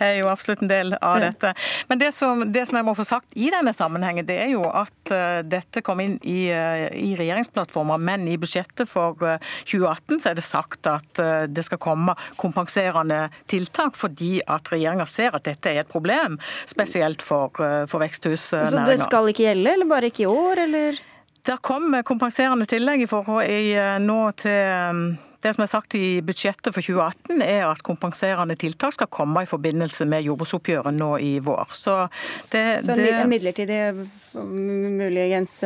er 0.10 0.16
jo 0.22 0.30
absolutt 0.39 0.62
en 0.62 0.71
del 0.71 0.93
av 0.93 1.19
dette. 1.19 1.54
Men 1.88 1.99
det 1.99 2.12
som, 2.15 2.45
det 2.52 2.65
som, 2.69 2.80
jeg 2.80 2.88
må 2.88 2.95
få 2.95 3.06
sagt 3.08 3.36
i 3.36 3.49
denne 3.52 3.73
sammenhengen, 3.75 4.28
det 4.28 4.38
er 4.39 4.54
jo 4.54 4.63
at 4.67 5.12
uh, 5.12 5.41
dette 5.43 5.84
kom 5.86 5.99
inn 6.04 6.15
i, 6.23 6.47
uh, 6.54 6.88
i 6.95 7.13
regjeringsplattformer, 7.19 7.99
men 7.99 8.28
i 8.32 8.38
budsjettet 8.39 8.89
for 8.89 9.19
uh, 9.25 9.36
eh, 9.36 9.52
2018 9.67 10.23
så 10.23 10.32
er 10.32 10.39
det 10.39 10.45
sagt 10.45 10.88
at 10.89 11.19
det 11.52 11.63
skal 11.65 11.80
komme 11.82 12.13
kompenserende 12.39 13.28
tiltak 13.52 13.97
fordi 13.99 14.39
at 14.47 14.69
regjeringa 14.71 15.06
ser 15.10 15.36
at 15.36 15.45
dette 15.47 15.71
er 15.71 15.84
et 15.84 15.91
problem, 15.91 16.38
spesielt 16.69 17.23
for, 17.25 17.52
for 17.89 18.02
veksthusnæringa. 18.02 18.71
Så 18.71 18.86
det 18.88 18.99
skal 19.04 19.32
ikke 19.32 19.45
gjelde, 19.49 19.73
eller 19.75 19.89
bare 19.89 20.12
ikke 20.12 20.25
i 20.25 20.30
år, 20.30 20.63
eller? 20.65 20.99
Det 21.45 21.58
kom 21.65 21.95
kompenserende 22.08 22.67
tillegg 22.69 23.04
i 23.06 23.10
forhold 23.10 23.49
i, 23.49 23.73
nå 24.04 24.21
til 24.39 25.17
det 25.43 25.54
som 25.56 25.63
er 25.63 25.71
sagt 25.71 25.95
i 25.95 26.19
budsjettet 26.25 26.73
for 26.75 26.84
2018, 26.84 27.43
er 27.45 27.65
at 27.69 27.84
kompenserende 27.86 28.58
tiltak 28.60 28.95
skal 28.95 29.12
komme 29.12 29.45
i 29.45 29.49
forbindelse 29.49 30.08
med 30.10 30.28
jordbruksoppgjøret 30.28 30.95
nå 30.95 31.13
i 31.23 31.32
vår. 31.43 31.75
Så, 31.78 31.95
det, 32.52 32.63
Så 32.86 32.95
en, 32.95 33.04
det... 33.06 33.13
midlertidig 33.32 33.82
muligens 34.36 35.62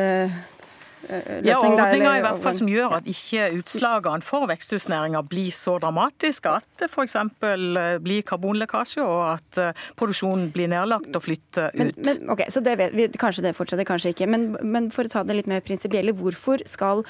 eh, 1.08 1.24
Eh, 1.24 1.40
ja, 1.46 1.58
ordninger 1.58 2.18
i 2.18 2.22
hvert 2.24 2.42
fall 2.44 2.56
som 2.58 2.70
gjør 2.70 2.96
at 2.98 3.08
ikke 3.10 3.48
utslagene 3.58 4.24
for 4.24 4.48
veksthusnæringa 4.50 5.22
blir 5.28 5.52
så 5.54 5.76
dramatiske 5.82 6.52
at 6.60 6.66
det 6.80 6.90
f.eks. 6.90 7.16
Eh, 7.16 7.96
blir 8.04 8.24
karbonlekkasje 8.26 9.04
og 9.04 9.20
at 9.34 9.60
eh, 9.60 9.84
produksjonen 9.98 10.50
blir 10.54 10.70
nedlagt 10.72 11.14
og 11.14 11.24
flytter 11.26 11.70
ut. 11.74 11.80
Men, 11.80 11.92
men, 12.06 12.22
ok, 12.34 12.46
så 12.52 12.62
det 12.64 12.76
vet 12.80 12.96
vi, 12.96 13.08
Kanskje 13.24 13.44
det 13.44 13.54
fortsetter, 13.56 13.86
kanskje 13.86 14.10
ikke. 14.12 14.26
Men, 14.30 14.48
men 14.62 14.90
for 14.92 15.06
å 15.06 15.12
ta 15.12 15.22
det 15.26 15.36
litt 15.38 15.48
mer 15.50 15.62
prinsipielle, 15.64 16.12
hvorfor 16.16 16.62
skal 16.68 17.02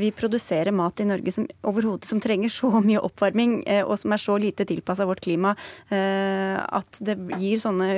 vi 0.00 0.08
produsere 0.16 0.72
mat 0.74 1.00
i 1.02 1.06
Norge 1.06 1.34
som 1.34 1.46
overhodet 1.68 2.08
som 2.08 2.20
trenger 2.22 2.50
så 2.52 2.70
mye 2.82 3.02
oppvarming, 3.04 3.58
og 3.84 3.94
som 4.00 4.14
er 4.14 4.22
så 4.22 4.38
lite 4.40 4.66
tilpassa 4.68 5.06
vårt 5.08 5.22
klima, 5.24 5.52
at 5.92 7.02
det 7.04 7.18
gir 7.38 7.60
sånne, 7.62 7.88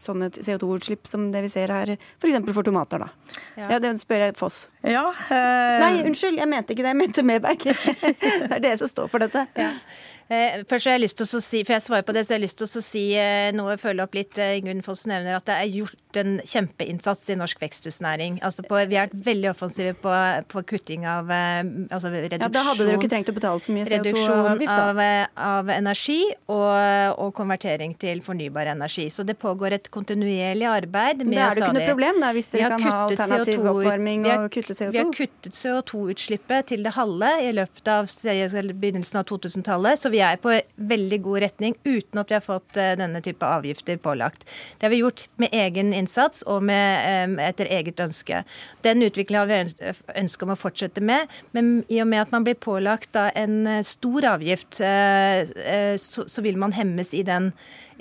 sånne 0.00 0.30
CO2-utslipp 0.36 1.10
som 1.10 1.26
det 1.34 1.44
vi 1.44 1.52
ser 1.52 1.74
her, 1.74 1.96
f.eks. 1.96 2.38
For, 2.38 2.54
for 2.60 2.70
tomater, 2.70 3.04
da? 3.04 3.33
Ja. 3.56 3.68
ja, 3.70 3.78
Det 3.78 3.92
spør 4.00 4.24
jeg 4.26 4.34
Foss. 4.38 4.64
Ja, 4.82 5.04
eh... 5.30 5.76
Nei, 5.80 5.92
unnskyld, 6.08 6.40
jeg 6.40 6.48
mente 6.50 6.74
ikke 6.74 6.82
det. 6.82 6.90
Jeg 6.94 6.96
mente 6.98 7.22
Medberg. 7.22 7.62
det 7.68 8.50
er 8.50 8.64
dere 8.64 8.78
som 8.80 8.90
står 8.90 9.12
for 9.12 9.22
dette. 9.22 9.46
Ja. 9.58 9.70
Eh, 10.32 10.62
først 10.64 10.88
har 10.88 10.96
jeg 10.96 11.02
lyst 11.02 11.18
til 11.20 11.26
å 11.26 11.40
si, 11.44 11.60
for 11.66 11.74
jeg 11.76 11.84
svarer 11.84 12.04
på 12.06 12.14
det, 12.16 12.22
så 12.24 12.32
jeg 12.32 12.38
har 12.38 12.44
lyst 12.46 12.56
til 12.56 12.64
å 12.64 12.82
si 12.84 13.02
eh, 13.20 13.50
noe, 13.52 13.76
følge 13.80 14.06
opp 14.06 14.14
litt. 14.16 14.38
Eh, 14.40 14.56
Ingunn 14.60 14.80
Foss 14.84 15.04
nevner 15.10 15.36
at 15.36 15.44
det 15.48 15.56
er 15.60 15.68
gjort 15.68 16.18
en 16.20 16.38
kjempeinnsats 16.48 17.28
i 17.34 17.36
norsk 17.36 17.60
veksthusnæring. 17.60 18.38
Altså 18.46 18.64
på, 18.64 18.78
vi 18.88 18.96
har 18.96 19.10
vært 19.10 19.26
veldig 19.26 19.50
offensive 19.50 19.92
på, 20.00 20.14
på 20.48 20.62
kutting 20.70 21.04
av 21.08 21.28
altså 21.34 22.08
reduksjon, 22.12 22.40
ja, 22.40 22.50
Da 22.54 22.62
hadde 22.70 22.86
dere 22.86 23.00
ikke 23.00 23.10
trengt 23.12 23.32
å 23.32 23.34
betale 23.36 23.60
så 23.60 23.74
mye 23.74 23.88
CO2-avgift, 23.90 24.72
av, 24.72 25.00
av, 25.44 25.72
energi 25.74 26.20
og, 26.46 26.70
og, 27.18 27.34
konvertering 27.36 27.96
til 28.00 28.22
fornybar 28.24 28.70
energi. 28.72 29.08
Så 29.12 29.26
det 29.28 29.36
pågår 29.42 29.76
et 29.76 29.90
kontinuerlig 29.92 30.68
arbeid. 30.70 31.24
Med, 31.26 31.34
det 31.34 31.42
er 31.42 31.58
det 31.58 31.64
ikke 31.66 31.76
noe 31.76 31.90
problem 31.90 32.22
da, 32.22 32.32
hvis 32.36 32.52
dere 32.54 32.72
kan 32.72 32.86
ha 32.86 32.96
alternativ 33.10 33.68
oppvarming 33.74 34.28
og 34.30 34.48
kutte 34.54 34.78
CO2? 34.78 34.90
Vi 34.94 35.02
har 35.02 35.12
kuttet 35.18 35.58
CO2-utslippet 35.58 36.70
til 36.72 36.86
det 36.86 36.94
halve 36.96 37.34
i 37.44 37.52
løpet 37.58 37.92
av 37.92 38.08
begynnelsen 38.08 39.20
av 39.20 39.28
2000-tallet. 39.28 40.00
så 40.00 40.13
vi 40.14 40.22
er 40.24 40.38
på 40.42 40.54
veldig 40.90 41.20
god 41.24 41.42
retning 41.44 41.76
uten 41.84 42.22
at 42.22 42.30
vi 42.30 42.38
har 42.38 42.44
fått 42.44 42.78
eh, 42.80 42.94
denne 42.98 43.22
type 43.24 43.46
avgifter 43.46 43.98
pålagt. 44.02 44.46
Det 44.78 44.86
har 44.86 44.94
vi 44.94 45.02
gjort 45.02 45.26
med 45.42 45.54
egen 45.54 45.92
innsats 45.96 46.44
og 46.50 46.62
med, 46.70 47.38
etter 47.42 47.70
eget 47.74 48.00
ønske. 48.00 48.44
Den 48.86 49.02
utviklingen 49.04 49.42
har 49.42 49.50
vi 49.50 49.94
ønske 50.22 50.46
om 50.46 50.54
å 50.54 50.58
fortsette 50.58 51.02
med, 51.04 51.30
men 51.56 51.76
i 51.92 52.00
og 52.02 52.10
med 52.10 52.24
at 52.24 52.34
man 52.34 52.46
blir 52.46 52.58
pålagt 52.58 53.16
en 53.16 53.64
eh, 53.66 53.82
stor 53.86 54.30
avgift, 54.34 54.80
eh, 54.80 55.96
så 56.00 56.44
vil 56.44 56.60
man 56.60 56.74
hemmes 56.76 57.14
i 57.14 57.24
den 57.26 57.52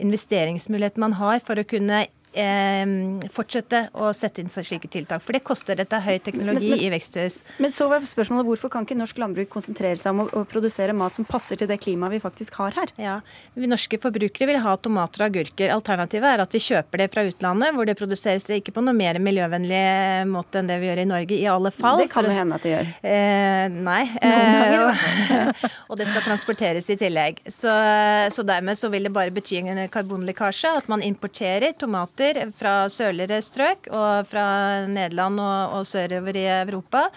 investeringsmuligheten 0.02 1.04
man 1.04 1.18
har 1.20 1.42
for 1.46 1.60
å 1.60 1.68
kunne 1.68 2.06
eh, 2.06 2.12
fortsette 2.34 3.88
å 3.94 4.10
sette 4.16 4.42
inn 4.42 4.50
slike 4.50 4.90
tiltak. 4.92 5.22
For 5.24 5.36
det 5.36 5.44
koster. 5.46 5.78
Dette 5.78 6.00
høy 6.04 6.18
teknologi 6.24 6.70
men, 6.70 6.78
men, 6.78 6.86
i 6.86 6.90
veksthus. 6.94 7.42
Men 7.62 7.74
så 7.74 7.88
var 7.92 8.06
spørsmålet 8.08 8.48
hvorfor 8.48 8.72
kan 8.74 8.86
ikke 8.86 8.98
norsk 8.98 9.20
landbruk 9.22 9.50
konsentrere 9.54 9.98
seg 10.00 10.14
om 10.14 10.24
å, 10.24 10.28
å, 10.42 10.44
produsere 10.50 10.96
mat 10.98 11.16
som 11.18 11.28
passer 11.28 11.60
til 11.60 11.70
det 11.70 11.80
klimaet 11.84 12.16
vi 12.16 12.22
faktisk 12.24 12.58
har 12.62 12.76
her? 12.78 12.94
Ja, 13.02 13.20
Vi 13.58 13.70
norske 13.70 14.00
forbrukere 14.02 14.52
vil 14.52 14.62
ha 14.64 14.76
tomater 14.78 15.24
og 15.26 15.32
agurker. 15.32 15.74
Alternativet 15.74 16.30
er 16.30 16.44
at 16.46 16.54
vi 16.54 16.62
kjøper 16.64 17.04
det 17.04 17.10
fra 17.14 17.26
utlandet, 17.28 17.74
hvor 17.76 17.90
det 17.90 17.98
produseres 18.00 18.48
ikke 18.58 18.76
på 18.76 18.84
noe 18.86 18.96
mer 18.98 19.20
miljøvennlig 19.24 19.84
måte 20.30 20.62
enn 20.62 20.70
det 20.70 20.80
vi 20.82 20.90
gjør 20.90 21.04
i 21.04 21.08
Norge. 21.10 21.38
I 21.38 21.50
alle 21.52 21.74
fall. 21.76 22.04
Det 22.04 22.12
kan 22.14 22.28
jo 22.28 22.36
hende 22.36 22.60
at 22.60 22.66
det 22.66 22.74
gjør. 22.74 22.92
Eh, 23.14 23.78
nei. 23.90 24.04
Eh, 24.24 25.68
og 25.90 26.00
det 26.00 26.10
skal 26.10 26.26
transporteres 26.26 26.90
i 26.94 27.00
tillegg. 27.00 27.42
Så, 27.48 27.74
så 28.34 28.48
dermed 28.48 28.80
så 28.80 28.92
vil 28.94 29.10
det 29.10 29.14
bare 29.16 29.34
bety 29.34 29.62
en 29.64 29.84
karbonlekkasje 29.94 30.76
at 30.82 30.90
man 30.92 31.04
importerer 31.06 31.76
tomater 31.78 32.23
produkter 32.24 32.52
fra 32.58 32.74
sørligere 32.90 33.42
strøk 33.44 33.90
og 33.92 34.28
fra 34.30 34.86
Nederland 34.88 35.40
og, 35.42 35.80
og 35.80 35.88
sørover 35.88 36.36
i 36.38 36.46
Europa, 36.48 37.08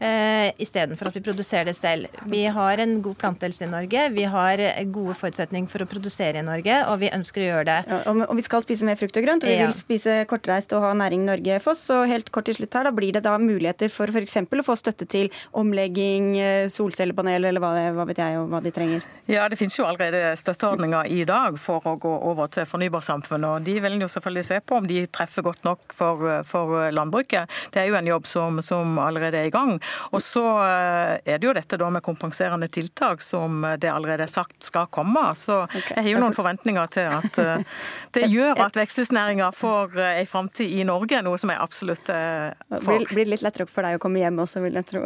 eh, 0.00 0.52
istedenfor 0.58 1.08
at 1.08 1.16
vi 1.16 1.22
produserer 1.24 1.64
det 1.68 1.76
selv. 1.76 2.06
Vi 2.26 2.44
har 2.46 2.78
en 2.78 3.00
god 3.02 3.16
plantehelse 3.16 3.64
i 3.66 3.70
Norge, 3.70 4.08
vi 4.14 4.24
har 4.24 4.62
gode 4.92 5.14
forutsetninger 5.14 5.68
for 5.68 5.84
å 5.84 5.88
produsere 5.88 6.40
i 6.40 6.46
Norge, 6.46 6.80
og 6.88 7.00
vi 7.00 7.12
ønsker 7.12 7.42
å 7.42 7.48
gjøre 7.48 7.66
det. 7.68 7.78
Ja, 7.88 8.00
og 8.28 8.36
vi 8.36 8.44
skal 8.44 8.64
spise 8.64 8.86
mer 8.86 8.98
frukt 9.00 9.16
og 9.16 9.26
grønt, 9.26 9.44
og 9.44 9.50
vi 9.50 9.58
ja. 9.58 9.68
vil 9.68 9.76
spise 9.76 10.24
kortreist 10.30 10.72
og 10.72 10.84
ha 10.84 10.94
næring 10.96 11.24
Norge 11.26 11.60
Foss. 11.64 11.86
Og 11.94 12.08
helt 12.08 12.30
kort 12.32 12.48
til 12.48 12.58
slutt 12.58 12.74
her, 12.74 12.88
da 12.88 12.94
blir 12.94 13.14
det 13.14 13.24
da 13.24 13.36
muligheter 13.40 13.92
for 13.92 14.10
f.eks. 14.10 14.40
å 14.44 14.64
få 14.64 14.78
støtte 14.80 15.08
til 15.10 15.30
omlegging, 15.52 16.34
eh, 16.40 16.70
solcellepanel 16.72 17.50
eller 17.50 17.62
hva, 17.62 17.74
det, 17.76 17.86
hva 17.96 18.08
vet 18.08 18.22
jeg, 18.22 18.40
og 18.40 18.50
hva 18.52 18.62
de 18.64 18.72
trenger? 18.74 19.04
Ja, 19.30 19.46
det 19.48 19.58
finnes 19.60 19.76
jo 19.78 19.86
allerede 19.88 20.34
støtteordninger 20.36 21.08
i 21.12 21.22
dag 21.28 21.56
for 21.60 21.84
å 21.88 21.96
gå 22.00 22.12
over 22.30 22.50
til 22.52 22.68
fornybarsamfunnet, 22.68 23.48
og 23.48 23.66
de 23.66 23.78
vil 23.80 23.96
jo 24.02 24.08
selvfølgelig 24.10 24.46
se 24.48 24.53
se 24.54 24.60
på 24.60 24.76
om 24.76 24.86
de 24.86 25.06
treffer 25.06 25.42
godt 25.42 25.64
nok 25.64 25.94
for, 25.94 26.22
for 26.46 26.90
landbruket. 26.94 27.50
Det 27.72 27.82
er 27.82 27.88
jo 27.88 27.98
en 27.98 28.06
jobb 28.08 28.26
som, 28.26 28.62
som, 28.62 28.98
allerede 28.98 29.40
er 29.40 29.48
i 29.48 29.54
gang. 29.54 29.76
Og 30.12 30.22
så 30.22 30.44
eh, 30.62 31.34
er 31.34 31.40
det 31.40 31.48
jo 31.48 31.54
dette 31.56 31.78
da 31.80 31.90
med 31.90 32.04
kompenserende 32.04 32.68
tiltak 32.72 33.22
som 33.24 33.64
det 33.80 33.90
allerede 33.90 34.26
er 34.26 34.30
sagt 34.32 34.62
skal 34.64 34.88
komme. 34.94 35.26
Så 35.38 35.64
jeg 35.72 36.00
har 36.00 36.10
jo 36.12 36.22
noen 36.22 36.36
forventninger 36.36 36.90
til 36.94 37.10
at 37.18 37.40
eh, 37.42 37.84
det 38.16 38.28
gjør 38.34 38.64
at 38.66 38.78
veksthusnæringa 38.78 39.50
får 39.58 39.98
ei 39.98 40.24
eh, 40.24 40.30
framtid 40.30 40.78
i 40.78 40.84
Norge, 40.86 41.22
noe 41.26 41.40
som 41.40 41.52
jeg 41.52 41.62
absolutt 41.62 42.10
er 42.14 42.54
for. 42.70 42.98
Det 43.04 43.14
blir 43.14 43.30
litt 43.30 43.44
lettere 43.44 43.68
for 43.70 43.86
deg 43.86 43.98
å 43.98 44.02
komme 44.02 44.22
hjem 44.22 44.42
også, 44.44 44.62
vil 44.64 44.80
jeg 44.80 44.90
tro. 44.90 45.04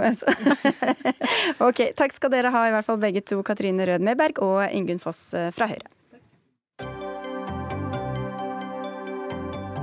ok, 1.69 1.85
takk 1.99 2.17
skal 2.17 2.35
dere 2.35 2.53
ha, 2.55 2.67
i 2.69 2.75
hvert 2.75 2.89
fall 2.89 3.01
begge 3.03 3.25
to, 3.25 3.41
Katrine 3.47 3.89
Rød 3.89 4.05
Medberg 4.05 4.43
og 4.45 4.67
Ingunn 4.69 5.03
Foss 5.03 5.29
fra 5.33 5.71
Høyre. 5.71 5.98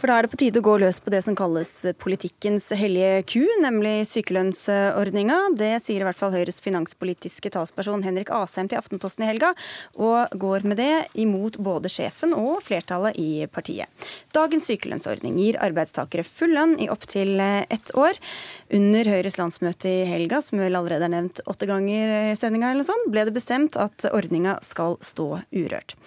For 0.00 0.08
da 0.08 0.14
er 0.16 0.24
det 0.24 0.30
på 0.32 0.38
tide 0.40 0.62
å 0.62 0.64
gå 0.64 0.78
løs 0.80 0.96
på 1.04 1.10
det 1.12 1.18
som 1.26 1.34
kalles 1.36 1.70
politikkens 2.00 2.70
hellige 2.72 3.18
ku, 3.28 3.42
nemlig 3.60 4.06
sykelønnsordninga. 4.08 5.36
Det 5.60 5.74
sier 5.84 6.00
i 6.00 6.06
hvert 6.06 6.16
fall 6.16 6.32
Høyres 6.32 6.62
finanspolitiske 6.64 7.52
talsperson 7.52 8.00
Henrik 8.06 8.32
Asheim 8.32 8.70
til 8.70 8.80
Aftenposten 8.80 9.26
i 9.26 9.28
helga, 9.28 9.50
og 10.00 10.32
går 10.40 10.64
med 10.64 10.80
det 10.80 11.20
imot 11.20 11.58
både 11.60 11.92
sjefen 11.92 12.32
og 12.32 12.62
flertallet 12.64 13.20
i 13.20 13.44
partiet. 13.52 13.92
Dagens 14.32 14.70
sykelønnsordning 14.72 15.36
gir 15.36 15.60
arbeidstakere 15.60 16.24
full 16.24 16.56
lønn 16.56 16.78
i 16.80 16.88
opptil 16.88 17.36
ett 17.44 17.92
år. 17.92 18.16
Under 18.72 19.12
Høyres 19.12 19.36
landsmøte 19.36 19.92
i 19.92 20.08
helga, 20.08 20.40
som 20.40 20.64
vel 20.64 20.80
allerede 20.80 21.10
er 21.10 21.16
nevnt 21.18 21.44
åtte 21.44 21.68
ganger 21.68 22.32
i 22.32 22.36
sendinga, 22.40 22.72
ble 23.12 23.28
det 23.28 23.36
bestemt 23.36 23.76
at 23.76 24.08
ordninga 24.14 24.62
skal 24.64 24.96
stå 25.04 25.42
urørt. 25.52 25.98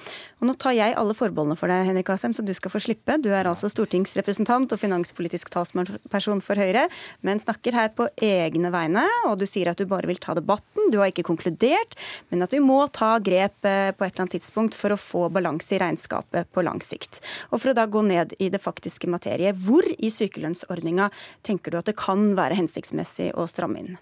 Og 0.44 0.50
Nå 0.50 0.58
tar 0.60 0.74
jeg 0.76 0.92
alle 1.00 1.14
forbeholdene 1.16 1.56
for 1.56 1.72
deg, 1.72 1.86
Henrik 1.88 2.10
Asheim, 2.12 2.34
så 2.36 2.44
du 2.44 2.52
skal 2.52 2.74
få 2.74 2.82
slippe. 2.84 3.16
Du 3.24 3.30
er 3.32 3.48
altså 3.48 3.70
stortingsrepresentant 3.72 4.74
og 4.76 4.82
finanspolitisk 4.82 5.48
talsperson 5.54 6.44
for 6.44 6.60
Høyre, 6.60 6.90
men 7.24 7.40
snakker 7.40 7.78
her 7.80 7.94
på 7.96 8.10
egne 8.20 8.74
vegne. 8.74 9.06
Og 9.30 9.38
du 9.40 9.48
sier 9.48 9.72
at 9.72 9.80
du 9.80 9.88
bare 9.88 10.10
vil 10.12 10.20
ta 10.20 10.36
debatten. 10.36 10.92
Du 10.92 11.00
har 11.00 11.14
ikke 11.14 11.24
konkludert, 11.30 11.96
men 12.28 12.44
at 12.44 12.52
vi 12.52 12.60
må 12.60 12.82
ta 12.92 13.14
grep 13.24 13.64
eh, 13.64 13.96
på 13.96 14.04
et 14.04 14.12
eller 14.12 14.26
annet 14.26 14.36
tidspunkt 14.36 14.76
for 14.76 14.92
å 14.92 15.00
få 15.00 15.30
balanse 15.32 15.78
i 15.78 15.80
regnskapet 15.80 16.52
på 16.52 16.68
lang 16.68 16.84
sikt. 16.84 17.24
Og 17.54 17.62
for 17.62 17.72
å 17.72 17.80
da 17.80 17.88
gå 17.88 18.04
ned 18.04 18.36
i 18.44 18.52
det 18.52 18.60
faktiske 18.60 19.08
materie, 19.08 19.56
hvor 19.56 19.88
i 19.96 20.12
sykelønnsordninga 20.12 21.08
tenker 21.48 21.72
du 21.72 21.80
at 21.80 21.88
det 21.88 21.96
kan 22.04 22.34
være 22.36 22.60
hensiktsmessig 22.60 23.32
å 23.40 23.48
stramme 23.48 23.80
inn? 23.80 23.96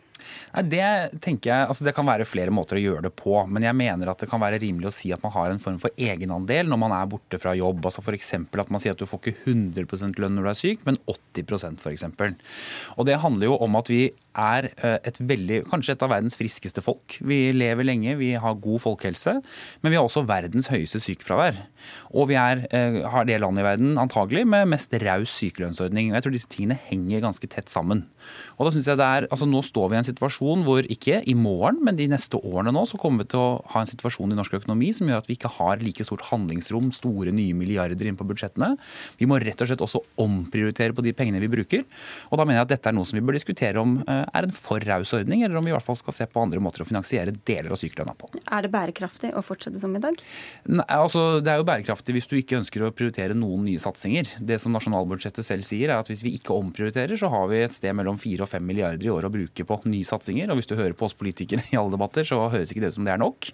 Nei, 0.55 0.63
det 0.71 1.21
tenker 1.23 1.51
jeg, 1.51 1.67
altså 1.71 1.87
det 1.87 1.93
kan 1.97 2.07
være 2.07 2.27
flere 2.27 2.53
måter 2.53 2.79
å 2.79 2.83
gjøre 2.83 3.05
det 3.07 3.13
på. 3.19 3.35
Men 3.51 3.67
jeg 3.67 3.77
mener 3.77 4.11
at 4.11 4.23
det 4.23 4.29
kan 4.31 4.41
være 4.43 4.61
rimelig 4.61 4.91
å 4.91 4.95
si 4.95 5.13
at 5.15 5.23
man 5.23 5.33
har 5.35 5.51
en 5.51 5.61
form 5.63 5.79
for 5.81 5.95
egenandel 5.99 6.69
når 6.71 6.81
man 6.83 6.95
er 6.97 7.11
borte 7.11 7.39
fra 7.41 7.55
jobb. 7.57 7.83
altså 7.85 8.03
F.eks. 8.03 8.33
at 8.41 8.73
man 8.73 8.83
sier 8.83 8.95
at 8.95 9.01
du 9.01 9.07
får 9.09 9.23
ikke 9.23 9.51
100% 9.51 10.19
lønn 10.21 10.37
når 10.37 10.47
du 10.47 10.51
er 10.53 10.59
syk, 10.61 10.83
men 10.87 10.99
80% 11.09 11.85
f.eks. 11.85 12.07
Og 12.97 13.07
det 13.07 13.21
handler 13.23 13.51
jo 13.51 13.61
om 13.63 13.79
at 13.79 13.91
vi 13.91 14.05
er 14.37 14.69
eh, 14.71 14.97
et 15.07 15.17
veldig, 15.19 15.61
kanskje 15.69 15.95
et 15.95 16.03
av 16.05 16.11
verdens 16.13 16.37
friskeste 16.39 16.83
folk. 16.83 17.17
Vi 17.27 17.39
lever 17.55 17.87
lenge, 17.87 18.15
vi 18.19 18.31
har 18.39 18.59
god 18.63 18.83
folkehelse, 18.83 19.33
men 19.81 19.91
vi 19.91 19.97
har 19.99 20.07
også 20.07 20.23
verdens 20.27 20.69
høyeste 20.71 21.01
sykefravær. 21.03 21.59
Og 22.15 22.29
vi 22.31 22.37
er, 22.39 22.63
eh, 22.71 23.01
har 23.11 23.27
det 23.27 23.41
landet 23.41 23.63
i 23.63 23.67
verden 23.67 23.99
antagelig 24.01 24.45
med 24.47 24.69
mest 24.71 24.93
raus 25.03 25.33
sykelønnsordning. 25.35 26.11
Og 26.11 26.19
jeg 26.19 26.25
tror 26.25 26.35
disse 26.37 26.51
tingene 26.51 26.79
henger 26.87 27.25
ganske 27.27 27.49
tett 27.51 27.71
sammen. 27.71 28.05
Og 28.57 28.67
da 28.67 28.71
synes 28.75 28.87
jeg 28.87 28.99
det 28.99 29.07
er, 29.07 29.27
altså 29.27 29.49
Nå 29.51 29.63
står 29.65 29.89
vi 29.89 29.97
i 29.97 29.99
en 29.99 30.07
situasjon 30.11 30.65
hvor 30.67 30.87
ikke 30.91 31.21
i 31.27 31.35
morgen, 31.37 31.81
men 31.85 31.97
de 31.97 32.07
neste 32.11 32.39
årene 32.39 32.73
nå, 32.75 32.85
så 32.89 32.99
kommer 33.01 33.25
vi 33.25 33.33
til 33.33 33.41
å 33.41 33.61
ha 33.73 33.83
en 33.83 33.89
situasjon 33.89 34.33
i 34.33 34.37
norsk 34.37 34.59
økonomi 34.61 34.91
som 34.95 35.09
gjør 35.09 35.23
at 35.23 35.29
vi 35.29 35.37
ikke 35.39 35.53
har 35.57 35.81
like 35.83 36.05
stort 36.07 36.27
handlingsrom, 36.29 36.91
store 36.95 37.33
nye 37.35 37.55
milliarder 37.57 38.09
inn 38.09 38.19
på 38.19 38.27
budsjettene. 38.29 38.73
Vi 39.19 39.27
må 39.29 39.39
rett 39.41 39.61
og 39.61 39.71
slett 39.71 39.83
også 39.83 40.03
omprioritere 40.21 40.95
på 40.97 41.05
de 41.05 41.13
pengene 41.17 41.41
vi 41.43 41.51
bruker. 41.51 41.85
Og 42.29 42.39
da 42.39 42.45
mener 42.45 42.61
jeg 42.61 42.67
at 42.69 42.73
dette 42.75 42.91
er 42.91 42.97
noe 42.97 43.07
som 43.09 43.19
vi 43.19 43.25
bør 43.25 43.37
diskutere 43.37 43.81
om 43.81 43.97
eh, 44.05 44.23
er 44.23 44.47
en 44.47 44.55
for 44.55 44.83
raus 44.87 45.13
ordning, 45.17 45.45
eller 45.45 45.59
om 45.59 45.67
vi 45.67 45.73
i 45.73 45.75
hvert 45.75 45.85
fall 45.85 45.99
skal 45.99 46.15
se 46.15 46.27
på 46.29 46.43
andre 46.43 46.61
måter 46.63 46.83
å 46.83 46.87
finansiere 46.87 47.33
deler 47.47 47.73
av 47.73 47.81
sykelønna 47.81 48.15
på. 48.17 48.31
Er 48.43 48.65
det 48.65 48.73
bærekraftig 48.73 49.33
å 49.37 49.43
fortsette 49.45 49.81
som 49.81 49.95
i 49.97 50.03
dag? 50.03 50.17
Nei, 50.69 50.87
altså 50.95 51.41
Det 51.41 51.53
er 51.53 51.61
jo 51.61 51.67
bærekraftig 51.67 52.15
hvis 52.15 52.29
du 52.29 52.37
ikke 52.39 52.59
ønsker 52.61 52.85
å 52.85 52.93
prioritere 52.95 53.37
noen 53.37 53.65
nye 53.67 53.81
satsinger. 53.81 54.35
Det 54.39 54.59
som 54.61 54.73
nasjonalbudsjettet 54.75 55.47
selv 55.47 55.67
sier, 55.67 55.89
er 55.89 56.01
at 56.01 56.11
hvis 56.11 56.23
vi 56.25 56.35
ikke 56.37 56.55
omprioriterer, 56.57 57.17
så 57.19 57.31
har 57.31 57.47
vi 57.51 57.61
et 57.63 57.75
sted 57.75 57.95
mellom 57.97 58.19
4 58.21 58.45
og 58.45 58.51
5 58.51 58.67
milliarder 58.67 59.07
i 59.07 59.13
året 59.13 59.29
å 59.29 59.33
bruke 59.33 59.67
på 59.67 59.79
nye 59.89 60.00
satsinger. 60.07 60.51
Og 60.51 60.59
hvis 60.59 60.69
du 60.69 60.75
hører 60.77 60.95
på 60.97 61.07
oss 61.07 61.17
politikere 61.17 61.63
i 61.73 61.79
alle 61.79 61.93
debatter, 61.93 62.27
så 62.27 62.39
høres 62.51 62.73
ikke 62.73 62.83
det 62.85 62.93
ut 62.93 62.99
som 62.99 63.07
det 63.07 63.15
er 63.15 63.21
nok. 63.21 63.51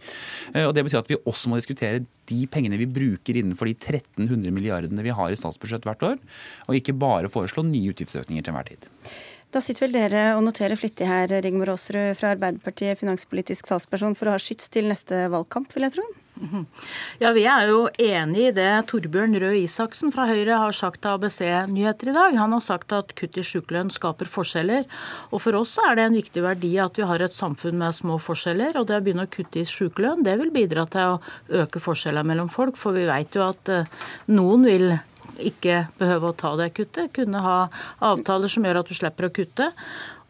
Eh, 0.54 0.66
og 0.66 0.76
Det 0.78 0.86
betyr 0.88 1.02
at 1.02 1.12
vi 1.12 1.20
også 1.24 1.52
må 1.52 1.62
diskutere 1.62 2.04
de 2.28 2.42
pengene 2.52 2.80
vi 2.80 2.90
bruker 2.90 3.40
innenfor 3.40 3.70
de 3.70 3.76
1300 3.78 4.52
milliardene 4.52 5.06
vi 5.06 5.16
har 5.16 5.32
i 5.32 5.40
statsbudsjett 5.40 5.88
hvert 5.88 6.04
år, 6.04 6.20
og 6.68 6.76
ikke 6.76 6.98
bare 6.98 7.32
foreslå 7.32 7.64
nye 7.68 7.94
utgiftsøkninger 7.94 8.44
til 8.44 8.54
enhver 8.54 8.72
tid. 8.74 8.90
Da 9.56 9.62
sitter 9.64 9.86
vel 9.86 9.96
dere 9.96 10.24
og 10.36 10.44
noterer 10.44 10.76
flittig 10.76 11.08
her, 11.08 11.32
Rigmor 11.44 11.72
Aasrud 11.72 12.18
fra 12.20 12.34
Arbeiderpartiet, 12.36 13.00
finanspolitisk 13.00 13.70
talsperson, 13.70 14.16
for 14.18 14.28
å 14.28 14.36
ha 14.36 14.42
skyts 14.44 14.68
til 14.74 14.90
neste 14.92 15.28
valgkamp, 15.32 15.72
vil 15.72 15.88
jeg 15.88 15.96
tro? 15.96 16.08
Mhm. 16.38 16.66
Ja, 17.20 17.32
Vi 17.34 17.46
er 17.46 17.68
jo 17.68 17.90
enig 17.98 18.48
i 18.48 18.52
det 18.54 18.88
Torbjørn 18.88 19.38
Røe 19.42 19.64
Isaksen 19.64 20.12
fra 20.14 20.28
Høyre 20.30 20.60
har 20.62 20.72
sagt 20.72 21.02
til 21.02 21.16
ABC 21.16 21.40
Nyheter 21.68 22.12
i 22.12 22.14
dag. 22.14 22.38
Han 22.38 22.54
har 22.54 22.62
sagt 22.62 22.94
at 22.94 23.16
kutt 23.16 23.38
i 23.38 23.46
sykelønn 23.46 23.90
skaper 23.92 24.30
forskjeller. 24.30 24.86
Og 25.32 25.42
For 25.42 25.56
oss 25.56 25.78
er 25.82 25.96
det 25.96 26.06
en 26.06 26.18
viktig 26.18 26.44
verdi 26.44 26.78
at 26.78 26.98
vi 26.98 27.04
har 27.10 27.22
et 27.22 27.34
samfunn 27.34 27.78
med 27.78 27.96
små 27.96 28.20
forskjeller. 28.22 28.78
Og 28.78 28.88
det 28.88 29.00
å 29.00 29.04
begynne 29.04 29.26
å 29.26 29.34
kutte 29.34 29.62
i 29.62 29.66
sykelønn, 29.66 30.24
det 30.24 30.38
vil 30.38 30.54
bidra 30.54 30.86
til 30.86 31.18
å 31.18 31.22
øke 31.64 31.82
forskjellene 31.82 32.28
mellom 32.28 32.50
folk. 32.50 32.78
For 32.78 32.94
vi 32.94 33.08
vet 33.10 33.34
jo 33.34 33.48
at 33.50 33.70
eh, 33.70 33.90
noen 34.28 34.66
vil 34.68 35.00
ikke 35.38 35.88
behøve 35.98 36.32
å 36.32 36.38
ta 36.38 36.56
det 36.58 36.74
kuttet. 36.78 37.14
Kunne 37.14 37.42
ha 37.42 37.58
avtaler 38.02 38.52
som 38.52 38.66
gjør 38.66 38.82
at 38.82 38.90
du 38.90 38.98
slipper 38.98 39.30
å 39.30 39.34
kutte. 39.34 39.72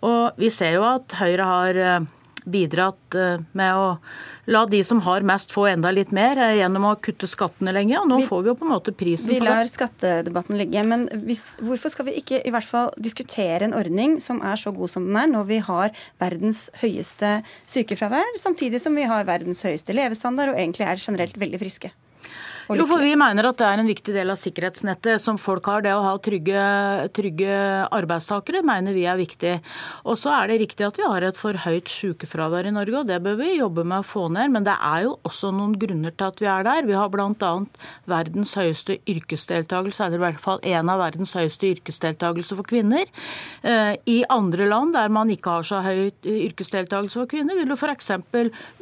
Og 0.08 0.38
vi 0.38 0.50
ser 0.54 0.78
jo 0.78 0.86
at 0.88 1.18
Høyre 1.20 1.48
har 1.48 1.82
eh, 1.82 2.08
bidratt 2.48 3.16
eh, 3.16 3.44
med 3.58 3.76
å 3.76 3.88
la 4.48 4.64
de 4.70 4.80
som 4.88 5.02
har 5.04 5.26
mest, 5.28 5.52
få 5.56 5.68
enda 5.72 5.92
litt 5.92 6.14
mer 6.16 6.40
eh, 6.40 6.56
gjennom 6.62 6.88
å 6.90 6.96
kutte 7.04 7.30
skattene 7.30 7.74
lenge. 7.76 7.98
Og 8.00 8.08
nå 8.10 8.22
får 8.28 8.46
vi 8.46 8.52
jo 8.52 8.56
på 8.60 8.68
en 8.68 8.74
måte 8.74 8.96
prisen 8.96 9.32
på 9.32 9.36
det. 9.36 9.44
Vi 9.44 9.50
lar 9.50 9.72
skattedebatten 9.72 10.60
ligge. 10.60 10.86
Men 10.88 11.08
hvis, 11.28 11.46
hvorfor 11.64 11.94
skal 11.94 12.10
vi 12.10 12.18
ikke 12.22 12.42
i 12.48 12.54
hvert 12.56 12.68
fall 12.68 12.92
diskutere 12.96 13.68
en 13.68 13.78
ordning 13.78 14.18
som 14.24 14.42
er 14.46 14.60
så 14.60 14.74
god 14.76 14.96
som 14.96 15.08
den 15.10 15.20
er, 15.20 15.30
når 15.32 15.48
vi 15.52 15.62
har 15.68 16.04
verdens 16.24 16.68
høyeste 16.82 17.38
sykefravær, 17.70 18.36
samtidig 18.42 18.82
som 18.84 18.96
vi 18.98 19.08
har 19.10 19.28
verdens 19.28 19.64
høyeste 19.68 19.96
levestandard 19.96 20.56
og 20.56 20.62
egentlig 20.62 20.88
er 20.88 21.08
generelt 21.08 21.40
veldig 21.40 21.64
friske? 21.64 21.94
Jo, 22.68 22.84
for 22.84 23.00
Vi 23.00 23.14
mener 23.16 23.48
at 23.48 23.60
det 23.62 23.68
er 23.68 23.80
en 23.80 23.88
viktig 23.88 24.12
del 24.12 24.32
av 24.34 24.40
sikkerhetsnettet 24.40 25.22
som 25.24 25.38
folk 25.40 25.70
har. 25.72 25.84
Det 25.86 25.94
å 25.96 26.04
ha 26.04 26.14
trygge, 26.20 26.64
trygge 27.16 27.52
arbeidstakere 27.96 28.60
mener 28.66 28.96
vi 28.96 29.06
er 29.08 29.20
viktig. 29.20 29.54
Og 30.04 30.18
så 30.20 30.34
er 30.36 30.52
det 30.52 30.58
riktig 30.66 30.84
at 30.88 31.00
vi 31.00 31.06
har 31.08 31.24
et 31.24 31.40
for 31.40 31.56
høyt 31.64 31.88
sykefravær 31.92 32.68
i 32.68 32.74
Norge, 32.76 33.00
og 33.00 33.08
det 33.08 33.22
bør 33.24 33.38
vi 33.40 33.54
jobbe 33.56 33.86
med 33.88 34.02
å 34.04 34.08
få 34.08 34.26
ned. 34.36 34.52
Men 34.52 34.68
det 34.68 34.76
er 34.76 35.06
jo 35.06 35.14
også 35.28 35.54
noen 35.56 35.78
grunner 35.80 36.12
til 36.12 36.28
at 36.28 36.44
vi 36.44 36.50
er 36.52 36.68
der. 36.68 36.90
Vi 36.90 36.98
har 36.98 37.12
bl.a. 37.14 37.54
verdens 38.10 38.52
høyeste 38.60 39.00
yrkesdeltakelse, 39.08 40.10
eller 40.10 40.20
i 40.20 40.26
hvert 40.26 40.44
fall 40.44 40.60
en 40.68 40.92
av 40.92 41.00
verdens 41.06 41.38
høyeste 41.40 41.72
yrkesdeltakelse 41.78 42.60
for 42.60 42.68
kvinner. 42.68 43.08
Eh, 43.64 43.94
I 43.96 44.18
andre 44.34 44.68
land 44.68 44.98
der 44.98 45.14
man 45.14 45.32
ikke 45.32 45.56
har 45.56 45.68
så 45.68 45.80
høy 45.86 46.10
yrkesdeltakelse 46.28 47.22
for 47.22 47.32
kvinner, 47.32 47.56
vil 47.56 47.72
du 47.72 47.78
f.eks. 47.78 48.12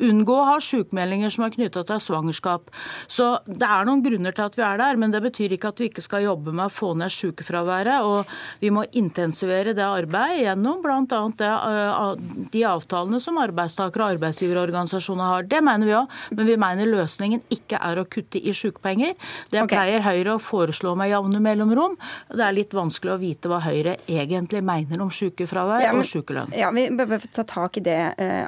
unngå 0.09 0.41
å 0.41 0.49
ha 0.49 0.57
sykemeldinger 0.63 1.37
som 1.37 1.45
er 1.45 1.53
knytta 1.53 1.85
til 1.85 2.01
svangerskap. 2.01 2.73
Så 3.05 3.35
det 3.45 3.74
er 3.75 3.87
noen 3.87 4.03
grunner 4.05 4.35
til 4.35 4.45
at 4.45 4.57
vi 4.57 4.63
er 4.65 4.79
der, 4.81 4.99
men 4.99 5.13
det 5.13 5.21
betyr 5.25 5.55
ikke 5.55 5.71
at 5.73 5.81
vi 5.81 5.89
ikke 5.89 6.03
skal 6.05 6.25
jobbe 6.25 6.53
med 6.55 6.67
å 6.67 6.73
få 6.73 6.93
ned 6.97 7.13
sykefraværet. 7.13 8.05
Og 8.05 8.31
vi 8.61 8.71
må 8.73 8.85
intensivere 8.97 9.75
det 9.77 9.85
arbeidet 9.85 10.45
gjennom 10.45 10.81
bl.a. 10.83 11.21
Eh, 11.45 12.49
de 12.53 12.63
avtalene 12.67 13.21
som 13.23 13.39
arbeidstaker- 13.41 14.03
og 14.03 14.15
arbeidsgiverorganisasjoner 14.15 15.31
har. 15.31 15.49
Det 15.49 15.61
mener 15.65 15.89
vi 15.89 15.95
òg, 15.97 16.19
men 16.37 16.49
vi 16.49 16.57
mener 16.61 16.91
løsningen 16.91 17.43
ikke 17.53 17.79
er 17.81 18.01
å 18.01 18.07
kutte 18.09 18.41
i 18.41 18.53
sykepenger. 18.55 19.15
Det 19.51 19.61
okay. 19.63 19.75
pleier 19.75 20.05
Høyre 20.05 20.35
å 20.35 20.41
foreslå 20.41 20.95
med 20.99 21.11
jevne 21.11 21.41
mellomrom. 21.43 21.97
Det 22.31 22.45
er 22.45 22.55
litt 22.55 22.75
vanskelig 22.75 23.15
å 23.15 23.19
vite 23.21 23.51
hva 23.51 23.61
Høyre 23.65 23.97
egentlig 24.07 24.63
mener 24.65 25.01
om 25.03 25.11
sykefravær 25.13 25.85
ja, 25.85 25.93
men, 25.95 26.03
og 26.03 26.09
sykelønn. 26.09 26.55
Ja, 26.55 26.71
Vi 26.75 26.87
bør 26.95 27.29
ta 27.33 27.45
tak 27.47 27.79
i 27.79 27.85
det, 27.85 27.99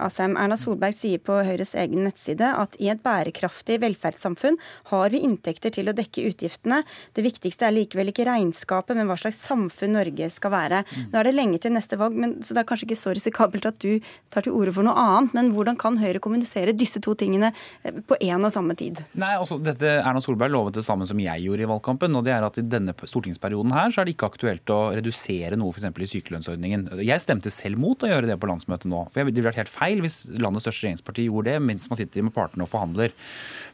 Asheim. 0.04 0.38
Erna 0.40 0.58
Solberg 0.60 0.96
sier 0.96 1.22
på 1.24 1.40
Høyres 1.48 1.74
egen 1.80 2.06
nettside 2.08 2.52
at 2.62 2.78
i 2.82 2.92
et 2.92 3.02
bærekraftig 3.04 3.80
velferdssamfunn 3.84 4.58
har 4.92 5.14
vi 5.14 5.17
vi 5.18 5.26
inntekter 5.26 5.74
til 5.74 5.90
å 5.90 5.96
dekke 5.98 6.28
utgiftene. 6.30 6.84
Det 7.18 7.26
viktigste 7.26 7.68
er 7.68 7.76
likevel 7.76 8.12
ikke 8.12 8.28
regnskapet, 8.28 8.96
men 8.98 9.10
hva 9.10 9.18
slags 9.20 9.40
samfunn 9.48 9.96
Norge 9.98 10.30
skal 10.34 10.54
være. 10.54 10.84
Mm. 10.86 11.10
Nå 11.12 11.20
er 11.20 11.28
det 11.28 11.36
lenge 11.36 11.62
til 11.64 11.74
neste 11.76 12.00
valg, 12.00 12.18
men, 12.18 12.38
så 12.46 12.56
det 12.56 12.64
er 12.64 12.70
kanskje 12.70 12.90
ikke 12.90 13.00
så 13.00 13.14
risikabelt 13.18 13.68
at 13.70 13.80
du 13.84 14.04
tar 14.34 14.46
til 14.46 14.56
orde 14.58 14.76
for 14.76 14.88
noe 14.88 14.96
annet. 14.98 15.36
Men 15.38 15.52
hvordan 15.56 15.80
kan 15.80 15.98
Høyre 15.98 16.22
kommunisere 16.24 16.76
disse 16.78 17.02
to 17.04 17.16
tingene 17.18 17.52
eh, 17.84 18.02
på 18.08 18.20
én 18.22 18.44
og 18.44 18.54
samme 18.54 18.78
tid? 18.78 19.02
Nei, 19.18 19.34
altså, 19.40 19.60
dette 19.64 19.98
Erna 19.98 20.22
Solberg 20.24 20.54
lovet 20.54 20.78
det 20.78 20.86
samme 20.86 21.08
som 21.10 21.20
jeg 21.22 21.46
gjorde 21.46 21.66
i 21.66 21.70
valgkampen. 21.72 22.16
og 22.20 22.26
det 22.28 22.36
er 22.36 22.46
at 22.46 22.60
I 22.62 22.66
denne 22.68 22.96
stortingsperioden 22.98 23.74
her 23.76 23.94
så 23.94 24.02
er 24.02 24.08
det 24.08 24.16
ikke 24.18 24.32
aktuelt 24.32 24.74
å 24.74 24.80
redusere 24.98 25.60
noe 25.60 25.74
f.eks. 25.74 25.90
i 25.90 26.12
sykelønnsordningen. 26.18 26.88
Jeg 27.08 27.24
stemte 27.24 27.54
selv 27.54 27.82
mot 27.82 28.04
å 28.04 28.12
gjøre 28.12 28.30
det 28.30 28.40
på 28.40 28.50
landsmøtet 28.50 28.90
nå. 28.92 29.06
for 29.12 29.22
Det 29.22 29.30
ville 29.32 29.50
vært 29.50 29.64
helt 29.64 29.74
feil 29.74 30.04
hvis 30.04 30.26
landets 30.38 30.68
største 30.68 30.86
regjeringsparti 30.86 31.28
gjorde 31.28 31.56
det 31.56 31.64
mens 31.64 31.88
man 31.90 32.00
sitter 32.00 32.26
med 32.26 32.36
partene 32.36 32.68
og 32.68 32.72
forhandler. 32.72 33.16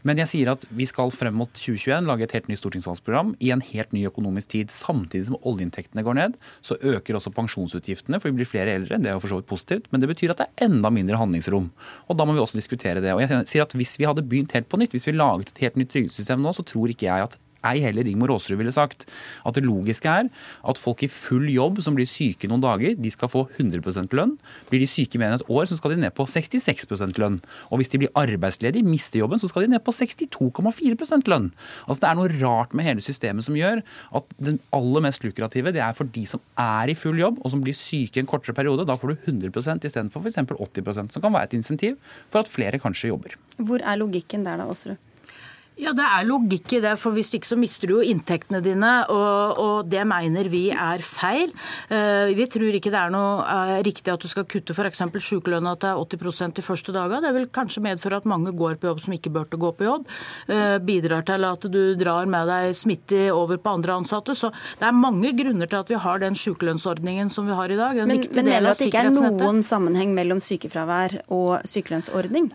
Men 0.07 0.19
jeg 0.19 0.31
sier 0.31 0.51
at 0.51 0.65
vi 0.75 0.87
skal 0.89 1.11
frem 1.15 1.35
mot 1.39 1.51
2021 1.55 2.07
lage 2.09 2.25
et 2.27 2.35
helt 2.35 2.49
nytt 2.51 2.61
stortingsvalgsprogram 2.61 3.33
i 3.43 3.51
en 3.55 3.63
helt 3.63 3.93
ny 3.95 4.03
økonomisk 4.09 4.51
tid. 4.53 4.73
Samtidig 4.73 5.29
som 5.29 5.39
oljeinntektene 5.39 6.03
går 6.05 6.19
ned, 6.19 6.35
så 6.65 6.77
øker 6.79 7.19
også 7.19 7.33
pensjonsutgiftene, 7.35 8.19
for 8.19 8.31
vi 8.31 8.41
blir 8.41 8.49
flere 8.49 8.75
eldre. 8.75 8.99
Det 8.99 9.11
er 9.11 9.17
jo 9.17 9.23
for 9.23 9.33
så 9.33 9.39
vidt 9.39 9.49
positivt, 9.51 9.87
men 9.91 10.03
det 10.03 10.11
betyr 10.11 10.35
at 10.35 10.43
det 10.43 10.49
er 10.49 10.67
enda 10.67 10.91
mindre 10.93 11.19
handlingsrom. 11.21 11.71
Og 12.07 12.19
da 12.19 12.27
må 12.27 12.35
vi 12.35 12.43
også 12.43 12.59
diskutere 12.59 13.03
det. 13.03 13.15
Og 13.15 13.23
jeg 13.23 13.47
sier 13.49 13.63
at 13.63 13.73
Hvis 13.73 13.95
vi 13.97 14.05
hadde 14.05 14.21
begynt 14.27 14.53
helt 14.53 14.69
på 14.69 14.77
nytt, 14.77 14.93
hvis 14.93 15.07
vi 15.07 15.15
laget 15.15 15.49
et 15.49 15.63
helt 15.65 15.79
nytt 15.79 15.89
trygdesystem 15.95 16.43
nå, 16.43 16.53
så 16.53 16.65
tror 16.67 16.91
ikke 16.91 17.07
jeg 17.07 17.29
at 17.29 17.39
ei 17.67 17.81
heller 17.83 18.05
Rigmor 18.07 18.33
Aasrud 18.33 18.59
ville 18.59 18.73
sagt. 18.75 19.05
At 19.47 19.57
det 19.57 19.65
logiske 19.65 20.09
er 20.09 20.29
at 20.29 20.79
folk 20.81 21.03
i 21.05 21.11
full 21.11 21.49
jobb 21.51 21.81
som 21.83 21.97
blir 21.97 22.09
syke 22.09 22.49
noen 22.49 22.63
dager, 22.63 22.95
de 22.99 23.11
skal 23.13 23.31
få 23.31 23.45
100% 23.57 24.13
lønn. 24.17 24.35
Blir 24.69 24.83
de 24.83 24.89
syke 24.89 25.19
mer 25.21 25.31
enn 25.31 25.41
et 25.41 25.47
år, 25.51 25.67
så 25.69 25.77
skal 25.79 25.95
de 25.95 26.01
ned 26.03 26.13
på 26.17 26.25
66% 26.29 27.19
lønn. 27.21 27.39
Og 27.69 27.81
hvis 27.81 27.91
de 27.93 28.01
blir 28.03 28.13
arbeidsledige, 28.19 28.85
mister 28.87 29.21
jobben, 29.23 29.41
så 29.41 29.49
skal 29.51 29.65
de 29.65 29.73
ned 29.73 29.83
på 29.85 29.95
62,4% 29.95 31.31
lønn. 31.31 31.51
Altså 31.87 32.01
Det 32.03 32.09
er 32.09 32.19
noe 32.19 32.33
rart 32.41 32.75
med 32.75 32.87
hele 32.87 33.03
systemet 33.03 33.47
som 33.47 33.57
gjør 33.57 33.83
at 34.17 34.35
den 34.41 34.59
aller 34.75 35.05
mest 35.05 35.23
lukrative 35.25 35.73
det 35.73 35.81
er 35.83 35.95
for 35.97 36.09
de 36.09 36.25
som 36.29 36.41
er 36.59 36.91
i 36.91 36.97
full 36.97 37.19
jobb 37.19 37.39
og 37.41 37.53
som 37.53 37.63
blir 37.63 37.77
syke 37.77 38.21
en 38.21 38.29
kortere 38.29 38.55
periode. 38.57 38.87
Da 38.87 38.97
får 38.99 39.13
du 39.13 39.31
100% 39.31 39.87
istedenfor 39.87 40.23
f.eks. 40.23 40.41
80% 40.53 41.15
som 41.15 41.23
kan 41.23 41.33
være 41.33 41.49
et 41.49 41.57
insentiv 41.57 41.97
for 42.29 42.43
at 42.43 42.51
flere 42.51 42.79
kanskje 42.81 43.11
jobber. 43.13 43.37
Hvor 43.57 43.83
er 43.83 43.99
logikken 43.99 44.45
der 44.47 44.59
da, 44.61 44.67
Aasrud? 44.69 44.99
Ja, 45.81 45.89
Det 45.97 46.05
er 46.05 46.25
logikk 46.27 46.75
i 46.77 46.81
det, 46.83 46.93
for 47.01 47.15
hvis 47.15 47.31
ikke 47.33 47.49
så 47.49 47.57
mister 47.57 47.89
du 47.89 47.95
jo 47.95 48.05
inntektene 48.05 48.61
dine. 48.63 48.91
Og, 49.09 49.59
og 49.59 49.89
det 49.89 50.03
mener 50.05 50.49
vi 50.51 50.67
er 50.69 51.01
feil. 51.01 51.53
Uh, 51.89 52.29
vi 52.37 52.45
tror 52.51 52.77
ikke 52.77 52.93
det 52.93 52.99
er 52.99 53.13
noe 53.13 53.41
uh, 53.41 53.73
riktig 53.85 54.13
at 54.13 54.21
du 54.21 54.29
skal 54.29 54.45
kutte 54.49 54.75
f.eks. 54.75 55.01
sykelønna 55.25 55.73
til 55.81 56.03
80% 56.03 56.57
de 56.59 56.65
første 56.65 56.95
dagene. 56.95 57.23
Det 57.25 57.33
vil 57.39 57.49
kanskje 57.53 57.83
medføre 57.85 58.21
at 58.21 58.29
mange 58.29 58.53
går 58.53 58.77
på 58.77 58.91
jobb 58.91 59.03
som 59.03 59.17
ikke 59.17 59.33
bør 59.33 59.49
gå 59.49 59.73
på 59.79 59.89
jobb. 59.89 60.07
Uh, 60.47 60.77
bidrar 60.83 61.25
til 61.27 61.49
at 61.49 61.69
du 61.73 61.81
drar 61.99 62.29
med 62.29 62.49
deg 62.51 62.77
smitte 62.77 63.25
over 63.33 63.57
på 63.57 63.77
andre 63.79 63.97
ansatte. 64.03 64.37
Så 64.37 64.53
det 64.79 64.89
er 64.89 64.97
mange 64.97 65.33
grunner 65.37 65.69
til 65.69 65.81
at 65.81 65.93
vi 65.93 66.01
har 66.05 66.21
den 66.21 66.37
sykelønnsordningen 66.37 67.33
som 67.33 67.49
vi 67.49 67.57
har 67.57 67.73
i 67.73 67.79
dag. 67.79 68.03
men, 68.05 68.21
men 68.21 68.45
mener 68.45 68.69
du 68.69 68.73
at 68.75 68.83
det 68.83 68.91
ikke 68.91 69.07
er 69.07 69.15
noen 69.15 69.63
sammenheng 69.65 70.13
mellom 70.13 70.43
sykefravær 70.43 71.23
og 71.33 71.63
sykelønnsordning? 71.65 72.53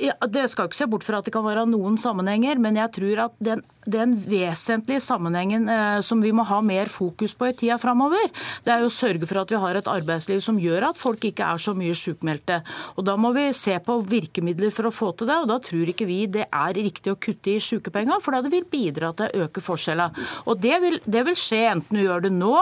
Ja, 0.00 0.14
det 0.26 0.48
skal 0.50 0.66
ikke 0.66 0.80
se 0.80 0.90
bort 0.90 1.06
fra 1.06 1.20
at 1.20 1.28
det 1.28 1.34
kan 1.34 1.44
være 1.46 1.68
noen 1.70 1.98
sammenhenger, 2.02 2.58
men 2.58 2.80
jeg 2.80 2.90
tror 2.96 3.26
at 3.28 3.36
den 3.38 3.62
den 3.86 4.14
vesentlige 4.16 5.00
sammenhengen 5.00 5.68
eh, 5.68 6.00
som 6.04 6.22
vi 6.24 6.32
må 6.32 6.44
ha 6.48 6.60
mer 6.64 6.88
fokus 6.92 7.34
på 7.36 7.50
i 7.50 7.54
tida 7.56 7.76
framover, 7.80 8.30
det 8.64 8.72
er 8.72 8.82
jo 8.82 8.90
å 8.90 8.94
sørge 8.94 9.28
for 9.28 9.42
at 9.42 9.52
vi 9.52 9.60
har 9.60 9.78
et 9.78 9.90
arbeidsliv 9.90 10.40
som 10.44 10.60
gjør 10.60 10.88
at 10.90 11.00
folk 11.00 11.24
ikke 11.28 11.46
er 11.46 11.60
så 11.60 11.74
mye 11.76 11.96
sjukmeldte. 11.96 12.60
Og 12.96 13.04
Da 13.04 13.16
må 13.20 13.34
vi 13.36 13.46
se 13.56 13.76
på 13.84 13.98
virkemidler 14.08 14.72
for 14.74 14.88
å 14.88 14.94
få 14.94 15.12
til 15.12 15.28
det. 15.28 15.36
og 15.42 15.48
Da 15.50 15.58
tror 15.62 15.90
ikke 15.90 16.08
vi 16.08 16.24
det 16.26 16.46
er 16.48 16.78
riktig 16.78 17.12
å 17.12 17.20
kutte 17.20 17.54
i 17.54 17.60
sykepenger, 17.62 18.22
for 18.24 18.36
det 18.36 18.52
vil 18.52 18.68
bidra 18.70 19.12
til 19.16 19.28
å 19.28 19.44
øke 19.46 19.62
forskjellene. 19.64 20.26
Og 20.48 20.60
det 20.60 20.80
vil, 20.80 20.98
det 21.04 21.24
vil, 21.28 21.36
skje 21.38 21.60
enten 21.68 21.98
du 21.98 22.04
gjør 22.04 22.24
det 22.24 22.32
nå, 22.32 22.54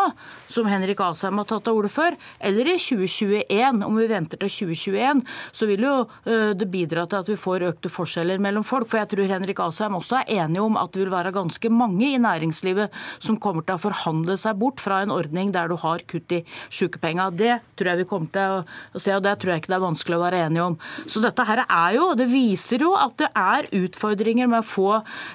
som 0.51 0.67
Henrik 0.67 1.01
Asheim 1.05 1.39
har 1.39 1.47
tatt 1.49 1.65
til 1.67 1.79
orde 1.79 1.93
for, 1.93 2.17
eller 2.41 2.73
i 2.73 2.79
2021. 2.81 3.83
Om 3.87 4.01
vi 4.01 4.09
venter 4.11 4.41
til 4.41 4.51
2021, 4.51 5.23
så 5.53 5.69
vil 5.71 5.87
jo 5.87 5.95
uh, 6.03 6.53
det 6.57 6.69
bidra 6.73 7.07
til 7.07 7.22
at 7.23 7.31
vi 7.31 7.39
får 7.41 7.67
økte 7.71 7.91
forskjeller 7.93 8.43
mellom 8.43 8.65
folk. 8.67 8.89
For 8.91 9.01
jeg 9.01 9.13
tror 9.13 9.33
Henrik 9.33 9.63
Asheim 9.63 9.97
også 9.99 10.21
er 10.21 10.43
enig 10.43 10.63
om 10.63 10.79
at 10.81 10.93
det 10.95 11.05
vil 11.05 11.13
være 11.15 11.35
ganske 11.35 11.73
mange 11.73 12.13
i 12.13 12.21
næringslivet 12.23 12.93
som 13.23 13.39
kommer 13.43 13.67
til 13.67 13.79
å 13.79 13.83
forhandle 13.83 14.37
seg 14.41 14.59
bort 14.61 14.83
fra 14.83 15.03
en 15.03 15.15
ordning 15.15 15.53
der 15.55 15.71
du 15.71 15.77
har 15.81 16.05
kutt 16.11 16.37
i 16.37 16.43
sykepenga. 16.69 17.31
Det 17.39 17.59
tror 17.79 17.93
jeg 17.93 18.03
vi 18.03 18.09
kommer 18.11 18.33
til 18.35 18.59
å 18.61 19.03
se, 19.03 19.15
og 19.17 19.25
det 19.25 19.37
tror 19.41 19.55
jeg 19.55 19.63
ikke 19.63 19.73
det 19.73 19.79
er 19.79 19.87
vanskelig 19.87 20.19
å 20.19 20.25
være 20.25 20.45
enige 20.47 20.69
om. 20.73 20.79
Så 21.07 21.23
dette 21.25 21.47
her 21.49 21.65
er 21.65 21.99
jo, 21.99 22.09
det 22.19 22.29
viser 22.31 22.87
jo 22.87 22.95
at 22.99 23.17
det 23.21 23.31
er 23.39 23.71
utfordringer 23.83 24.51
med 24.51 24.63
å 24.63 24.67
få 24.67 24.89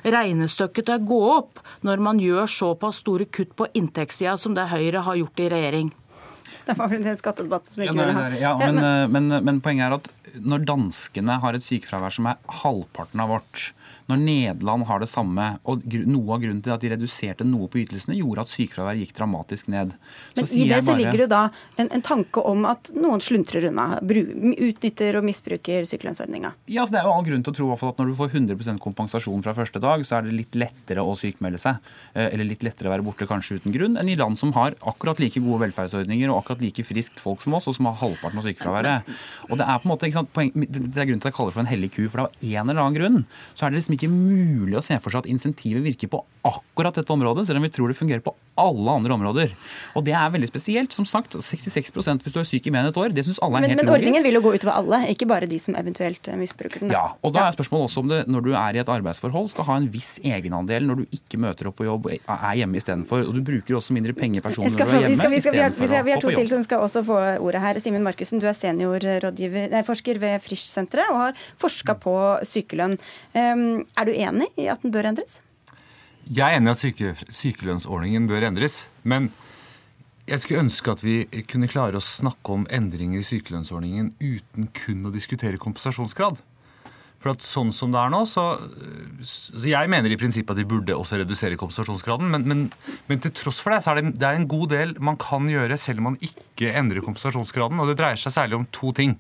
regnestykket 0.06 0.90
til 0.90 0.98
å 0.98 1.08
gå 1.14 1.22
opp 1.38 1.64
når 1.88 2.04
man 2.04 2.20
gjør 2.22 2.50
såpass 2.52 3.02
store 3.04 3.30
kutt 3.32 3.56
på 3.58 3.70
inntektssida 3.78 4.38
som 4.40 4.56
det 4.58 4.70
Høyre 4.72 5.06
har 5.06 5.18
gjort 5.20 5.42
i 5.44 5.50
regjering. 5.54 5.94
Det 6.68 6.76
var 6.76 6.90
vel 6.92 7.06
en 7.08 7.16
skattedebatt 7.16 7.72
som 7.72 7.84
ikke 7.84 7.96
ja, 7.96 8.08
nei, 8.12 8.24
nei, 8.34 8.40
Ja, 8.42 8.54
men, 8.60 8.80
men, 9.14 9.32
men 9.46 9.60
poenget 9.64 9.88
er 9.88 9.96
at 9.96 10.10
når 10.44 10.66
danskene 10.68 11.40
har 11.44 11.58
et 11.58 11.66
sykefravær 11.66 12.14
som 12.18 12.30
er 12.32 12.42
halvparten 12.62 13.24
av 13.24 13.34
vårt, 13.36 13.72
når 14.08 14.20
Nederland 14.22 14.88
har 14.88 15.02
det 15.04 15.10
samme, 15.12 15.46
og 15.68 15.84
noe 16.08 16.36
av 16.36 16.44
grunnen 16.44 16.62
til 16.64 16.74
at 16.74 16.84
de 16.84 16.92
reduserte 16.94 17.48
noe 17.48 17.68
på 17.72 17.82
ytelsene, 17.84 18.16
gjorde 18.18 18.46
at 18.46 18.52
sykefraværet 18.52 19.04
gikk 19.04 19.16
dramatisk 19.18 19.68
ned. 19.74 19.96
Så 20.32 20.40
Men 20.40 20.48
i 20.48 20.68
det 20.70 20.80
så 20.86 20.94
bare... 20.94 21.02
ligger 21.02 21.24
det 21.24 21.30
da 21.34 21.42
en, 21.76 21.90
en, 21.92 22.04
tanke 22.08 22.44
om 22.48 22.64
at 22.70 22.92
noen 22.96 23.24
sluntrer 23.24 23.68
unna, 23.70 23.88
utnytter 24.00 25.20
og 25.20 25.28
misbruker 25.28 25.88
sykelønnsordninga? 25.90 26.54
Ja, 26.72 26.86
så 26.88 26.96
det 26.96 27.02
er 27.02 27.10
jo 27.10 27.16
all 27.18 27.28
grunn 27.28 27.44
til 27.44 27.56
å 27.56 27.58
tro 27.60 27.90
at 27.92 28.00
når 28.00 28.12
du 28.12 28.16
får 28.22 28.32
100% 28.32 28.84
kompensasjon 28.84 29.44
fra 29.46 29.56
første 29.58 29.82
dag, 29.84 30.06
så 30.08 30.20
er 30.20 30.28
det 30.28 30.38
litt 30.38 30.56
lettere 30.58 31.04
å 31.04 31.16
sykmelde 31.20 31.60
seg. 31.62 31.84
Eh, 32.14 32.30
eller 32.30 32.48
litt 32.48 32.64
lettere 32.66 32.92
å 32.92 32.96
være 32.96 33.06
borte 33.06 33.28
kanskje 33.30 33.60
uten 33.60 33.76
grunn, 33.76 34.00
enn 34.00 34.12
i 34.12 34.18
land 34.20 34.40
som 34.40 34.56
har 34.56 34.78
akkurat 34.88 35.20
like 35.20 35.44
gode 35.44 35.66
velferdsordninger 35.66 36.32
og 36.32 36.42
akkurat 36.42 36.64
like 36.64 36.88
friskt 36.88 37.20
folk 37.24 37.44
som 37.44 37.58
oss, 37.60 37.68
og 37.68 37.76
som 37.76 37.92
har 37.92 38.00
halvparten 38.00 38.40
av 38.40 38.48
sykefraværet. 38.48 39.12
Og 39.52 39.60
det 39.60 39.68
er 39.68 39.84
på 39.84 39.90
en 39.90 39.94
måte, 39.94 40.08
ikke 40.08 40.22
sant, 40.22 40.34
poeng, 40.36 40.54
det 40.56 40.96
er 40.96 41.10
grunnen 41.10 41.20
til 41.20 41.28
at 41.28 41.34
jeg 41.34 41.38
kaller 41.42 41.52
det 41.52 41.60
for 41.60 41.66
en 41.66 41.72
hellig 41.74 41.92
ku, 41.98 42.04
for 42.08 42.26
av 42.26 42.48
en 42.48 42.72
eller 42.72 42.82
annen 42.82 42.98
grunn 42.98 43.22
så 43.58 43.68
er 43.68 43.74
det 43.74 43.77
liksom 43.80 43.96
ikke 43.98 44.12
mulig 44.12 44.78
å 44.80 44.84
se 44.86 44.98
for 45.02 45.14
seg 45.14 45.24
at 45.24 45.32
insentivet 45.32 45.86
virker 45.86 46.12
på 46.12 46.24
akkurat 46.48 46.98
dette 46.98 47.14
området, 47.14 47.48
selv 47.48 47.62
om 47.62 47.68
vi 47.68 47.74
tror 47.74 47.92
det 47.92 48.00
fungerer 48.00 48.24
på 48.26 48.34
alle 48.62 48.96
andre 49.00 49.16
områder. 49.16 49.54
Og 49.98 50.06
det 50.06 50.14
er 50.18 50.32
veldig 50.34 50.50
spesielt. 50.50 50.96
Som 50.96 51.06
sagt, 51.10 51.36
66 51.38 51.92
hvis 51.94 52.34
du 52.34 52.40
er 52.42 52.48
syk 52.48 52.68
i 52.68 52.74
mer 52.74 52.86
enn 52.86 52.92
et 52.92 53.00
år, 53.00 53.14
det 53.14 53.26
syns 53.28 53.40
alle 53.44 53.60
er 53.60 53.66
men, 53.66 53.74
helt 53.74 53.82
men, 53.82 53.90
logisk. 53.90 54.04
Men 54.04 54.08
ordningen 54.08 54.26
vil 54.28 54.38
jo 54.38 54.44
gå 54.46 54.54
utover 54.58 54.74
alle, 54.82 55.02
ikke 55.14 55.28
bare 55.30 55.50
de 55.50 55.60
som 55.62 55.78
eventuelt 55.80 56.30
misbruker 56.40 56.84
den. 56.84 56.94
Ja, 56.94 57.06
og 57.22 57.34
da 57.36 57.48
er 57.48 57.58
spørsmålet 57.58 57.90
også 57.90 58.04
om 58.04 58.12
det, 58.12 58.20
når 58.32 58.46
du 58.48 58.52
er 58.54 58.78
i 58.78 58.82
et 58.84 58.92
arbeidsforhold, 58.98 59.50
skal 59.54 59.68
ha 59.70 59.80
en 59.82 59.90
viss 59.94 60.18
egenandel 60.26 60.88
når 60.88 61.02
du 61.02 61.18
ikke 61.20 61.42
møter 61.42 61.72
opp 61.72 61.80
på 61.82 61.88
jobb, 61.88 62.12
er 62.18 62.60
hjemme 62.60 62.82
istedenfor. 62.82 63.26
Og 63.30 63.38
du 63.38 63.42
bruker 63.46 63.80
også 63.80 63.96
mindre 63.98 64.16
pengepersoner 64.18 64.74
når 64.74 64.78
du 64.78 64.84
er 64.84 65.08
hjemme. 65.08 65.40
istedenfor 65.40 65.88
å 65.88 65.88
vi, 65.88 65.94
jobb. 65.94 66.08
vi 66.10 66.16
har 66.16 66.24
to 66.24 66.36
til 66.36 66.52
som 66.52 66.68
skal 66.68 66.86
også 66.86 67.04
få 67.08 67.20
ordet 67.46 67.64
her. 67.64 67.82
Simen 67.84 68.06
Markussen, 68.06 68.42
du 68.42 68.48
er 68.50 68.58
seniorforsker 68.58 70.22
ved 70.24 70.40
Frisch-senteret 70.46 71.14
og 71.14 71.22
har 71.28 71.44
forska 71.62 71.98
på 72.02 72.16
sykelønn. 72.48 72.98
Um, 73.34 73.84
er 73.98 74.08
du 74.08 74.16
enig 74.16 74.50
i 74.58 74.70
at 74.72 74.84
den 74.84 74.94
bør 74.96 75.12
endres? 75.12 75.42
Jeg 76.28 76.44
er 76.44 76.58
enig 76.58 76.68
i 76.68 76.74
at 76.74 76.82
syke, 76.82 77.14
sykelønnsordningen 77.32 78.28
bør 78.28 78.50
endres. 78.50 78.82
Men 79.08 79.30
jeg 80.28 80.44
skulle 80.44 80.66
ønske 80.66 80.92
at 80.92 81.04
vi 81.06 81.22
kunne 81.48 81.70
klare 81.72 82.00
å 82.00 82.04
snakke 82.04 82.52
om 82.52 82.66
endringer 82.74 83.22
i 83.22 83.28
sykelønnsordningen 83.28 84.12
uten 84.20 84.68
kun 84.76 85.08
å 85.08 85.14
diskutere 85.14 85.62
kompensasjonsgrad. 85.62 86.42
For 87.18 87.32
at 87.32 87.46
sånn 87.46 87.72
som 87.74 87.94
det 87.94 88.02
er 88.02 88.12
nå, 88.14 88.20
så, 88.30 88.44
så 89.26 89.64
Jeg 89.66 89.90
mener 89.90 90.12
i 90.14 90.20
prinsippet 90.20 90.54
at 90.54 90.60
de 90.60 90.68
burde 90.70 90.98
også 91.00 91.18
redusere 91.22 91.58
kompensasjonsgraden, 91.58 92.28
men, 92.30 92.44
men, 92.46 92.68
men 93.08 93.24
til 93.24 93.34
tross 93.40 93.64
for 93.64 93.74
det 93.74 93.80
så 93.86 93.94
er 93.94 94.02
det, 94.02 94.14
det 94.20 94.28
er 94.28 94.38
en 94.38 94.52
god 94.52 94.68
del 94.76 94.94
man 95.02 95.18
kan 95.22 95.48
gjøre 95.50 95.80
selv 95.82 96.04
om 96.04 96.12
man 96.12 96.20
ikke 96.22 96.76
endrer 96.78 97.02
kompensasjonsgraden. 97.08 97.80
Og 97.82 97.90
det 97.90 97.98
dreier 98.04 98.20
seg 98.22 98.36
særlig 98.36 98.60
om 98.60 98.70
to 98.76 98.92
ting. 99.00 99.16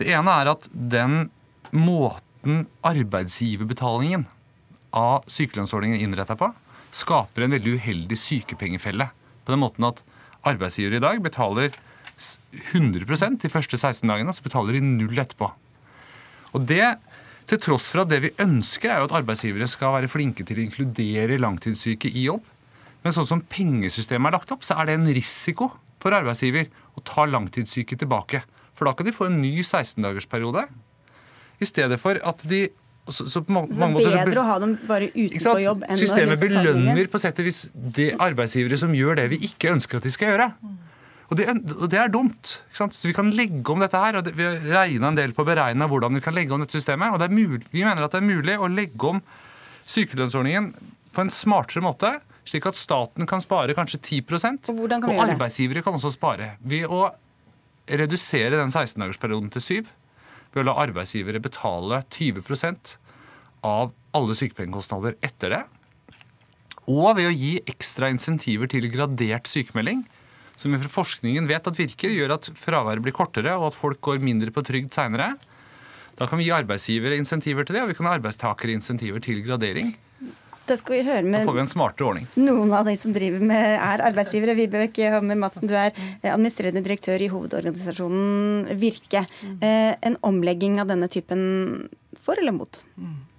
Det 0.00 0.08
ene 0.10 0.34
er 0.40 0.54
at 0.56 0.66
den 0.72 1.28
måten 1.76 2.64
arbeidsgiverbetalingen 2.88 4.26
av 4.96 5.26
sykelønnsordningen 5.30 6.02
innretta 6.02 6.36
på, 6.38 6.50
skaper 6.94 7.46
en 7.46 7.54
veldig 7.54 7.76
uheldig 7.78 8.18
sykepengefelle. 8.18 9.10
På 9.44 9.54
den 9.54 9.62
måten 9.62 9.86
at 9.86 10.02
arbeidsgiver 10.46 10.98
i 10.98 11.02
dag 11.02 11.22
betaler 11.22 11.74
100% 12.20 13.40
de 13.40 13.50
første 13.52 13.78
16 13.78 14.04
dagene, 14.10 14.30
og 14.32 14.36
så 14.36 14.44
betaler 14.44 14.76
de 14.76 14.84
null 14.84 15.20
etterpå. 15.22 15.50
Og 16.56 16.66
det 16.66 16.84
til 17.50 17.58
tross 17.58 17.88
for 17.90 18.04
at 18.04 18.10
det 18.12 18.20
vi 18.22 18.34
ønsker, 18.42 18.92
er 18.92 19.00
jo 19.00 19.08
at 19.08 19.16
arbeidsgivere 19.20 19.66
skal 19.70 19.96
være 19.96 20.10
flinke 20.10 20.44
til 20.46 20.60
å 20.60 20.64
inkludere 20.64 21.38
langtidssyke 21.40 22.10
i 22.12 22.28
jobb. 22.28 22.44
Men 23.02 23.14
sånn 23.16 23.26
som 23.26 23.42
pengesystemet 23.50 24.30
er 24.30 24.36
lagt 24.36 24.52
opp, 24.54 24.62
så 24.66 24.76
er 24.78 24.86
det 24.86 24.98
en 24.98 25.10
risiko 25.16 25.70
for 26.00 26.14
arbeidsgiver 26.14 26.68
å 26.94 27.02
ta 27.06 27.24
langtidssyke 27.26 27.98
tilbake. 27.98 28.44
For 28.78 28.86
da 28.86 28.94
kan 28.94 29.08
de 29.08 29.14
få 29.16 29.26
en 29.26 29.40
ny 29.42 29.64
16-dagersperiode. 29.64 30.66
I 31.60 31.68
stedet 31.68 31.98
for 32.00 32.20
at 32.24 32.44
de 32.48 32.68
så, 33.14 33.26
så, 33.30 33.42
på 33.44 33.54
mange, 33.54 33.74
så 33.74 33.84
mange 33.84 34.02
bedre 34.02 34.26
måter, 34.26 34.40
å 34.40 34.44
ha 34.48 34.58
dem 34.62 34.76
bare 34.88 35.08
utenfor 35.14 35.62
jobb 35.62 35.82
enn 35.86 36.00
Systemet 36.00 36.42
belønner 36.42 37.10
på 37.10 37.20
sett 37.22 37.40
og 37.42 37.48
vis 37.48 37.64
de 37.72 38.10
arbeidsgivere 38.16 38.78
som 38.80 38.94
gjør 38.96 39.20
det 39.22 39.26
vi 39.34 39.40
ikke 39.50 39.74
ønsker 39.74 40.00
at 40.00 40.06
de 40.08 40.12
skal 40.14 40.34
gjøre. 40.34 40.48
Og 41.30 41.38
det, 41.38 41.46
og 41.76 41.84
det 41.92 41.98
er 42.00 42.10
dumt. 42.10 42.56
Så 42.74 42.88
Vi 43.06 43.14
kan 43.14 43.30
legge 43.30 43.70
om 43.70 43.82
dette 43.82 43.98
her. 43.98 44.18
og 44.18 44.24
det, 44.26 44.34
Vi 44.34 44.46
har 44.46 44.58
regna 44.82 45.12
en 45.12 45.18
del 45.18 45.32
på 45.32 45.44
å 45.44 45.46
beregne 45.46 45.86
hvordan 45.86 46.18
vi 46.18 46.24
kan 46.24 46.34
legge 46.34 46.54
om 46.54 46.62
dette 46.62 46.74
systemet. 46.74 47.14
og 47.14 47.30
mulig, 47.30 47.62
Vi 47.70 47.84
mener 47.84 48.02
at 48.02 48.10
det 48.10 48.18
er 48.18 48.26
mulig 48.26 48.58
å 48.58 48.66
legge 48.66 49.06
om 49.06 49.22
sykelønnsordningen 49.86 50.74
på 51.14 51.22
en 51.22 51.30
smartere 51.30 51.82
måte. 51.82 52.20
Slik 52.44 52.66
at 52.66 52.74
staten 52.74 53.26
kan 53.30 53.40
spare 53.40 53.74
kanskje 53.74 54.00
10 54.02 54.74
Og, 54.74 54.90
og 54.90 55.22
arbeidsgivere 55.22 55.82
kan 55.82 55.94
også 55.94 56.10
spare. 56.10 56.56
Ved 56.62 56.86
å 56.90 57.12
redusere 57.86 58.58
den 58.58 58.70
16-dagersperioden 58.74 59.50
til 59.54 59.62
7 59.62 59.86
ved 60.52 60.64
å 60.64 60.66
la 60.66 60.78
arbeidsgivere 60.82 61.42
betale 61.42 62.02
20 62.10 62.42
av 63.66 63.92
alle 64.16 64.36
sykepengekostnader 64.38 65.18
etter 65.24 65.54
det. 65.54 65.60
Og 66.90 67.12
ved 67.18 67.28
å 67.28 67.34
gi 67.34 67.52
ekstra 67.70 68.10
insentiver 68.10 68.70
til 68.70 68.88
gradert 68.90 69.50
sykemelding, 69.50 70.02
som 70.58 70.74
vi 70.74 70.80
fra 70.82 70.92
forskningen 70.92 71.46
vet 71.48 71.68
at 71.70 71.78
virker, 71.78 72.12
gjør 72.12 72.34
at 72.36 72.50
fraværet 72.58 73.04
blir 73.04 73.16
kortere, 73.16 73.54
og 73.56 73.70
at 73.70 73.78
folk 73.78 74.00
går 74.04 74.20
mindre 74.24 74.52
på 74.52 74.64
trygd 74.66 74.92
seinere. 74.96 75.34
Da 76.18 76.26
kan 76.28 76.40
vi 76.40 76.50
gi 76.50 76.52
arbeidsgivere 76.52 77.16
insentiver 77.16 77.64
til 77.64 77.78
det, 77.78 77.84
og 77.84 77.92
vi 77.92 77.96
kan 77.96 78.10
ha 78.10 78.16
arbeidstakere 78.18 78.74
insentiver 78.76 79.22
til 79.24 79.40
gradering. 79.46 79.94
Da 80.68 80.76
skal 80.78 80.98
vi 80.98 81.06
høre 81.06 81.24
med 81.24 81.40
da 81.40 81.48
får 81.48 81.56
vi 81.56 81.62
en 81.64 81.70
smartere 81.70 82.06
ordning. 82.06 82.26
noen 82.38 82.74
av 82.76 82.84
de 82.86 82.92
som 83.00 83.14
driver 83.14 83.40
med, 83.42 83.70
er 83.80 84.04
arbeidsgivere. 84.06 84.54
Vibeke 84.58 85.08
Hammer 85.16 85.38
Madsen, 85.40 85.66
du 85.66 85.74
er 85.74 85.90
administrerende 86.20 86.84
direktør 86.84 87.24
i 87.24 87.30
hovedorganisasjonen 87.32 88.68
Virke. 88.78 89.24
Eh, 89.58 89.96
en 89.96 90.18
omlegging 90.26 90.78
av 90.82 90.92
denne 90.92 91.08
typen 91.10 91.88
for 92.20 92.38
eller 92.38 92.54
mot? 92.54 92.82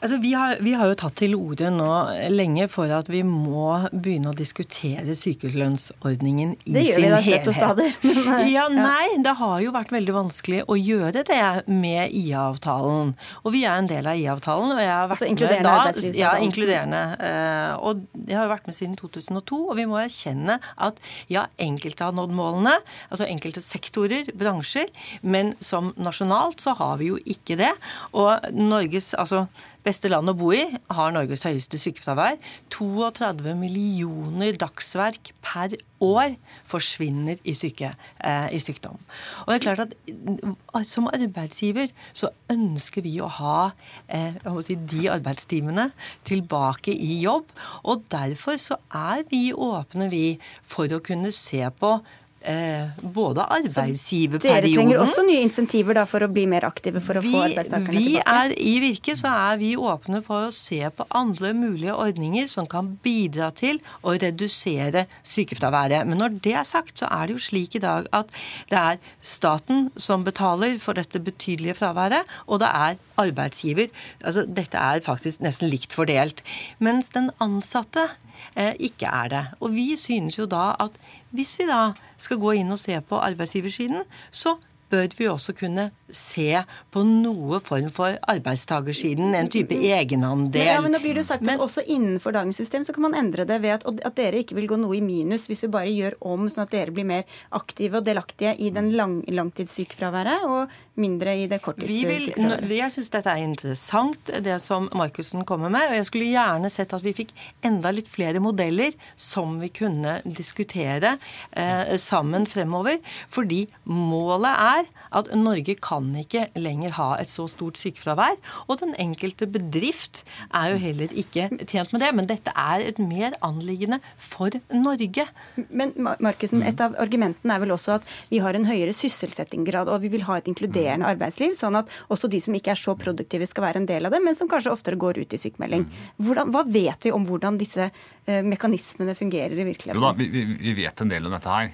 Altså, 0.00 0.16
vi, 0.16 0.32
har, 0.32 0.56
vi, 0.64 0.72
har, 0.72 0.88
jo 0.88 0.96
tatt 0.96 1.18
til 1.20 1.34
orde 1.36 1.68
nå 1.74 1.88
lenge 2.32 2.66
for 2.72 2.88
at 2.96 3.10
vi 3.12 3.20
må 3.26 3.74
begynne 3.92 4.32
å 4.32 4.36
diskutere 4.36 5.12
sykelønnsordningen 5.16 6.54
i 6.64 6.72
sin 6.72 6.78
helhet. 6.78 6.80
Det 6.80 6.84
gjør 6.86 7.02
vi 7.02 7.10
da 7.12 7.20
støtt 7.26 7.50
og 7.52 7.58
stadig. 7.58 7.88
Eh, 8.30 8.50
ja, 8.52 8.66
nei, 8.70 9.18
det 9.24 9.32
har 9.40 9.56
jo 9.64 9.72
vært 9.74 9.90
veldig 9.92 10.12
vanskelig 10.14 10.60
å 10.70 10.76
gjøre 10.78 11.22
det 11.26 11.46
med 11.66 12.12
IA-avtalen. 12.14 13.12
Og 13.42 13.54
vi 13.54 13.62
er 13.66 13.80
en 13.80 13.88
del 13.90 14.06
av 14.06 14.18
IA-avtalen. 14.18 14.74
og 14.74 14.80
jeg 14.80 14.90
har 14.90 15.08
vært 15.10 15.16
altså 15.16 15.28
inkluderende 15.30 15.72
da. 15.90 16.12
Ja, 16.16 16.32
inkluderende. 16.44 17.00
Eh, 17.26 17.72
og 17.80 18.04
jeg 18.28 18.38
har 18.38 18.46
jo 18.46 18.52
vært 18.52 18.68
med 18.70 18.76
siden 18.76 18.94
2002, 19.00 19.60
og 19.72 19.78
vi 19.80 19.86
må 19.90 19.98
erkjenne 20.00 20.60
at 20.76 21.00
ja, 21.32 21.46
enkelte 21.60 22.06
har 22.06 22.16
nådd 22.16 22.36
målene, 22.36 22.76
altså 23.10 23.26
enkelte 23.28 23.64
sektorer, 23.64 24.30
bransjer, 24.38 24.92
men 25.22 25.54
som 25.64 25.92
nasjonalt 26.00 26.62
så 26.62 26.76
har 26.78 27.00
vi 27.02 27.10
jo 27.10 27.20
ikke 27.24 27.58
det. 27.60 27.72
Og 28.14 28.52
Norges, 28.54 29.12
altså 29.18 29.46
beste 29.84 30.10
land 30.10 30.30
å 30.30 30.36
bo 30.36 30.50
i, 30.54 30.62
har 30.92 31.14
Norges 31.14 31.44
høyeste 31.46 31.78
sykefravær. 31.80 32.38
32 32.74 33.54
millioner 33.58 34.58
dagsverk 34.60 35.32
per 35.44 35.76
år 36.00 36.36
forsvinner 36.68 37.40
i, 37.44 37.54
syke, 37.56 37.92
eh, 38.24 38.48
i, 38.56 38.60
sykdom. 38.62 38.98
Og 39.44 39.52
det 39.52 39.58
er 39.58 39.64
klart 39.64 39.82
at 39.84 39.94
eh, 40.08 40.84
Som 40.86 41.10
arbeidsgiver 41.12 41.90
så 42.16 42.30
ønsker 42.52 43.04
vi 43.04 43.16
å 43.20 43.28
ha 43.40 43.72
eh, 44.08 44.38
si, 44.64 44.76
de 44.76 45.08
arbeidstimene 45.12 45.90
tilbake 46.28 46.94
i 46.94 47.20
jobb. 47.24 47.50
Og 47.84 48.06
derfor 48.12 48.60
så 48.60 48.80
er 48.94 49.26
vi 49.30 49.50
åpne, 49.52 50.10
vi, 50.12 50.38
for 50.64 50.90
å 50.92 51.02
kunne 51.04 51.32
se 51.34 51.62
på 51.80 51.98
Eh, 52.40 52.88
både 53.04 53.44
arbeidsgiverperioden 53.52 54.62
Dere 54.64 54.68
trenger 54.72 55.00
også 55.02 55.26
nye 55.26 55.42
insentiver 55.44 55.98
da, 55.98 56.06
for 56.08 56.24
å 56.24 56.28
bli 56.32 56.46
mer 56.48 56.64
aktive 56.64 57.02
for 57.04 57.20
å 57.20 57.22
vi, 57.24 57.34
få 57.34 57.42
arbeidstakerne 57.50 57.92
vi 57.92 58.04
tilbake? 58.14 58.32
Er, 58.32 58.54
I 58.56 58.72
Virke 58.80 59.16
så 59.20 59.28
er 59.28 59.58
vi 59.60 59.74
åpne 59.76 60.22
for 60.24 60.46
å 60.46 60.54
se 60.56 60.78
på 60.96 61.04
andre 61.20 61.50
mulige 61.52 61.92
ordninger 61.92 62.48
som 62.48 62.64
kan 62.70 62.94
bidra 63.04 63.50
til 63.52 63.82
å 64.00 64.14
redusere 64.16 65.04
sykefraværet. 65.20 66.08
Men 66.08 66.22
når 66.24 66.40
det 66.46 66.54
er 66.62 66.64
sagt, 66.64 66.96
så 67.02 67.10
er 67.12 67.28
det 67.28 67.36
jo 67.36 67.44
slik 67.50 67.76
i 67.76 67.84
dag 67.84 68.08
at 68.16 68.32
det 68.72 68.80
er 68.80 69.04
staten 69.20 69.90
som 70.00 70.24
betaler 70.24 70.80
for 70.80 70.96
dette 70.96 71.20
betydelige 71.20 71.76
fraværet, 71.82 72.24
og 72.48 72.64
det 72.64 72.72
er 72.72 72.96
arbeidsgiver. 73.20 73.92
Altså, 74.24 74.46
dette 74.48 74.80
er 74.80 75.04
faktisk 75.04 75.44
nesten 75.44 75.68
likt 75.68 75.92
fordelt. 75.92 76.40
Mens 76.80 77.12
den 77.12 77.28
ansatte 77.36 78.08
ikke 78.56 79.10
er 79.10 79.28
det. 79.32 79.44
Og 79.60 79.74
vi 79.74 79.94
synes 80.00 80.38
jo 80.38 80.46
da 80.50 80.74
at 80.80 80.96
hvis 81.36 81.58
vi 81.60 81.68
da 81.68 81.92
skal 82.18 82.40
gå 82.42 82.58
inn 82.60 82.72
og 82.74 82.80
se 82.82 82.98
på 83.06 83.20
arbeidsgiversiden, 83.22 84.02
så 84.30 84.56
bør 84.90 85.14
vi 85.18 85.28
også 85.30 85.54
kunne 85.56 85.86
se 86.14 86.48
på 86.90 87.02
noe 87.06 87.60
form 87.62 87.90
for 87.94 88.16
arbeidstakersiden, 88.32 89.34
en 89.38 89.50
type 89.52 89.76
egenandel. 89.76 90.64
Ja, 90.66 90.80
men 90.82 90.94
nå 90.94 91.00
blir 91.02 91.20
det 91.20 91.26
sagt 91.28 91.44
men, 91.46 91.58
at 91.58 91.64
også 91.64 91.84
innenfor 91.86 92.34
dagens 92.34 92.58
system 92.58 92.84
så 92.86 92.94
kan 92.96 93.06
man 93.06 93.16
endre 93.18 93.46
det 93.48 93.60
ved 93.62 93.76
at, 93.78 93.86
at, 93.86 94.16
dere 94.18 94.42
ikke 94.42 94.58
vil 94.58 94.68
gå 94.72 94.80
noe 94.80 94.98
i 94.98 95.04
minus 95.04 95.46
hvis 95.50 95.64
vi 95.66 95.72
bare 95.76 95.94
gjør 95.94 96.18
om 96.32 96.48
sånn 96.50 96.66
at 96.66 96.74
dere 96.74 96.94
blir 96.94 97.06
mer 97.08 97.38
aktive 97.56 98.00
og 98.00 98.08
delaktige 98.08 98.56
i 98.58 98.72
den 98.74 98.90
lang, 98.98 99.20
langtidssykefraværet 99.30 100.48
og 100.48 100.74
mindre 101.00 101.34
i 101.42 101.46
det 101.50 101.60
korttidssykefraværet. 101.64 102.74
Jeg 102.80 102.94
syns 102.94 103.10
dette 103.12 103.32
er 103.32 103.44
interessant, 103.44 104.32
det 104.44 104.56
som 104.62 104.88
Markussen 104.96 105.44
kommer 105.48 105.72
med. 105.72 105.90
Og 105.90 105.98
jeg 105.98 106.08
skulle 106.08 106.30
gjerne 106.30 106.70
sett 106.72 106.94
at 106.96 107.04
vi 107.04 107.14
fikk 107.16 107.32
enda 107.66 107.92
litt 107.94 108.10
flere 108.10 108.42
modeller 108.42 108.94
som 109.20 109.58
vi 109.62 109.70
kunne 109.74 110.18
diskutere 110.24 111.16
eh, 111.52 111.96
sammen 112.00 112.46
fremover. 112.50 113.00
Fordi 113.32 113.64
målet 113.88 114.52
er 114.52 114.90
at 115.16 115.30
Norge 115.36 115.76
kan 115.82 116.10
ikke 116.20 116.46
lenger 116.58 116.94
ha 116.98 117.10
et 117.20 117.32
så 117.32 117.46
stort 117.50 117.80
sykefravær. 117.80 118.38
Og 118.68 118.80
den 118.82 118.94
enkelte 119.00 119.48
bedrift 119.50 120.22
er 120.54 120.74
jo 120.74 120.82
heller 120.84 121.16
ikke 121.24 121.48
tjent 121.64 121.94
med 121.94 122.04
det. 122.04 122.12
Men 122.16 122.30
dette 122.30 122.54
er 122.54 122.86
et 122.86 123.00
mer 123.02 123.36
anliggende 123.46 124.00
for 124.16 124.52
Norge. 124.74 125.26
Men 125.68 125.94
Markusen, 125.96 126.64
et 126.66 126.80
av 126.82 126.96
argumentene 127.00 127.56
er 127.56 127.64
vel 127.64 127.74
også 127.74 127.98
at 127.98 128.08
vi 128.30 128.40
har 128.42 128.56
en 128.56 128.68
høyere 128.68 128.94
sysselsettingsgrad, 128.96 129.90
og 129.90 130.04
vi 130.04 130.12
vil 130.12 130.26
ha 130.28 130.38
et 130.38 130.48
inkluderende 130.50 130.89
arbeidsliv, 130.98 131.54
sånn 131.58 131.78
at 131.80 131.90
også 132.10 132.30
de 132.32 132.40
som 132.42 132.56
ikke 132.56 132.74
er 132.74 132.80
så 132.80 132.96
produktive, 132.98 133.48
skal 133.50 133.66
være 133.68 133.82
en 133.82 133.88
del 133.88 134.08
av 134.08 134.14
det, 134.14 134.22
men 134.24 134.36
som 134.38 134.50
kanskje 134.50 134.72
oftere 134.74 134.98
går 135.00 135.22
ut 135.22 135.36
i 135.36 135.40
sykemelding. 135.40 135.86
Hvordan, 136.20 136.52
hva 136.54 136.64
vet 136.66 137.06
vi 137.06 137.14
om 137.14 137.26
hvordan 137.28 137.58
disse 137.60 137.86
eh, 137.90 138.42
mekanismene 138.46 139.16
fungerer 139.18 139.56
i 139.56 139.68
virkeligheten? 139.70 140.00
Jo 140.00 140.10
da, 140.10 140.14
vi, 140.18 140.44
vi 140.60 140.76
vet 140.82 141.04
en 141.04 141.12
del 141.12 141.28
om 141.28 141.36
dette 141.36 141.54
her. 141.54 141.72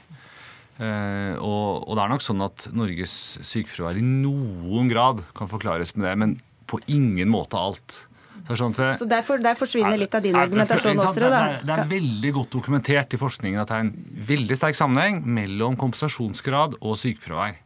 Uh, 0.77 1.33
og, 1.41 1.87
og, 1.87 1.95
det 1.97 2.03
er 2.03 2.11
nok 2.13 2.21
sånn 2.25 2.43
at 2.45 2.67
Norges 2.77 3.15
sykefravær 3.49 3.97
i 3.97 4.05
noen 4.05 4.91
grad 4.93 5.23
kan 5.37 5.49
forklares 5.49 5.95
med 5.97 6.05
det, 6.05 6.13
men 6.21 6.37
på 6.69 6.83
ingen 6.93 7.31
måte 7.33 7.57
alt. 7.57 8.03
Så, 8.47 8.59
sånn 8.61 8.75
så, 8.75 8.91
så 8.95 9.07
derfor, 9.09 9.41
der, 9.43 9.57
forsvinner 9.59 9.97
litt 9.99 10.15
av 10.15 10.23
din 10.23 10.37
argumentasjon 10.39 11.01
også? 11.01 11.23
Det, 11.25 11.31
det, 11.33 11.63
det, 11.67 11.77
er 11.81 11.89
veldig 11.91 12.33
godt 12.37 12.53
dokumentert 12.55 13.17
i 13.17 13.19
forskningen 13.19 13.63
at 13.63 13.73
det 13.73 13.79
er 13.79 13.87
en 13.89 13.95
veldig 14.29 14.59
sterk 14.59 14.79
sammenheng 14.79 15.23
mellom 15.25 15.79
kompensasjonsgrad 15.81 16.77
og 16.79 17.01
sykefravær. 17.01 17.57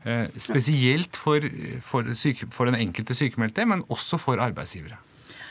Uh, 0.00 0.26
spesielt 0.40 1.16
for, 1.16 1.40
for, 1.84 2.14
syke, 2.16 2.46
for 2.50 2.64
den 2.64 2.74
enkelte 2.74 3.14
sykemeldte, 3.14 3.66
men 3.68 3.84
også 3.92 4.16
for 4.16 4.40
arbeidsgivere. 4.40 4.96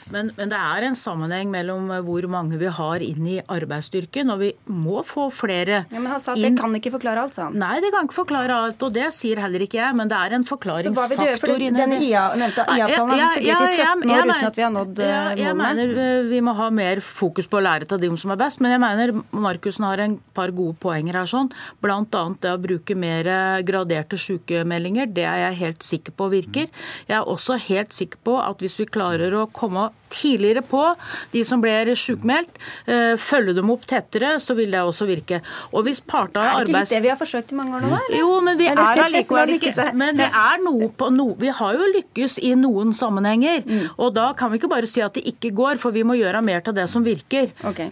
Men, 0.09 0.31
men, 0.37 0.49
det 0.49 0.57
er 0.57 0.85
en 0.87 0.97
sammenheng 0.97 1.51
mellom 1.53 1.89
hvor 2.05 2.25
mange 2.31 2.57
vi 2.59 2.69
har 2.73 3.03
inn 3.05 3.27
i 3.29 3.37
arbeidsstyrken, 3.45 4.31
og 4.33 4.41
vi 4.41 4.49
må 4.65 5.03
få 5.05 5.27
flere 5.33 5.83
ja, 5.89 5.99
men 5.99 6.09
Han 6.09 6.21
sa 6.21 6.33
at 6.33 6.41
inn. 6.41 6.55
det 6.55 6.61
kan 6.61 6.73
ikke 6.79 6.93
forklare 6.95 7.25
alt, 7.25 7.35
sa 7.37 7.47
han. 7.47 7.57
Nei, 7.61 7.75
det 7.83 7.91
kan 7.93 8.07
ikke 8.07 8.17
forklare 8.17 8.57
alt, 8.65 8.85
og 8.85 8.95
det 8.95 9.09
sier 9.15 9.41
heller 9.43 9.65
ikke 9.65 9.79
jeg, 9.79 9.97
men 9.99 10.09
det 10.09 10.17
er 10.17 10.37
en 10.39 10.45
forklaringsfaktor 10.47 10.95
Så 10.95 10.97
hva 10.97 11.07
vil 11.11 11.21
du 11.21 11.25
gjøre? 11.27 11.41
For 11.43 11.65
denne 11.79 11.99
IA-avtalen 12.07 12.79
har 12.79 12.95
fungert 12.95 13.43
i 13.43 13.53
17 13.53 14.15
år 14.15 14.25
uten 14.25 14.49
at 14.49 14.59
vi 14.59 14.65
har 14.65 14.73
nådd 14.73 15.03
ja, 15.03 15.19
målene? 15.19 15.43
Jeg 15.43 15.59
mener 15.61 15.93
eh, 16.05 16.29
vi 16.29 16.41
må 16.45 16.55
ha 16.57 16.69
mer 16.73 17.03
fokus 17.05 17.49
på 17.51 17.59
å 17.59 17.63
lære 17.67 17.89
til 17.89 18.01
de 18.01 18.11
som 18.19 18.33
er 18.33 18.41
best, 18.41 18.63
men 18.63 18.73
jeg 18.73 18.83
mener 18.83 19.15
Markussen 19.29 19.87
har 19.87 20.01
en 20.03 20.17
par 20.35 20.53
gode 20.55 20.77
poenger 20.81 21.21
her, 21.21 21.29
sånn. 21.29 21.51
Bl.a. 21.83 22.01
det 22.09 22.55
å 22.55 22.59
bruke 22.61 22.97
mer 22.97 23.29
graderte 23.67 24.17
sykemeldinger. 24.19 25.09
Det 25.13 25.25
er 25.29 25.45
jeg 25.45 25.61
helt 25.61 25.85
sikker 25.85 26.17
på 26.17 26.31
virker. 26.33 26.69
Jeg 27.09 27.17
er 27.19 27.29
også 27.29 27.59
helt 27.69 27.93
sikker 27.95 28.21
på 28.25 28.39
at 28.41 28.61
hvis 28.63 28.79
vi 28.81 28.89
klarer 28.89 29.35
å 29.37 29.47
komme 29.53 29.89
tidligere 30.09 30.63
på 30.65 30.83
de 31.31 31.43
som 31.45 31.61
blir 31.61 31.91
sjukmeldt, 31.97 32.55
følger 32.85 33.17
følge 33.39 33.53
dem 33.59 33.69
opp 33.73 33.85
tettere, 33.87 34.33
så 34.41 34.55
vil 34.57 34.71
det 34.73 34.81
også 34.81 35.07
virke. 35.09 35.41
Og 35.73 35.85
hvis 35.87 36.01
partene 36.01 36.47
Er 36.49 36.65
det 36.65 36.73
ikke 36.73 36.79
litt 36.79 36.93
det 36.95 37.01
vi 37.03 37.11
har 37.11 37.19
forsøkt 37.19 37.53
i 37.53 37.59
mange 37.59 37.77
år 37.77 37.85
nå, 37.85 37.91
da? 37.93 38.17
Jo, 38.17 38.31
men 38.45 38.59
vi 38.59 38.67
er 38.71 38.81
allikevel 39.05 39.53
ikke 39.57 39.87
Men 39.97 40.19
det 40.19 40.27
er 40.27 40.63
noe 40.65 40.89
på 40.89 41.09
noe 41.13 41.37
Vi 41.39 41.53
har 41.59 41.77
jo 41.77 41.87
lykkes 41.93 42.39
i 42.41 42.55
noen 42.57 42.93
sammenhenger. 42.97 43.63
Mm. 43.65 43.87
Og 43.97 44.13
da 44.17 44.31
kan 44.37 44.51
vi 44.51 44.59
ikke 44.61 44.71
bare 44.71 44.89
si 44.89 45.03
at 45.05 45.15
det 45.17 45.25
ikke 45.29 45.53
går, 45.55 45.79
for 45.81 45.95
vi 45.95 46.03
må 46.07 46.17
gjøre 46.19 46.41
mer 46.45 46.65
til 46.65 46.75
det 46.77 46.89
som 46.91 47.05
virker. 47.05 47.51
Ok. 47.67 47.85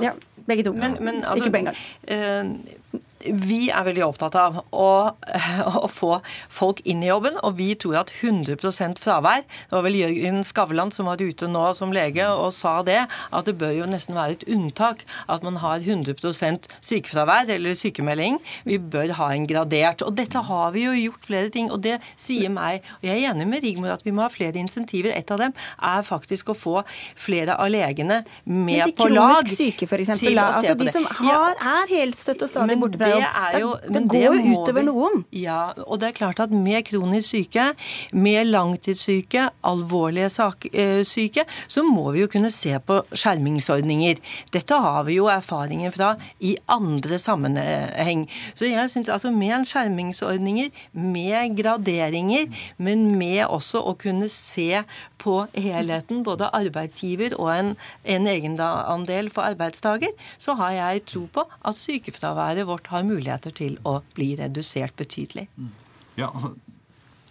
Ja, 0.00 0.14
begge 0.46 0.66
to. 0.66 0.74
Men, 0.76 0.96
men, 1.00 1.24
altså, 1.24 1.44
ikke 1.44 1.54
på 1.54 1.62
en 1.62 1.70
gang. 1.70 1.80
Uh, 2.06 2.79
vi 3.24 3.68
er 3.68 3.84
veldig 3.84 4.04
opptatt 4.06 4.36
av 4.38 4.60
å, 4.72 4.90
å, 5.82 5.88
få 5.90 6.20
folk 6.52 6.80
inn 6.88 7.02
i 7.04 7.10
jobben, 7.10 7.36
og 7.44 7.58
vi 7.58 7.72
tror 7.80 8.00
at 8.02 8.12
100% 8.20 9.00
fravær 9.00 9.44
Det 9.44 9.74
var 9.74 9.84
vel 9.84 9.98
Jørgen 9.98 10.42
Skavlan 10.46 10.92
som 10.94 11.10
var 11.10 11.20
ute 11.20 11.48
nå 11.50 11.64
som 11.76 11.92
lege 11.94 12.26
og 12.30 12.52
sa 12.56 12.80
det, 12.86 13.02
at 13.06 13.48
det 13.48 13.56
bør 13.60 13.74
jo 13.76 13.88
nesten 13.90 14.16
være 14.16 14.38
et 14.38 14.46
unntak 14.50 15.04
at 15.30 15.44
man 15.46 15.58
har 15.62 15.82
100% 15.84 16.68
sykefravær 16.84 17.50
eller 17.52 17.76
sykemelding. 17.78 18.38
Vi 18.68 18.78
bør 18.80 19.14
ha 19.18 19.30
en 19.34 19.46
gradert. 19.48 20.04
Og 20.06 20.14
dette 20.18 20.40
har 20.46 20.72
vi 20.74 20.86
jo 20.86 20.94
gjort 20.96 21.28
flere 21.28 21.52
ting, 21.52 21.70
og 21.70 21.82
det 21.84 21.98
sier 22.20 22.50
meg 22.52 22.84
Og 23.00 23.06
jeg 23.08 23.22
er 23.22 23.32
enig 23.32 23.46
med 23.48 23.64
Rigmor 23.64 23.92
at 23.94 24.04
vi 24.06 24.12
må 24.14 24.24
ha 24.24 24.30
flere 24.32 24.58
insentiver. 24.60 25.12
Et 25.14 25.30
av 25.30 25.40
dem 25.40 25.54
er 25.54 26.06
faktisk 26.06 26.52
å 26.52 26.56
få 26.56 26.80
flere 27.18 27.56
av 27.60 27.70
legene 27.72 28.22
med 28.44 28.94
på 28.96 29.08
lag. 29.10 29.44
Men 29.44 29.44
de 29.44 29.50
kronisk 29.50 29.56
syke, 29.58 29.88
f.eks. 29.88 30.12
Altså 30.14 30.76
de 30.78 30.90
som 30.92 31.06
har, 31.20 31.58
er 31.58 31.94
helt 31.94 32.18
støtt 32.18 32.44
og 32.46 32.52
stadig 32.52 32.78
borte 32.80 33.00
fra 33.00 33.09
det, 33.18 33.30
er 33.42 33.58
jo, 33.62 33.72
det, 33.82 33.94
det 33.96 34.02
går 34.12 34.26
jo 34.26 34.54
utover 34.54 34.86
noen. 34.86 35.24
Ja, 35.34 35.72
og 35.86 36.00
det 36.02 36.10
er 36.10 36.16
klart 36.20 36.42
at 36.42 36.54
med 36.54 36.84
kronisk 36.88 37.30
syke, 37.30 37.70
med 38.12 38.50
langtidssyke, 38.50 39.48
alvorlige 39.66 40.30
sak, 40.32 40.68
uh, 40.74 41.00
syke, 41.06 41.44
så 41.70 41.84
må 41.86 42.10
vi 42.14 42.24
jo 42.24 42.30
kunne 42.32 42.52
se 42.54 42.76
på 42.86 43.00
skjermingsordninger. 43.10 44.20
Dette 44.54 44.80
har 44.84 45.04
vi 45.08 45.18
jo 45.18 45.28
erfaringer 45.32 45.94
fra 45.94 46.14
i 46.44 46.56
andre 46.70 47.18
sammenheng. 47.20 48.26
Så 48.54 48.68
jeg 48.70 48.90
syns 48.92 49.12
altså 49.12 49.32
med 49.34 49.66
skjermingsordninger, 49.68 50.70
med 50.92 51.56
graderinger, 51.58 52.50
men 52.78 53.08
med 53.18 53.44
også 53.48 53.82
å 53.82 53.96
kunne 54.00 54.28
se 54.32 54.82
på 55.20 55.34
helheten, 55.54 56.22
både 56.24 56.48
arbeidsgiver 56.56 57.34
og 57.38 57.50
en, 57.52 57.72
en 58.04 58.28
egenandel 58.30 59.30
for 59.32 59.48
arbeidstaker, 59.50 60.14
så 60.40 60.56
har 60.60 60.76
jeg 60.76 61.04
tro 61.12 61.26
på 61.32 61.44
at 61.44 61.76
sykefraværet 61.76 62.68
vårt 62.68 62.88
har 62.92 62.99
muligheter 63.06 63.54
til 63.54 63.78
å 63.86 64.00
bli 64.16 64.32
redusert 64.38 64.96
betydelig. 64.98 65.46
Ja, 66.18 66.28
altså, 66.30 66.54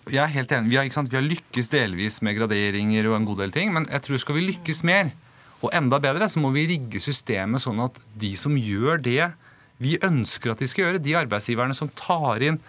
jeg 0.09 0.21
er 0.23 0.33
helt 0.33 0.53
enig. 0.55 0.71
Vi 0.71 0.79
har, 0.79 0.89
vi 1.09 1.17
har, 1.17 1.25
lykkes 1.25 1.71
delvis 1.71 2.21
med 2.25 2.37
graderinger 2.39 3.09
og 3.09 3.17
en 3.19 3.27
god 3.29 3.43
del 3.43 3.53
ting, 3.55 3.73
men 3.75 3.87
jeg 3.91 4.05
tror 4.05 4.23
skal 4.23 4.39
vi 4.39 4.47
lykkes 4.47 4.83
mer, 4.87 5.11
og 5.59 5.73
enda 5.75 5.99
bedre, 6.01 6.29
så 6.31 6.39
må 6.39 6.53
vi 6.55 6.69
rigge 6.69 7.01
systemet 7.03 7.61
sånn 7.61 7.81
at 7.83 7.97
de 8.19 8.31
som 8.39 8.55
gjør 8.55 9.01
det 9.03 9.31
vi 9.79 9.97
ønsker 10.03 10.53
at 10.53 10.61
de 10.63 10.67
skal 10.71 10.85
gjøre, 10.85 11.01
de 11.03 11.17
arbeidsgiverne 11.19 11.75
som 11.75 11.91
tar 11.99 12.43
inn 12.47 12.59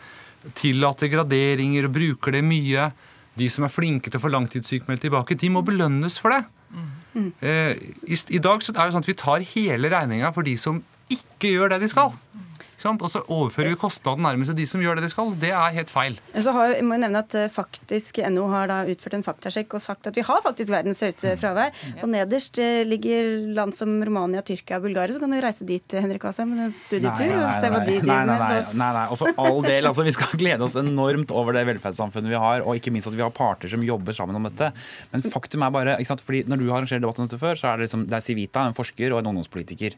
tillater 0.58 1.10
graderinger 1.12 1.86
og 1.86 1.94
bruker 1.94 2.36
det 2.36 2.44
mye, 2.46 2.90
De 3.38 3.46
som 3.48 3.64
er 3.64 3.70
flinke 3.72 4.10
til 4.10 4.18
å 4.18 4.20
få 4.24 4.28
langtidssykmeldt 4.34 5.04
tilbake, 5.06 5.36
de 5.38 5.48
må 5.54 5.62
belønnes 5.64 6.16
for 6.20 6.34
det. 6.34 6.40
Mm. 7.14 7.28
Eh, 7.40 7.70
i, 8.10 8.16
I 8.36 8.40
dag 8.42 8.60
så 8.60 8.74
er 8.74 8.82
det 8.82 8.92
sånn 8.92 9.04
at 9.06 9.08
vi 9.08 9.16
tar 9.16 9.44
hele 9.54 9.88
regninga 9.88 10.32
for 10.34 10.44
de 10.44 10.56
som 10.60 10.82
ikke 11.08 11.52
gjør 11.54 11.72
det 11.72 11.78
de 11.84 11.88
skal. 11.92 12.10
Og 12.80 13.10
så 13.12 13.20
overfører 13.28 13.74
vi 13.74 13.78
kostnaden 13.80 14.24
nærmest 14.24 14.52
til 14.52 14.58
de 14.60 14.66
som 14.68 14.82
gjør 14.82 14.98
det 14.98 15.04
de 15.04 15.12
skal. 15.12 15.32
Det 15.40 15.50
er 15.52 15.76
helt 15.76 15.92
feil. 15.92 16.16
Så 16.32 16.54
har, 16.56 16.74
jeg 16.76 16.86
må 16.88 16.96
nevne 17.00 17.22
at 17.22 17.34
eh, 17.36 17.50
faktisk 17.52 18.20
NO 18.32 18.46
har 18.52 18.70
da 18.70 18.80
utført 18.88 19.16
en 19.18 19.24
faktasjekk 19.26 19.76
og 19.76 19.84
sagt 19.84 20.08
at 20.08 20.16
vi 20.16 20.24
har 20.26 20.40
faktisk 20.44 20.72
verdens 20.72 21.02
høyeste 21.04 21.34
mm. 21.34 21.40
fravær. 21.42 21.74
Og 22.00 22.08
nederst 22.12 22.60
eh, 22.62 22.82
ligger 22.88 23.28
land 23.56 23.76
som 23.76 23.92
Romania, 24.06 24.42
Tyrkia 24.46 24.80
og 24.80 24.88
Bulgaria. 24.88 25.16
Så 25.16 25.22
kan 25.22 25.34
du 25.34 25.40
reise 25.44 25.68
dit, 25.68 25.96
Henrik 25.96 26.24
Asheim, 26.30 26.54
med 26.54 26.68
en 26.68 26.74
studietur 26.76 27.36
og 27.36 27.52
se 27.58 27.72
hva 27.72 27.82
de 27.84 27.98
driver 28.00 28.30
med. 28.32 28.44
Nei, 28.46 28.62
nei, 28.80 28.90
nei. 28.96 29.06
Og 29.12 29.20
for 29.20 29.44
all 29.44 29.60
del, 29.66 29.90
altså, 29.90 30.06
vi 30.06 30.16
skal 30.16 30.34
glede 30.40 30.66
oss 30.66 30.78
enormt 30.80 31.34
over 31.36 31.56
det 31.56 31.66
velferdssamfunnet 31.68 32.32
vi 32.32 32.40
har, 32.40 32.64
og 32.64 32.80
ikke 32.80 32.94
minst 32.94 33.10
at 33.10 33.18
vi 33.18 33.24
har 33.24 33.34
parter 33.34 33.70
som 33.72 33.84
jobber 33.84 34.16
sammen 34.16 34.40
om 34.40 34.48
dette. 34.48 34.72
Men 35.12 35.24
faktum 35.26 35.66
er 35.66 35.74
bare, 35.74 35.98
ikke 36.00 36.14
sant, 36.14 36.24
fordi 36.24 36.44
når 36.48 36.62
du 36.62 36.68
har 36.70 36.80
arrangert 36.80 37.04
debatt 37.04 37.20
om 37.20 37.28
dette 37.28 37.40
før, 37.40 37.58
så 37.58 37.70
er 37.70 37.80
det 37.80 37.88
liksom, 37.88 38.06
det 38.10 38.18
er 38.18 38.24
Civita, 38.24 38.64
en 38.64 38.76
forsker 38.76 39.12
og 39.12 39.22
en 39.22 39.32
ungdomspolitiker 39.32 39.96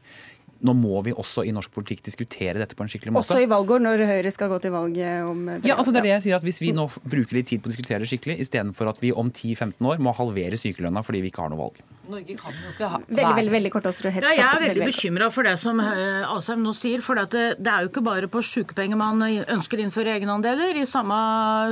nå 0.62 0.74
må 0.78 1.02
vi 1.06 1.14
også 1.14 1.44
i 1.46 1.54
norsk 1.54 1.72
politikk 1.74 2.04
diskutere 2.06 2.60
dette 2.62 2.78
på 2.78 2.84
en 2.84 2.92
skikkelig 2.92 3.14
måte. 3.16 3.26
Også 3.26 3.42
i 3.42 3.48
valgår, 3.50 3.82
når 3.82 4.04
Høyre 4.08 4.34
skal 4.34 4.50
gå 4.52 4.60
til 4.62 4.74
valg 4.74 4.98
om 5.28 5.46
det. 5.50 5.60
Ja, 5.68 5.78
altså 5.78 5.94
det 5.94 6.02
er 6.02 6.08
det 6.10 6.14
jeg 6.16 6.26
sier 6.28 6.38
at 6.38 6.46
Hvis 6.46 6.62
vi 6.62 6.74
nå 6.76 6.88
bruker 7.02 7.38
litt 7.38 7.50
tid 7.52 7.62
på 7.62 7.70
å 7.70 7.74
diskutere 7.74 8.02
det 8.04 8.10
skikkelig, 8.10 8.38
istedenfor 8.44 8.92
at 8.92 9.02
vi 9.02 9.12
om 9.12 9.30
10-15 9.30 9.78
år 9.92 10.02
må 10.02 10.14
halvere 10.16 10.60
sykelønna 10.60 11.04
fordi 11.06 11.24
vi 11.24 11.32
ikke 11.32 11.46
har 11.46 11.52
noe 11.52 11.64
valg. 11.66 11.82
Norge 12.10 12.34
kan 12.34 12.54
jo 12.56 12.70
ikke 12.72 12.88
ha 12.90 12.98
Veldig, 13.02 13.34
veldig, 13.36 13.52
veldig 13.52 13.70
kort 13.70 13.86
også, 13.86 14.10
helt 14.10 14.26
ja, 14.26 14.32
Jeg 14.34 14.42
er 14.42 14.62
veldig 14.64 14.86
bekymra 14.88 15.28
for 15.30 15.46
det 15.46 15.52
som 15.60 15.78
eh, 15.82 16.24
Asheim 16.26 16.62
nå 16.64 16.72
sier. 16.74 17.02
For 17.04 17.18
det, 17.18 17.42
det, 17.62 17.70
er 17.70 17.84
jo 17.84 17.92
ikke 17.92 18.02
bare 18.04 18.28
på 18.30 18.42
sykepenger 18.46 18.98
man 18.98 19.22
ønsker 19.22 19.78
å 19.78 19.84
innføre 19.86 20.16
egenandeler. 20.16 20.80
I 20.82 20.86
samme 20.88 21.16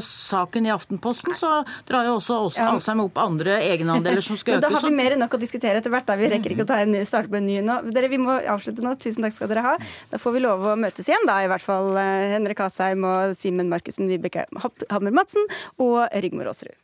saken 0.05 0.69
i 0.69 0.73
Aftenposten 0.75 1.35
så 1.39 1.51
drar 1.89 2.07
jo 2.07 2.17
også, 2.21 2.39
også 2.47 2.63
ja. 2.63 2.69
Asheim 2.77 3.03
opp 3.05 3.19
andre 3.23 3.59
egenandeler 3.73 4.23
som 4.25 4.39
skal 4.39 4.57
økes. 4.61 4.69
Da 4.69 4.73
har 4.77 4.87
vi 4.87 4.95
mer 4.95 5.17
enn 5.17 5.25
nok 5.25 5.35
å 5.35 5.43
diskutere 5.43 5.83
etter 5.83 5.93
hvert. 5.93 6.07
Da. 6.07 6.19
Vi 6.21 6.31
rekker 6.31 6.55
ikke 6.55 6.67
å 6.69 6.71
ta 6.71 6.79
en, 6.85 6.95
starte 7.09 7.33
på 7.33 7.41
en 7.41 7.49
ny 7.51 7.59
nå. 7.67 7.81
Dere, 7.91 8.13
Vi 8.13 8.23
må 8.23 8.39
avslutte 8.39 8.80
nå. 8.85 8.97
Tusen 9.01 9.27
takk 9.27 9.37
skal 9.37 9.51
dere 9.53 9.65
ha. 9.67 9.75
Da 10.13 10.21
får 10.21 10.37
vi 10.37 10.45
lov 10.45 10.67
å 10.67 10.77
møtes 10.81 11.09
igjen, 11.11 11.27
da 11.29 11.41
i 11.45 11.51
hvert 11.51 11.65
fall 11.65 11.95
eh, 12.01 12.35
Henrik 12.35 12.61
Asheim 12.65 13.07
og 13.07 13.37
Simen 13.39 13.71
Markussen, 13.73 14.11
Vibeke 14.11 14.47
Hammer 14.91 15.15
Madsen 15.15 15.45
og 15.81 16.05
Rigmor 16.25 16.53
Aasrud. 16.53 16.79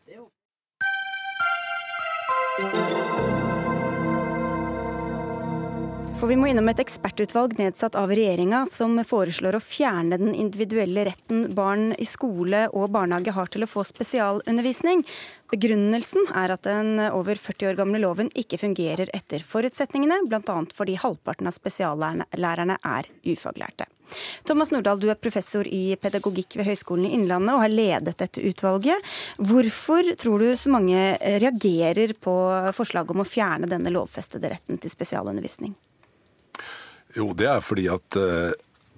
For 6.16 6.30
vi 6.32 6.36
må 6.40 6.46
innom 6.48 6.70
et 6.70 6.78
ekspertutvalg 6.80 7.58
nedsatt 7.58 7.96
av 8.00 8.08
regjeringa 8.08 8.62
som 8.72 8.94
foreslår 9.04 9.58
å 9.58 9.60
fjerne 9.60 10.16
den 10.16 10.32
individuelle 10.32 11.04
retten 11.10 11.42
barn 11.54 11.90
i 12.00 12.06
skole 12.08 12.62
og 12.72 12.88
barnehage 12.94 13.34
har 13.36 13.50
til 13.52 13.66
å 13.66 13.68
få 13.68 13.84
spesialundervisning. 13.84 15.02
Begrunnelsen 15.52 16.24
er 16.32 16.54
at 16.54 16.64
den 16.64 17.02
over 17.10 17.36
40 17.36 17.68
år 17.68 17.76
gamle 17.82 18.00
loven 18.00 18.32
ikke 18.32 18.62
fungerer 18.64 19.12
etter 19.12 19.44
forutsetningene, 19.44 20.22
bl.a. 20.24 20.56
fordi 20.72 20.96
halvparten 21.02 21.52
av 21.52 21.58
spesiallærerne 21.58 22.80
er 22.80 23.12
ufaglærte. 23.28 23.84
Thomas 24.48 24.72
Nordahl, 24.72 25.02
du 25.02 25.10
er 25.12 25.20
professor 25.20 25.68
i 25.68 25.98
pedagogikk 26.00 26.56
ved 26.56 26.70
Høgskolen 26.70 27.10
i 27.10 27.12
Innlandet 27.18 27.52
og 27.58 27.66
har 27.66 27.74
ledet 27.74 28.16
dette 28.22 28.40
utvalget. 28.40 29.16
Hvorfor 29.36 30.14
tror 30.16 30.40
du 30.40 30.54
så 30.56 30.72
mange 30.72 31.10
reagerer 31.44 32.16
på 32.16 32.38
forslaget 32.78 33.12
om 33.12 33.20
å 33.20 33.28
fjerne 33.28 33.68
denne 33.68 33.92
lovfestede 33.92 34.56
retten 34.56 34.80
til 34.80 34.96
spesialundervisning? 34.96 35.76
Jo, 37.16 37.32
det 37.36 37.48
er 37.48 37.64
fordi 37.64 37.88
at 37.92 38.18
eh, 38.20 38.52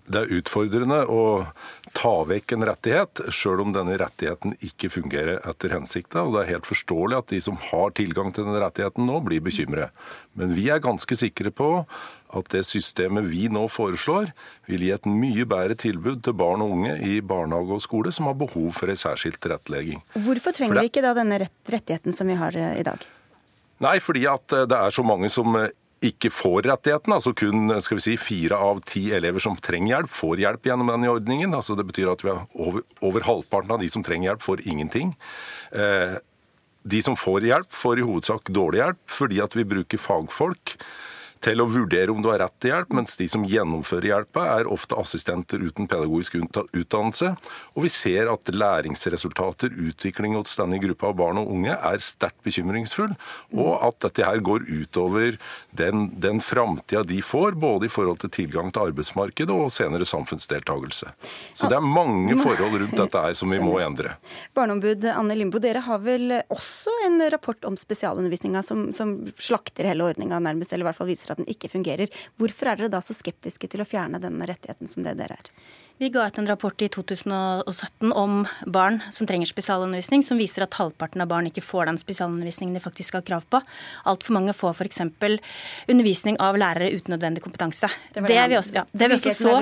det 0.08 0.20
er 0.22 0.36
utfordrende 0.38 1.02
å 1.12 1.22
ta 1.96 2.12
vekk 2.28 2.54
en 2.54 2.64
rettighet, 2.68 3.22
sjøl 3.34 3.62
om 3.64 3.72
denne 3.74 3.96
rettigheten 4.00 4.54
ikke 4.64 4.90
fungerer 4.92 5.40
etter 5.48 5.72
hensikta. 5.74 6.24
Og 6.24 6.34
det 6.34 6.42
er 6.42 6.52
helt 6.54 6.68
forståelig 6.68 7.18
at 7.18 7.32
de 7.32 7.40
som 7.44 7.58
har 7.70 7.92
tilgang 7.96 8.30
til 8.32 8.46
denne 8.46 8.60
rettigheten 8.62 9.08
nå, 9.08 9.18
blir 9.24 9.42
bekymret. 9.44 9.94
Men 10.38 10.54
vi 10.56 10.68
er 10.72 10.82
ganske 10.84 11.18
sikre 11.18 11.52
på 11.54 11.70
at 12.28 12.50
det 12.52 12.64
systemet 12.68 13.28
vi 13.28 13.46
nå 13.52 13.64
foreslår, 13.72 14.32
vil 14.68 14.84
gi 14.84 14.92
et 14.94 15.08
mye 15.08 15.46
bedre 15.48 15.76
tilbud 15.80 16.22
til 16.24 16.36
barn 16.38 16.64
og 16.64 16.74
unge 16.76 16.96
i 17.04 17.18
barnehage 17.24 17.78
og 17.78 17.84
skole 17.84 18.12
som 18.14 18.28
har 18.28 18.38
behov 18.40 18.70
for 18.76 18.92
en 18.92 19.00
særskilt 19.00 19.40
tilrettelegging. 19.44 20.02
Hvorfor 20.16 20.56
trenger 20.56 20.78
det... 20.78 20.86
vi 20.86 20.92
ikke 20.92 21.04
da 21.04 21.14
denne 21.16 21.40
rettigheten 21.44 22.16
som 22.16 22.28
vi 22.28 22.38
har 22.38 22.56
eh, 22.56 22.78
i 22.80 22.86
dag? 22.86 23.04
Nei, 23.84 23.98
fordi 24.02 24.26
at 24.28 24.56
eh, 24.56 24.68
det 24.68 24.78
er 24.78 24.94
så 24.94 25.04
mange 25.06 25.32
som 25.32 25.56
ikke 26.04 26.30
får 26.30 26.62
rettigheten. 26.68 27.12
altså 27.12 27.32
Kun 27.36 27.72
skal 27.82 27.98
vi 27.98 28.04
si, 28.04 28.16
fire 28.20 28.58
av 28.58 28.80
ti 28.86 29.08
elever 29.16 29.42
som 29.42 29.56
trenger 29.56 29.96
hjelp, 29.96 30.14
får 30.14 30.44
hjelp 30.44 30.70
gjennom 30.70 30.92
denne 30.92 31.10
ordningen. 31.10 31.54
altså 31.54 31.76
Det 31.78 31.86
betyr 31.88 32.12
at 32.12 32.24
over, 32.24 32.82
over 33.02 33.26
halvparten 33.26 33.74
av 33.74 33.82
de 33.82 33.90
som 33.90 34.04
trenger 34.06 34.30
hjelp, 34.30 34.42
får 34.42 34.64
ingenting. 34.68 35.14
Eh, 35.72 36.16
de 36.88 37.02
som 37.02 37.16
får 37.18 37.48
hjelp, 37.48 37.70
får 37.74 37.98
i 37.98 38.06
hovedsak 38.06 38.50
dårlig 38.54 38.82
hjelp 38.82 39.02
fordi 39.18 39.42
at 39.44 39.56
vi 39.56 39.66
bruker 39.68 40.00
fagfolk 40.00 40.76
til 41.44 41.62
å 41.62 41.68
vurdere 41.70 42.12
om 42.12 42.22
du 42.22 42.30
har 42.32 42.40
rett 42.42 42.54
til 42.62 42.72
hjelp, 42.72 42.94
mens 42.98 43.16
de 43.18 43.28
som 43.30 43.44
gjennomfører 43.46 44.08
hjelpa, 44.10 44.44
er 44.58 44.70
ofte 44.70 44.98
assistenter 44.98 45.62
uten 45.62 45.88
pedagogisk 45.90 46.38
utdannelse. 46.40 47.32
Og 47.76 47.86
vi 47.86 47.92
ser 47.92 48.30
at 48.32 48.52
læringsresultater, 48.52 49.74
utvikling 49.88 50.36
hos 50.38 50.56
denne 50.58 50.80
gruppa 50.82 51.10
av 51.12 51.18
barn 51.20 51.42
og 51.42 51.52
unge, 51.54 51.74
er 51.74 52.02
sterkt 52.04 52.40
bekymringsfull, 52.46 53.14
og 53.56 53.72
at 53.86 54.00
dette 54.06 54.26
her 54.26 54.42
går 54.44 54.66
utover 54.68 55.38
den, 55.78 56.08
den 56.20 56.42
framtida 56.44 57.04
de 57.06 57.20
får, 57.24 57.58
både 57.60 57.88
i 57.88 57.92
forhold 57.92 58.22
til 58.24 58.32
tilgang 58.34 58.72
til 58.72 58.90
arbeidsmarkedet 58.90 59.54
og 59.54 59.72
senere 59.74 60.08
samfunnsdeltakelse. 60.08 61.12
Så 61.54 61.70
det 61.70 61.78
er 61.78 61.84
mange 61.84 62.36
forhold 62.40 62.78
rundt 62.82 62.96
dette 62.98 63.24
her 63.24 63.36
som 63.38 63.52
vi 63.52 63.60
må 63.62 63.78
endre. 63.82 64.16
Barneombud 64.56 65.06
Anne 65.12 65.36
Limbo, 65.38 65.60
dere 65.62 65.82
har 65.86 66.02
vel 66.02 66.38
også 66.48 66.92
en 67.06 67.20
rapport 67.32 67.68
om 67.68 67.76
spesialundervisninga 67.78 68.62
som, 68.66 68.88
som 68.96 69.14
slakter 69.38 69.88
hele 69.90 70.06
ordninga 70.08 70.40
nærmest, 70.42 70.72
eller 70.72 70.86
i 70.86 70.90
hvert 70.90 70.98
fall 70.98 71.10
viser 71.10 71.27
viser 71.28 71.36
at 71.36 71.42
den 71.42 71.52
ikke 71.52 71.68
fungerer. 71.68 72.08
Hvorfor 72.38 72.68
er 72.68 72.78
dere 72.78 72.92
da 72.92 73.00
så 73.00 73.14
skeptiske 73.14 73.68
til 73.68 73.82
å 73.82 73.88
fjerne 73.88 74.20
denne 74.20 74.46
rettigheten 74.48 74.88
som 74.88 75.04
det 75.04 75.18
dere 75.18 75.36
er? 75.38 75.52
Vi 75.98 76.12
ga 76.14 76.28
ut 76.28 76.36
en 76.38 76.46
rapport 76.46 76.82
i 76.82 76.86
2017 76.88 78.12
om 78.14 78.44
barn 78.70 79.00
som 79.10 79.26
trenger 79.26 79.50
spesialundervisning, 79.50 80.22
som 80.22 80.38
viser 80.38 80.62
at 80.62 80.76
halvparten 80.78 81.24
av 81.24 81.26
barn 81.26 81.48
ikke 81.48 81.64
får 81.64 81.88
den 81.88 81.98
spesialundervisningen 81.98 82.76
de 82.76 82.82
faktisk 82.84 83.16
har 83.18 83.24
krav 83.26 83.42
på. 83.50 83.58
Altfor 84.06 84.36
mange 84.36 84.54
får 84.54 84.76
f.eks. 84.78 85.00
undervisning 85.90 86.38
av 86.38 86.54
lærere 86.54 86.92
uten 86.94 87.16
nødvendig 87.16 87.42
kompetanse. 87.42 87.90
Det, 88.14 88.22
det, 88.30 88.38
vi 88.46 88.60
også, 88.60 88.76
ja, 88.78 88.84
det, 88.92 89.08
vi 89.10 89.18
også 89.18 89.34
så, 89.34 89.56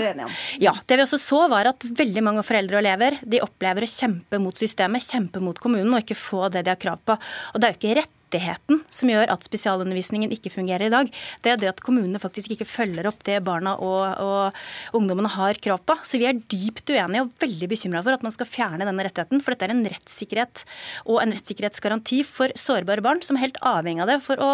ja, 0.60 0.74
det 0.84 1.00
vi 1.00 1.06
også 1.06 1.20
så, 1.24 1.40
var 1.48 1.72
at 1.72 1.88
veldig 1.88 2.26
mange 2.28 2.44
foreldre 2.44 2.76
og 2.76 2.84
elever 2.84 3.16
de 3.24 3.40
opplever 3.40 3.88
å 3.88 3.90
kjempe 3.94 4.42
mot 4.44 4.60
systemet, 4.60 5.08
kjempe 5.08 5.40
mot 5.40 5.56
kommunen 5.56 5.96
og 5.96 6.04
ikke 6.04 6.20
få 6.20 6.50
det 6.52 6.66
de 6.68 6.74
har 6.74 6.84
krav 6.84 7.00
på. 7.00 7.16
Og 7.54 7.64
det 7.64 7.70
er 7.70 7.72
jo 7.72 7.80
ikke 7.80 7.96
rett 8.02 8.15
rettigheten 8.26 8.82
som 8.90 9.10
gjør 9.10 9.30
at 9.30 9.44
spesialundervisningen 9.46 10.32
ikke 10.34 10.50
fungerer 10.50 10.86
i 10.86 10.92
dag. 10.92 11.10
Det 11.42 11.52
er 11.52 11.60
det 11.60 11.70
at 11.70 11.82
kommunene 11.84 12.18
faktisk 12.18 12.52
ikke 12.54 12.66
følger 12.66 13.06
opp 13.06 13.22
det 13.24 13.42
barna 13.44 13.76
og, 13.78 14.18
og 14.20 14.96
ungdommene 14.96 15.28
har 15.28 15.58
krav 15.62 15.82
på. 15.86 15.96
Så 16.04 16.18
vi 16.18 16.26
er 16.26 16.34
dypt 16.38 16.90
uenige 16.90 17.24
og 17.24 17.32
veldig 17.40 17.68
bekymra 17.70 18.02
for 18.02 18.16
at 18.16 18.22
man 18.22 18.34
skal 18.34 18.46
fjerne 18.46 18.86
denne 18.86 19.06
rettigheten. 19.06 19.42
For 19.42 19.54
dette 19.54 19.68
er 19.68 19.74
en 19.74 19.86
rettssikkerhet 19.86 20.64
og 21.06 21.20
en 21.22 21.34
rettssikkerhetsgaranti 21.34 22.22
for 22.26 22.52
sårbare 22.58 23.04
barn, 23.04 23.22
som 23.22 23.38
er 23.38 23.46
helt 23.46 23.60
avhengig 23.62 24.04
av 24.04 24.12
det 24.12 24.20
for 24.24 24.40
å 24.42 24.52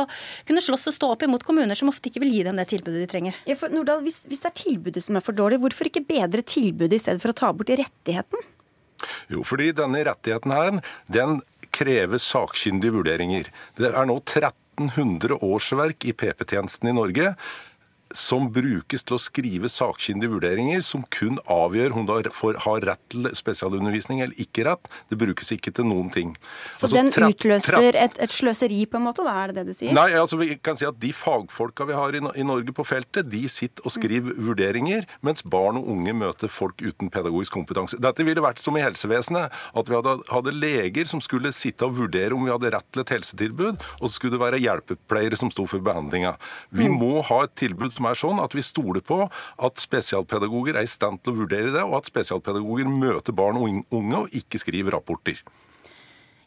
kunne 0.49 0.65
slåss 0.65 0.91
og 0.91 0.99
stå 0.99 1.13
opp 1.15 1.27
imot 1.27 1.47
kommuner 1.47 1.79
som 1.79 1.91
ofte 1.93 2.11
ikke 2.11 2.23
vil 2.25 2.35
gi 2.35 2.47
dem 2.47 2.59
det 2.61 2.69
tilbudet 2.73 3.05
de 3.05 3.11
trenger. 3.11 3.39
Ja, 3.49 3.59
for 3.59 3.73
Nordahl, 3.73 4.03
hvis, 4.05 4.23
hvis 4.29 4.43
det 4.43 4.53
er 4.53 4.59
tilbudet 4.65 5.05
som 5.05 5.19
er 5.19 5.25
for 5.25 5.37
dårlig, 5.37 5.61
hvorfor 5.63 5.89
ikke 5.89 6.05
bedre 6.07 6.45
tilbudet 6.45 6.99
i 6.99 7.03
stedet 7.03 7.23
for 7.23 7.33
å 7.33 7.39
ta 7.39 7.53
bort 7.57 7.73
rettigheten? 7.73 8.51
Jo, 9.33 9.43
fordi 9.47 9.73
denne 9.75 10.03
rettigheten 10.07 10.53
her, 10.55 10.79
den 11.13 11.41
krever 11.73 12.21
sakkyndige 12.23 12.95
vurderinger. 12.99 13.51
Det 13.79 13.91
er 13.93 14.09
nå 14.09 14.19
1300 14.21 15.41
årsverk 15.43 16.07
i 16.09 16.15
PP-tjenesten 16.17 16.93
i 16.93 16.97
Norge 16.97 17.35
som 18.19 18.49
brukes 18.53 19.05
til 19.07 19.17
å 19.17 19.21
skrive 19.21 19.71
sakkyndige 19.73 20.33
vurderinger 20.33 20.85
som 20.87 21.05
kun 21.13 21.39
avgjør 21.51 21.97
om 21.97 22.07
du 22.09 22.13
har 22.15 22.85
rett 22.87 23.03
til 23.13 23.29
spesialundervisning 23.37 24.23
eller 24.25 24.39
ikke 24.41 24.67
rett. 24.69 24.91
Det 25.11 25.19
brukes 25.21 25.53
ikke 25.55 25.73
til 25.75 25.89
noen 25.89 26.11
ting. 26.13 26.35
Så 26.69 26.89
altså, 26.89 26.99
den 26.99 27.31
utløser 27.31 27.99
et, 27.99 28.19
et, 28.23 28.33
sløseri, 28.33 28.85
på 28.91 29.01
en 29.01 29.07
måte? 29.09 29.25
da, 29.27 29.35
Er 29.43 29.53
det 29.53 29.63
det 29.63 29.73
du 29.73 29.79
sier? 29.79 29.95
Nei, 29.97 30.11
altså 30.19 30.39
vi 30.41 30.57
kan 30.63 30.79
si 30.79 30.87
at 30.89 30.99
de 31.03 31.13
fagfolka 31.17 31.87
vi 31.89 31.97
har 31.97 32.17
i, 32.17 32.23
i 32.41 32.47
Norge 32.47 32.75
på 32.77 32.87
feltet, 32.87 33.31
de 33.33 33.43
sitter 33.51 33.85
og 33.87 33.95
skriver 33.95 34.35
mm. 34.35 34.43
vurderinger, 34.49 35.09
mens 35.27 35.45
barn 35.45 35.81
og 35.81 35.89
unge 35.93 36.15
møter 36.17 36.53
folk 36.53 36.83
uten 36.83 37.11
pedagogisk 37.13 37.57
kompetanse. 37.57 38.01
Dette 38.03 38.27
ville 38.27 38.45
vært 38.45 38.63
som 38.63 38.77
i 38.79 38.85
helsevesenet, 38.85 39.53
at 39.53 39.91
vi 39.91 39.99
hadde, 39.99 40.17
hadde 40.33 40.57
leger 40.57 41.09
som 41.09 41.23
skulle 41.25 41.53
sitte 41.55 41.87
og 41.87 41.97
vurdere 42.01 42.37
om 42.37 42.47
vi 42.47 42.53
hadde 42.55 42.73
rett 42.75 42.89
til 42.93 43.05
et 43.05 43.15
helsetilbud, 43.17 43.83
og 44.01 44.07
så 44.07 44.15
skulle 44.15 44.37
det 44.37 44.43
være 44.43 44.63
hjelpepleiere 44.63 45.39
som 45.39 45.53
sto 45.53 45.67
for 45.69 45.85
behandlinga. 45.85 46.35
Vi 46.75 46.89
mm. 46.89 46.99
må 47.01 47.23
ha 47.29 47.43
et 47.47 47.57
tilbud 47.59 47.95
som 47.95 48.02
som 48.03 48.11
er 48.11 48.19
sånn 48.19 48.43
at 48.43 48.55
vi 48.57 48.65
stoler 48.67 49.03
på 49.05 49.23
at 49.29 49.83
spesialpedagoger 49.83 50.79
er 50.79 50.87
i 50.87 50.91
stand 50.91 51.23
til 51.23 51.35
å 51.35 51.43
vurdere 51.45 51.71
det, 51.75 51.83
og 51.87 52.01
at 52.01 52.11
spesialpedagoger 52.11 52.91
møter 52.91 53.37
barn 53.37 53.61
og 53.61 53.85
unge 53.95 54.25
og 54.25 54.35
ikke 54.35 54.61
skriver 54.61 54.97
rapporter. 54.97 55.39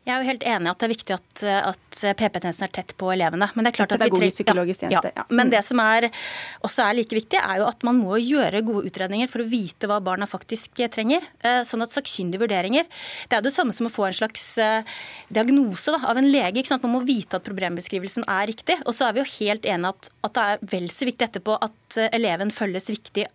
Jeg 0.05 0.13
er 0.13 0.21
jo 0.21 0.29
helt 0.29 0.43
enig 0.45 0.69
at 0.69 0.81
det 0.81 0.85
er 0.85 0.91
viktig 0.91 1.13
at, 1.15 1.43
at 1.71 2.01
PP-tjenesten 2.19 2.67
er 2.67 2.73
tett 2.75 2.91
på 2.99 3.07
elevene. 3.09 3.47
Men 3.57 3.65
det 3.65 3.71
er 3.71 3.77
klart 3.79 3.95
at 3.95 4.03
vi 4.03 4.11
trenger... 4.11 4.51
Ja, 4.93 5.01
Ja, 5.01 5.01
ja. 5.17 5.25
Men 5.33 5.49
det 5.49 5.63
som 5.65 5.81
er, 5.81 6.07
også 6.65 6.83
er 6.85 6.97
like 6.99 7.17
viktig, 7.17 7.39
er 7.41 7.63
jo 7.63 7.65
at 7.65 7.81
man 7.87 7.97
må 7.97 8.19
gjøre 8.21 8.61
gode 8.67 8.91
utredninger 8.91 9.31
for 9.31 9.41
å 9.41 9.47
vite 9.49 9.89
hva 9.89 9.97
barna 10.05 10.27
faktisk 10.29 10.83
trenger. 10.93 11.25
Eh, 11.41 11.63
sånn 11.65 11.81
at 11.81 11.95
sakkyndige 11.95 12.43
vurderinger 12.43 12.85
Det 13.31 13.39
er 13.39 13.45
det 13.45 13.53
samme 13.55 13.73
som 13.73 13.89
å 13.89 13.93
få 13.93 14.05
en 14.09 14.17
slags 14.19 14.45
eh, 14.61 14.95
diagnose 15.33 15.95
da, 15.95 16.03
av 16.11 16.21
en 16.21 16.29
lege. 16.29 16.65
Man 16.85 16.93
må 16.99 17.01
vite 17.07 17.39
at 17.39 17.47
problembeskrivelsen 17.47 18.27
er 18.29 18.45
riktig. 18.51 18.77
Og 18.85 18.93
så 18.93 19.09
er 19.09 19.17
vi 19.17 19.23
jo 19.23 19.31
helt 19.39 19.65
enige 19.65 19.95
at, 19.95 20.13
at 20.29 20.37
det 20.37 20.45
er 20.45 20.69
vel 20.75 20.87
så 20.93 21.09
viktig 21.09 21.29
etterpå 21.31 21.57
at 21.65 21.73
eh, 22.01 22.09
eleven 22.15 22.51
følges, 22.53 22.89
viktig, 22.91 23.25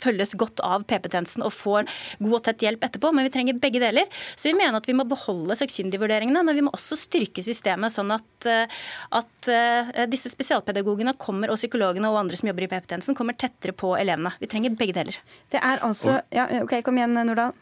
følges 0.00 0.34
godt 0.38 0.62
av 0.66 0.84
PP-tjenesten 0.88 1.44
og 1.46 1.52
får 1.54 1.88
god 2.20 2.36
og 2.38 2.42
tett 2.46 2.64
hjelp 2.64 2.84
etterpå. 2.86 3.12
Men 3.14 3.26
vi 3.26 3.32
trenger 3.34 3.60
begge 3.60 3.82
deler. 3.82 4.08
Så 4.34 4.50
vi 4.50 4.56
mener 4.58 4.78
at 4.80 4.88
vi 4.88 4.96
må 4.96 5.06
beholde 5.08 5.56
sakkyndigvurderingene, 5.58 6.44
men 6.46 6.58
vi 6.58 6.64
må 6.66 6.74
også 6.76 6.98
styrke 6.98 7.44
systemet 7.44 7.94
sånn 7.94 8.12
at, 8.14 8.48
eh, 8.50 8.82
at 9.20 9.50
eh, 9.52 10.04
disse 10.10 10.32
spesialpedagogene 10.32 11.16
kommer, 11.20 11.52
og 11.52 11.60
psykologene 11.60 12.10
og 12.10 12.20
andre 12.22 12.40
som 12.40 12.50
jobber 12.50 12.66
i 12.66 12.70
PP-tjenesten, 12.72 13.18
kommer 13.18 13.38
tettere 13.38 13.76
på 13.76 13.94
elevene. 13.98 14.34
Vi 14.40 14.50
trenger 14.50 14.76
begge 14.78 14.96
deler. 14.96 15.18
Det 15.52 15.62
er 15.62 15.82
altså 15.86 16.20
Ja, 16.34 16.46
OK, 16.62 16.80
kom 16.84 16.98
igjen, 16.98 17.14
Nordahl. 17.14 17.54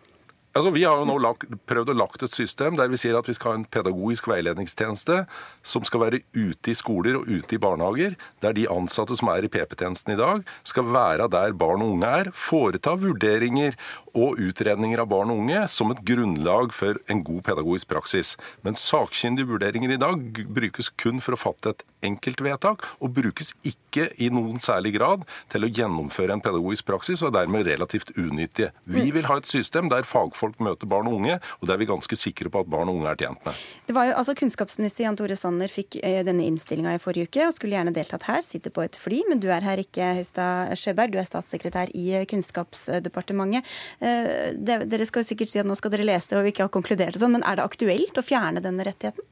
Altså, 0.56 0.70
vi 0.74 0.82
har 0.82 0.96
jo 0.96 1.06
nå 1.06 1.18
lagt, 1.22 1.44
prøvd 1.68 1.92
å 1.92 1.96
lagt 1.98 2.22
et 2.24 2.32
system 2.34 2.78
der 2.78 2.88
vi 2.90 2.98
sier 2.98 3.18
at 3.18 3.28
vi 3.28 3.34
skal 3.36 3.52
ha 3.52 3.58
en 3.60 3.66
pedagogisk 3.68 4.30
veiledningstjeneste 4.30 5.20
som 5.66 5.84
skal 5.86 6.02
være 6.06 6.22
ute 6.34 6.72
i 6.72 6.76
skoler 6.76 7.18
og 7.20 7.28
ute 7.28 7.54
i 7.54 7.60
barnehager, 7.62 8.16
der 8.42 8.56
de 8.56 8.64
ansatte 8.72 9.18
som 9.18 9.30
er 9.30 9.44
i 9.44 9.52
PP-tjenesten 9.52 10.16
i 10.16 10.18
dag, 10.18 10.42
skal 10.66 10.88
være 10.88 11.28
der 11.30 11.54
barn 11.58 11.84
og 11.84 11.98
unge 11.98 12.14
er, 12.22 12.32
foreta 12.34 12.96
vurderinger 12.98 13.76
og 14.14 14.40
utredninger 14.40 15.02
av 15.02 15.10
barn 15.10 15.32
og 15.32 15.42
unge 15.44 15.64
som 15.72 15.92
et 15.92 16.02
grunnlag 16.06 16.72
for 16.76 16.98
en 17.10 17.22
god 17.26 17.44
pedagogisk 17.48 17.90
praksis. 17.92 18.34
Men 18.66 18.78
sakkyndige 18.78 19.50
vurderinger 19.50 19.94
i 19.94 20.00
dag 20.00 20.42
brukes 20.46 20.90
kun 21.00 21.22
for 21.24 21.36
å 21.36 21.40
fatte 21.40 21.74
et 21.74 21.86
enkeltvedtak, 22.06 22.84
og 23.02 23.14
brukes 23.16 23.52
ikke 23.66 24.08
i 24.22 24.28
noen 24.30 24.60
særlig 24.62 24.94
grad 24.98 25.24
til 25.52 25.66
å 25.66 25.70
gjennomføre 25.72 26.36
en 26.36 26.42
pedagogisk 26.44 26.86
praksis, 26.88 27.22
og 27.22 27.32
er 27.32 27.40
dermed 27.40 27.66
relativt 27.66 28.12
unyttige. 28.16 28.70
Vi 28.86 29.08
vil 29.14 29.26
ha 29.26 29.38
et 29.40 29.50
system 29.50 29.90
der 29.90 30.06
fagfolk 30.06 30.60
møter 30.62 30.90
barn 30.90 31.10
og 31.10 31.18
unge, 31.18 31.38
og 31.58 31.70
der 31.70 31.80
vi 31.80 31.88
er 31.88 31.92
ganske 31.92 32.18
sikre 32.18 32.52
på 32.52 32.62
at 32.62 32.70
barn 32.70 32.90
og 32.90 33.00
unge 33.00 33.10
er 33.10 33.18
tjent 33.18 33.42
med. 33.46 33.64
Det 33.88 33.96
var 33.96 34.10
jo, 34.10 34.14
altså 34.20 34.36
Kunnskapsminister 34.38 35.06
Jan 35.06 35.18
Tore 35.18 35.36
Sanner 35.38 35.72
fikk 35.72 35.98
eh, 36.02 36.20
denne 36.26 36.46
innstillinga 36.46 36.94
i 36.94 37.02
forrige 37.02 37.30
uke, 37.30 37.48
og 37.48 37.56
skulle 37.56 37.78
gjerne 37.78 37.94
deltatt 37.96 38.28
her. 38.28 38.46
Sitter 38.46 38.74
på 38.74 38.84
et 38.86 38.98
fly, 38.98 39.22
men 39.30 39.42
du 39.42 39.48
er 39.54 39.66
her 39.66 39.82
ikke, 39.82 40.12
Høistad 40.20 40.74
Sjøberg. 40.78 41.14
Du 41.14 41.20
er 41.20 41.28
statssekretær 41.28 41.92
i 41.98 42.22
Kunnskapsdepartementet. 42.30 43.66
Eh, 44.08 44.52
dere 44.58 45.08
skal 45.08 45.24
jo 45.24 45.30
sikkert 45.30 45.52
si 45.52 45.60
at 45.60 45.68
nå 45.68 45.76
skal 45.78 45.92
dere 45.94 46.06
lese 46.08 46.32
det 46.32 46.40
og 46.40 46.46
vi 46.46 46.54
ikke 46.54 46.66
har 46.66 46.74
konkludert 46.74 47.16
og 47.16 47.24
sånn, 47.24 47.36
men 47.38 47.46
er 47.46 47.58
det 47.58 47.66
aktuelt 47.66 48.20
å 48.20 48.24
fjerne 48.24 48.64
denne 48.64 48.86
rettigheten? 48.88 49.26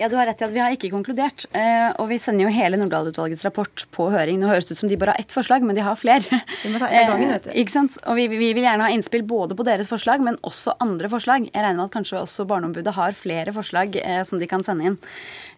Ja, 0.00 0.08
du 0.08 0.14
har 0.16 0.24
rett 0.24 0.40
i 0.40 0.46
at 0.46 0.52
Vi 0.54 0.60
har 0.62 0.72
ikke 0.72 0.88
konkludert. 0.94 1.44
Eh, 1.52 1.90
og 2.00 2.06
vi 2.08 2.16
sender 2.16 2.46
jo 2.46 2.52
hele 2.54 2.78
Nordahl-utvalgets 2.80 3.42
rapport 3.44 3.82
på 3.92 4.06
høring. 4.08 4.38
Nå 4.40 4.48
høres 4.48 4.64
det 4.64 4.72
ut 4.72 4.80
som 4.80 4.88
de 4.88 4.96
bare 4.96 5.12
har 5.12 5.20
ett 5.20 5.34
forslag, 5.34 5.60
men 5.66 5.76
de 5.76 5.82
har 5.84 5.98
flere. 6.00 6.38
Vi 6.62 6.70
må 6.72 6.80
ta 6.80 6.88
et 6.88 7.04
gangen, 7.04 7.28
vet 7.28 7.44
du. 7.44 7.50
Eh, 7.52 7.58
ikke 7.60 7.74
sant? 7.74 7.98
Og 8.08 8.16
vi, 8.16 8.24
vi, 8.32 8.48
vil 8.56 8.64
gjerne 8.64 8.86
ha 8.86 8.94
innspill 8.94 9.26
både 9.28 9.58
på 9.58 9.66
deres 9.68 9.90
forslag, 9.92 10.24
men 10.24 10.38
også 10.46 10.78
andre 10.80 11.10
forslag. 11.12 11.50
Jeg 11.50 11.52
regner 11.52 11.76
med 11.76 11.90
at 11.90 11.96
kanskje 11.98 12.22
også 12.22 12.46
Barneombudet 12.48 12.94
har 12.96 13.18
flere 13.18 13.52
forslag 13.52 13.98
eh, 14.00 14.22
som 14.24 14.40
de 14.40 14.48
kan 14.48 14.64
sende 14.64 14.88
inn. 14.88 14.96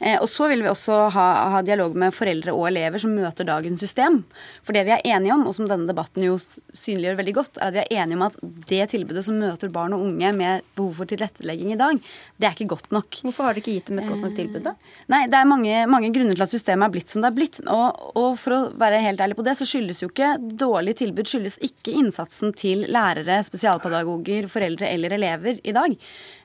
Eh, 0.01 0.17
og 0.17 0.27
så 0.33 0.51
vil 0.51 0.67
vi 0.67 0.73
også 0.73 0.99
ha, 1.15 1.29
ha, 1.55 1.63
dialog 1.63 1.95
med 2.03 2.11
foreldre 2.17 2.57
og 2.57 2.67
elever 2.73 2.99
som 2.99 3.15
møter 3.15 3.47
dagens 3.47 3.87
system. 3.87 4.25
For 4.67 4.75
det 4.75 4.89
vi 4.91 4.97
er 4.97 5.07
enige 5.07 5.37
om, 5.37 5.47
og 5.47 5.55
som 5.55 5.71
denne 5.71 5.87
debatten 5.87 6.27
jo 6.27 6.35
synliggjør 6.43 7.23
veldig 7.23 7.37
godt, 7.39 7.63
er 7.63 7.71
at 7.71 7.79
vi 7.79 7.85
er 7.85 8.03
enige 8.03 8.19
om 8.19 8.27
at 8.27 8.43
det 8.75 8.91
tilbudet 8.97 9.23
som 9.29 9.39
møter 9.39 9.71
barn 9.71 9.95
og 9.95 10.03
unge 10.11 10.35
med 10.35 10.67
behov 10.75 10.99
for 10.99 11.15
tilrettelegging 11.15 11.77
i 11.77 11.79
dag, 11.79 12.03
det 12.43 12.51
er 12.51 12.59
ikke 12.59 12.73
godt 12.75 12.91
nok. 12.91 13.23
Hvorfor 13.23 13.47
har 13.47 13.55
dere 13.55 13.63
ikke 13.63 13.79
gitt 13.79 13.95
dem 13.95 14.03
et 14.03 14.11
godt 14.11 14.27
nok 14.27 14.32
nok 14.33 14.41
tilbud, 14.41 14.65
da? 14.65 14.75
Nei, 15.13 15.23
det 15.31 15.39
er 15.39 15.49
mange, 15.49 15.85
mange, 15.91 16.11
grunner 16.15 16.37
til 16.37 16.45
at 16.45 16.53
systemet 16.53 16.89
er 16.89 16.95
blitt 16.97 17.13
som 17.13 17.23
det 17.23 17.31
er 17.31 17.37
blitt. 17.37 17.61
Og, 17.67 18.03
og, 18.17 18.37
for 18.41 18.57
å 18.57 18.61
være 18.81 19.03
helt 19.05 19.21
ærlig 19.21 19.39
på 19.39 19.47
det, 19.47 19.57
så 19.59 19.69
skyldes 19.69 20.03
jo 20.03 20.11
ikke 20.11 20.35
dårlig 20.41 20.97
tilbud 21.01 21.29
skyldes 21.29 21.59
ikke 21.65 21.95
innsatsen 22.01 22.55
til 22.59 22.87
lærere, 22.93 23.41
spesialpedagoger, 23.47 24.49
foreldre 24.53 24.91
eller 24.91 25.17
elever 25.19 25.61
i 25.63 25.75
dag. 25.77 25.97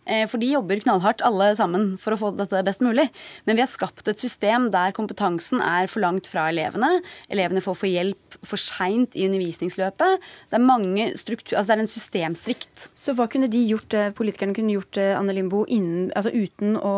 Eh, 0.08 0.26
for 0.30 0.40
de 0.42 0.50
jobber 0.50 0.80
knallhardt 0.84 1.24
alle 1.28 1.52
sammen 1.60 1.90
for 2.02 2.16
å 2.16 2.20
få 2.20 2.32
dette 2.38 2.64
best 2.66 2.84
mulig. 2.84 3.10
Men 3.46 3.58
vi 3.58 3.64
har 3.64 3.72
skapt 3.72 4.08
et 4.08 4.22
system 4.22 4.70
der 4.74 4.96
kompetansen 4.96 5.62
er 5.64 5.90
for 5.92 6.04
langt 6.04 6.30
fra 6.30 6.48
elevene. 6.52 7.02
Elevene 7.34 7.64
får 7.64 7.80
få 7.82 7.92
hjelp 7.92 8.40
for 8.48 8.62
seint 8.62 9.18
i 9.18 9.26
undervisningsløpet. 9.28 10.24
Det 10.52 10.58
er, 10.60 10.64
mange 10.68 11.10
struktur, 11.20 11.58
altså 11.58 11.74
det 11.74 11.78
er 11.78 11.84
en 11.84 11.92
systemsvikt. 11.92 12.88
Så 12.96 13.16
hva 13.18 13.28
kunne 13.32 13.50
de 13.52 13.62
gjort, 13.68 13.94
eh, 13.98 14.14
politikerne 14.16 14.56
kunne 14.56 14.76
gjort 14.78 15.00
eh, 15.02 15.14
Anne 15.18 15.36
Limbo, 15.36 15.66
innen, 15.68 16.10
altså 16.16 16.32
uten 16.34 16.78
å 16.80 16.94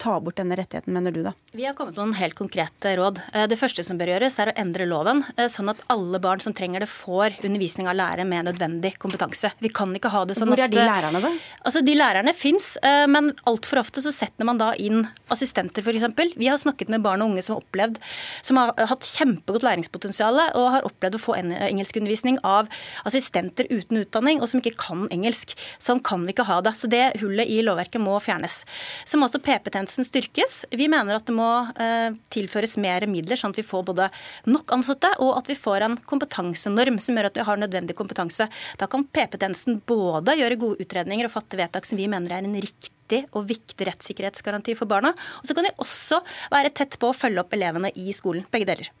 ta 0.00 0.16
bort 0.20 0.40
denne 0.40 0.56
rettigheten, 0.58 0.92
mener 0.92 1.14
du 1.14 1.22
da? 1.24 1.34
Vi 1.56 1.64
har 1.64 1.76
kommet 1.76 1.96
med 1.96 2.02
noen 2.02 2.18
helt 2.18 2.36
konkrete 2.36 2.92
råd. 2.98 3.18
Det 3.48 3.56
første 3.56 3.80
som 3.84 3.96
bør 3.96 4.10
gjøres, 4.12 4.36
er 4.42 4.50
å 4.50 4.56
endre 4.60 4.84
loven, 4.88 5.22
sånn 5.48 5.70
at 5.72 5.80
alle 5.92 6.20
barn 6.20 6.42
som 6.44 6.52
trenger 6.56 6.84
det, 6.84 6.88
får 6.90 7.38
undervisning 7.46 7.88
av 7.88 7.96
lærere 7.96 8.26
med 8.28 8.50
nødvendig 8.50 8.92
kompetanse. 9.00 9.54
Vi 9.64 9.70
kan 9.72 9.94
ikke 9.96 10.12
ha 10.12 10.26
det 10.28 10.36
sånn 10.36 10.50
Hvor 10.52 10.60
er 10.60 10.72
de 10.72 10.82
lærerne, 10.82 11.22
da? 11.24 11.32
Altså, 11.64 11.80
De 11.86 11.96
lærerne 11.96 12.34
fins, 12.46 12.76
eh, 12.82 13.04
men 13.10 13.32
altfor 13.48 13.82
ofte 13.82 14.02
så 14.04 14.12
setter 14.14 14.46
man 14.46 14.60
da 14.60 14.72
inn 14.78 15.04
assistenter, 15.32 15.82
f.eks. 15.82 16.36
Vi 16.36 16.48
har 16.50 16.60
snakket 16.60 16.92
med 16.92 17.04
barn 17.04 17.24
og 17.24 17.32
unge 17.32 17.44
som 17.44 17.56
har 17.56 17.64
opplevd, 17.64 17.98
som 18.46 18.60
har 18.60 18.74
hatt 18.90 19.06
kjempegodt 19.06 19.66
læringspotensial 19.66 20.38
og 20.58 20.70
har 20.74 20.86
opplevd 20.86 21.18
å 21.18 21.22
få 21.22 21.36
engelskundervisning 21.38 22.38
av 22.46 22.70
assistenter 23.08 23.68
uten 23.72 24.02
utdanning, 24.02 24.40
og 24.40 24.50
som 24.50 24.62
ikke 24.62 24.76
kan 24.78 25.06
engelsk. 25.14 25.56
Sånn 25.82 26.02
kan 26.04 26.24
vi 26.26 26.34
ikke 26.34 26.46
ha 26.48 26.60
det. 26.64 26.74
Så 26.78 26.90
det 26.92 27.04
hullet 27.22 27.50
i 27.50 27.60
lovverket 27.64 28.02
må 28.02 28.16
fjernes. 28.22 28.60
Så 29.08 29.18
må 29.18 29.28
også 29.28 29.42
PP-tjenesten 29.44 30.06
styrkes. 30.06 30.58
Vi 30.70 30.88
mener 30.92 31.18
at 31.18 31.26
det 31.28 31.36
må 31.36 31.48
eh, 31.82 32.14
tilføres 32.34 32.76
mer 32.82 33.06
midler, 33.10 33.38
sånn 33.40 33.54
at 33.54 33.60
vi 33.60 33.66
får 33.66 33.86
både 33.90 34.10
nok 34.50 34.76
ansatte 34.76 35.12
og 35.24 35.34
at 35.38 35.50
vi 35.50 35.58
får 35.58 35.86
en 35.86 35.98
kompetansenorm 36.08 37.00
som 37.02 37.16
gjør 37.16 37.30
at 37.30 37.38
vi 37.40 37.46
har 37.48 37.60
nødvendig 37.60 37.96
kompetanse. 37.98 38.48
Da 38.80 38.88
kan 38.90 39.06
PP-tjenesten 39.06 39.80
både 39.88 40.36
gjøre 40.38 40.60
gode 40.60 40.84
utredninger 40.84 41.28
og 41.28 41.34
fatte 41.34 41.58
vedtak 41.58 41.88
som 41.88 41.98
vi 42.00 42.08
mener 42.10 42.35
er 42.36 42.46
en 42.46 42.60
riktig 42.60 43.24
og 43.32 43.48
viktig 43.50 43.88
rettssikkerhetsgaranti 43.88 44.76
for 44.78 44.90
barna. 44.90 45.14
Og 45.40 45.48
så 45.48 45.56
kan 45.56 45.68
de 45.68 45.74
også 45.82 46.22
være 46.52 46.74
tett 46.76 46.98
på 47.00 47.10
å 47.10 47.16
følge 47.16 47.42
opp 47.42 47.56
elevene 47.56 47.92
i 47.96 48.14
skolen. 48.16 48.46
Begge 48.52 48.70
deler. 48.72 48.92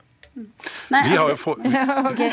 Nei, 0.88 1.02
vi, 1.08 1.16
har 1.16 1.36
for... 1.40 1.60
ja, 1.64 2.10
okay. 2.10 2.32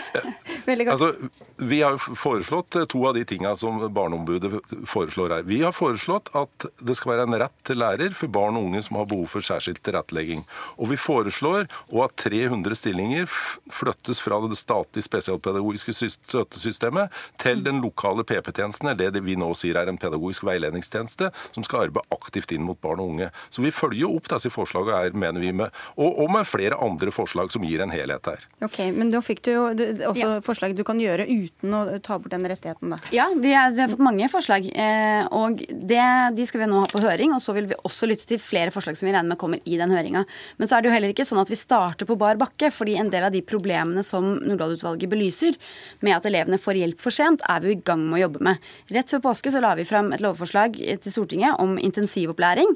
altså, 0.87 1.13
vi 1.57 1.79
har 1.81 1.95
foreslått 1.97 2.75
eh, 2.75 2.85
to 2.91 2.99
av 3.07 3.15
de 3.15 3.23
tingene 3.27 3.55
som 3.57 3.79
Barneombudet 3.93 4.51
foreslår 4.89 5.37
her. 5.37 5.45
Vi 5.47 5.61
har 5.63 5.71
foreslått 5.75 6.29
at 6.35 6.67
det 6.83 6.97
skal 6.99 7.13
være 7.13 7.27
en 7.29 7.37
rett 7.39 7.55
til 7.67 7.79
lærer 7.79 8.15
for 8.17 8.31
barn 8.33 8.59
og 8.59 8.67
unge 8.67 8.83
som 8.83 8.99
har 8.99 9.07
behov 9.09 9.29
for 9.31 9.45
særskilt 9.45 9.79
tilrettelegging. 9.85 10.43
Og 10.77 10.91
vi 10.91 10.99
foreslår 10.99 11.69
òg 11.93 12.03
at 12.09 12.17
300 12.25 12.77
stillinger 12.77 13.29
flyttes 13.71 14.19
fra 14.23 14.41
det 14.43 14.59
statlige 14.59 15.07
spesialpedagogiske 15.07 16.11
støttesystemet 16.17 17.13
til 17.41 17.63
den 17.63 17.79
lokale 17.83 18.27
PP-tjenesten, 18.27 18.91
eller 18.91 19.15
det 19.15 19.23
vi 19.23 19.37
nå 19.39 19.53
sier 19.57 19.79
er 19.79 19.91
en 19.91 20.01
pedagogisk 20.01 20.43
veiledningstjeneste, 20.49 21.31
som 21.55 21.63
skal 21.63 21.87
arbeide 21.87 22.11
aktivt 22.13 22.51
inn 22.51 22.67
mot 22.67 22.79
barn 22.83 22.99
og 22.99 23.15
unge. 23.15 23.31
Så 23.49 23.63
vi 23.63 23.71
følger 23.71 24.11
opp 24.11 24.27
disse 24.33 24.51
forslagene 24.53 24.99
her, 24.99 25.17
mener 25.17 25.43
vi, 25.43 25.55
med, 25.55 25.71
og, 25.95 26.19
og 26.25 26.31
med 26.35 26.49
flere 26.49 26.79
andre 26.83 27.13
forslag 27.13 27.51
som 27.53 27.63
gir 27.63 27.83
en 27.83 27.92
helhet 27.93 28.29
her. 28.29 28.45
Ok, 28.65 28.79
Men 28.95 29.11
da 29.13 29.21
fikk 29.23 29.43
du 29.45 29.51
jo 29.53 29.63
også 30.09 30.19
ja. 30.19 30.41
forslag 30.45 30.75
du 30.77 30.83
kan 30.87 30.99
gjøre 31.01 31.27
uten 31.29 31.75
å 31.77 31.83
ta 32.03 32.17
bort 32.19 32.33
den 32.33 32.47
rettigheten, 32.49 32.95
da. 32.95 32.99
Ja, 33.15 33.29
vi, 33.33 33.53
er, 33.55 33.73
vi 33.75 33.83
har 33.83 33.91
fått 33.91 34.03
mange 34.03 34.29
forslag. 34.31 34.67
Eh, 34.69 35.23
og 35.33 35.61
det, 35.69 36.03
de 36.37 36.47
skal 36.49 36.63
vi 36.63 36.69
nå 36.71 36.83
ha 36.83 36.89
på 36.91 37.01
høring. 37.03 37.35
Og 37.35 37.43
så 37.43 37.55
vil 37.55 37.69
vi 37.71 37.79
også 37.79 38.09
lytte 38.09 38.27
til 38.29 38.41
flere 38.41 38.73
forslag 38.73 38.97
som 38.99 39.07
vi 39.07 39.13
regner 39.15 39.33
med 39.33 39.41
kommer 39.41 39.61
i 39.63 39.79
den 39.79 39.93
høringa. 39.93 40.25
Men 40.59 40.69
så 40.69 40.77
er 40.77 40.83
det 40.83 40.91
jo 40.91 40.95
heller 40.95 41.13
ikke 41.13 41.27
sånn 41.27 41.41
at 41.43 41.51
vi 41.51 41.59
starter 41.59 42.09
på 42.09 42.17
bar 42.19 42.39
bakke. 42.41 42.71
fordi 42.73 42.97
en 42.99 43.11
del 43.13 43.27
av 43.27 43.33
de 43.33 43.43
problemene 43.45 44.03
som 44.05 44.33
Nordahl-utvalget 44.41 45.11
belyser, 45.11 45.57
med 46.01 46.17
at 46.17 46.27
elevene 46.29 46.59
får 46.61 46.79
hjelp 46.81 47.01
for 47.01 47.15
sent, 47.15 47.43
er 47.49 47.63
vi 47.63 47.75
i 47.75 47.81
gang 47.81 48.03
med 48.07 48.19
å 48.19 48.23
jobbe 48.25 48.43
med. 48.49 48.71
Rett 48.93 49.11
før 49.11 49.23
påske 49.29 49.51
så 49.53 49.61
la 49.63 49.73
vi 49.77 49.87
fram 49.87 50.11
et 50.13 50.23
lovforslag 50.23 50.77
til 50.77 51.13
Stortinget 51.13 51.59
om 51.61 51.77
intensivopplæring. 51.77 52.75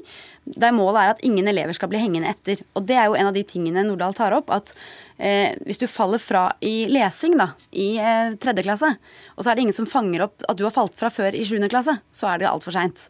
Der 0.58 0.74
målet 0.74 1.02
er 1.02 1.14
at 1.14 1.24
ingen 1.26 1.48
elever 1.50 1.76
skal 1.76 1.90
bli 1.92 2.00
hengende 2.00 2.30
etter. 2.30 2.62
Og 2.78 2.86
det 2.88 2.96
er 2.96 3.10
jo 3.10 3.18
en 3.18 3.30
av 3.30 3.36
de 3.36 3.44
tingene 3.46 3.84
Nordahl 3.86 4.16
tar 4.16 4.36
opp. 4.36 4.50
at 4.50 4.74
hvis 5.18 5.80
du 5.82 5.88
faller 5.90 6.20
fra 6.22 6.44
i 6.62 6.86
lesing 6.90 7.34
da, 7.40 7.48
i 7.74 7.88
eh, 7.98 8.36
tredje 8.38 8.62
klasse, 8.62 8.92
og 9.34 9.42
så 9.42 9.50
er 9.50 9.58
det 9.58 9.64
ingen 9.66 9.78
som 9.80 9.88
fanger 9.90 10.28
opp 10.28 10.44
at 10.46 10.60
du 10.60 10.62
har 10.66 10.74
falt 10.74 10.94
fra 10.98 11.10
før 11.10 11.34
i 11.34 11.42
sjuende 11.46 11.70
klasse, 11.72 11.96
så 12.14 12.30
er 12.30 12.42
det 12.42 12.50
altfor 12.50 12.76
seint. 12.76 13.08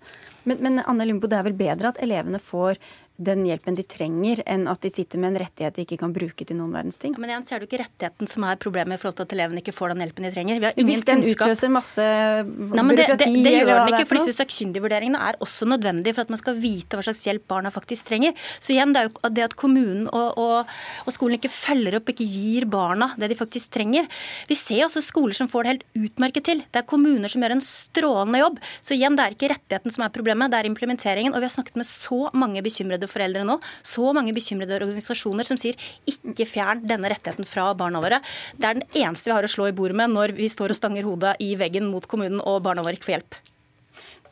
Men, 0.49 0.63
men 0.65 0.81
Anne 0.87 1.05
Lundbo, 1.05 1.29
det 1.29 1.37
er 1.37 1.45
vel 1.51 1.59
bedre 1.59 1.93
at 1.93 2.01
elevene 2.05 2.41
får 2.41 2.81
den 3.19 3.43
hjelpen 3.47 3.75
de 3.75 3.83
trenger, 3.83 4.41
enn 4.47 4.69
at 4.71 4.83
de 4.85 4.91
sitter 4.93 5.21
med 5.21 5.33
en 5.33 5.41
rettighet 5.43 5.75
de 5.75 5.85
ikke 5.85 5.99
kan 6.01 6.13
bruke 6.15 6.47
til 6.47 6.57
noen 6.59 6.71
verdens 6.77 7.01
ting. 7.03 7.17
Ja, 7.17 7.23
men 7.23 7.33
igjen 7.33 7.45
er 7.45 7.59
det 7.59 7.67
jo 7.67 7.69
ikke 7.71 7.81
rettigheten 7.83 8.31
som 8.31 8.47
er 8.47 8.61
problemet 8.63 8.95
i 8.95 9.01
forhold 9.03 9.19
til 9.19 9.27
at 9.27 9.35
elevene 9.35 9.63
ikke 9.63 9.75
får 9.75 9.93
den 9.93 10.05
hjelpen 10.05 10.29
de 10.29 10.31
trenger. 10.37 10.61
Vi 10.63 10.69
har 10.69 10.79
ingen 10.79 10.91
Hvis 10.93 11.03
den 11.09 11.25
kunnskap. 11.25 11.51
utløser 11.51 11.73
masse 11.75 12.05
Nei, 12.05 12.85
men 12.85 12.95
det, 12.95 13.09
det, 13.11 13.19
det, 13.25 13.31
det 13.45 13.55
gjør 13.57 13.73
den 13.73 13.93
ikke, 13.93 14.09
for 14.11 14.21
disse 14.21 14.37
sakkyndigvurderingene 14.39 15.25
er 15.31 15.41
også 15.45 15.67
nødvendige 15.69 16.15
for 16.15 16.29
at 16.29 16.33
man 16.33 16.43
skal 16.43 16.61
vite 16.63 16.99
hva 16.99 17.05
slags 17.09 17.25
hjelp 17.27 17.49
barna 17.51 17.75
faktisk 17.75 18.07
trenger. 18.09 18.39
Så 18.63 18.77
igjen, 18.77 18.95
det 18.95 19.03
er 19.03 19.11
jo 19.11 19.33
det 19.35 19.47
at 19.49 19.59
kommunen 19.59 20.07
og, 20.13 20.39
og, 20.39 20.73
og 21.05 21.17
skolen 21.17 21.41
ikke 21.41 21.53
følger 21.53 21.99
opp, 21.99 22.15
ikke 22.15 22.29
gir 22.29 22.69
barna 22.71 23.11
det 23.19 23.33
de 23.33 23.39
faktisk 23.39 23.75
trenger. 23.75 24.07
Vi 24.47 24.59
ser 24.59 24.87
også 24.87 25.03
skoler 25.05 25.35
som 25.35 25.51
får 25.51 25.67
det 25.67 25.75
helt 25.75 25.87
utmerket 26.07 26.47
til. 26.53 26.63
Det 26.71 26.85
er 26.85 26.89
kommuner 26.89 27.31
som 27.33 27.43
gjør 27.43 27.59
en 27.59 27.67
strålende 27.67 28.45
jobb. 28.45 28.63
Så 28.79 28.95
igjen, 28.95 29.19
det 29.19 29.27
er 29.27 29.35
ikke 29.35 29.53
rettigheten 29.57 29.95
som 29.95 30.07
er 30.07 30.15
problemet. 30.15 30.29
problemet, 30.29 30.53
det 30.53 30.59
er 30.59 30.69
implementeringen. 30.69 31.35
Og 31.35 31.41
vi 31.41 31.49
har 31.49 31.55
snakket 31.55 31.77
med 31.77 31.87
så 31.87 32.29
mange 32.35 32.63
bekymrede 32.63 33.08
foreldre 33.11 33.45
nå, 33.49 33.59
så 33.83 34.13
mange 34.17 34.35
bekymrede 34.37 34.79
organisasjoner 34.81 35.49
som 35.49 35.61
sier 35.61 35.79
ikke 36.09 36.49
fjern 36.49 36.85
denne 36.89 37.11
rettigheten 37.13 37.49
fra 37.49 37.71
barna 37.79 38.03
våre. 38.05 38.23
Det 38.57 38.69
er 38.69 38.81
den 38.81 39.05
eneste 39.05 39.31
vi 39.31 39.37
har 39.37 39.47
å 39.47 39.53
slå 39.53 39.71
i 39.71 39.77
bordet 39.77 39.99
med 39.99 40.15
når 40.15 40.37
vi 40.39 40.51
står 40.53 40.75
og 40.75 40.81
stanger 40.81 41.09
hodet 41.09 41.37
i 41.45 41.55
veggen 41.61 41.89
mot 41.93 42.07
kommunen 42.09 42.43
og 42.45 42.63
barna 42.67 42.85
våre 42.85 42.99
ikke 42.99 43.11
får 43.11 43.19
hjelp. 43.19 43.41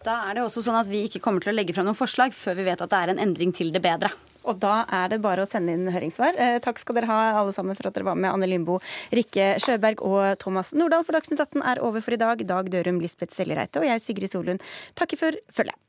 Da 0.07 0.20
er 0.29 0.37
det 0.37 0.45
også 0.47 0.62
sånn 0.62 0.79
at 0.79 0.87
vi 0.87 1.03
ikke 1.09 1.18
kommer 1.22 1.43
til 1.43 1.51
å 1.51 1.57
legge 1.57 1.74
fram 1.74 1.89
noen 1.89 1.99
forslag 1.99 2.35
før 2.37 2.61
vi 2.61 2.66
vet 2.68 2.83
at 2.83 2.93
det 2.93 2.99
er 3.03 3.12
en 3.12 3.22
endring 3.24 3.51
til 3.57 3.72
det 3.74 3.83
bedre. 3.83 4.12
Og 4.47 4.61
da 4.62 4.85
er 4.95 5.11
det 5.11 5.18
bare 5.24 5.43
å 5.43 5.49
sende 5.51 5.74
inn 5.74 5.91
høringssvar. 5.91 6.39
Eh, 6.39 6.59
takk 6.62 6.79
skal 6.79 7.01
dere 7.01 7.11
ha 7.11 7.22
alle 7.41 7.55
sammen 7.57 7.74
for 7.74 7.89
at 7.89 7.97
dere 7.97 8.07
var 8.07 8.18
med. 8.18 8.31
Anne 8.31 8.47
Lindbo, 8.47 8.79
Rikke 9.14 9.57
Sjøberg 9.62 10.05
og 10.07 10.39
Thomas 10.43 10.70
Nordahl 10.79 11.03
for 11.07 11.18
Dagsnytt 11.18 11.43
18 11.43 11.64
er 11.72 11.83
over 11.83 12.05
for 12.05 12.14
i 12.14 12.20
dag. 12.22 12.47
Dag 12.47 12.70
Dørum, 12.70 13.03
Lisbeth 13.03 13.35
Sellereite 13.35 13.83
og 13.83 13.89
jeg, 13.89 14.05
Sigrid 14.05 14.31
Solund, 14.31 14.62
takker 14.95 15.18
for 15.24 15.43
følget. 15.51 15.86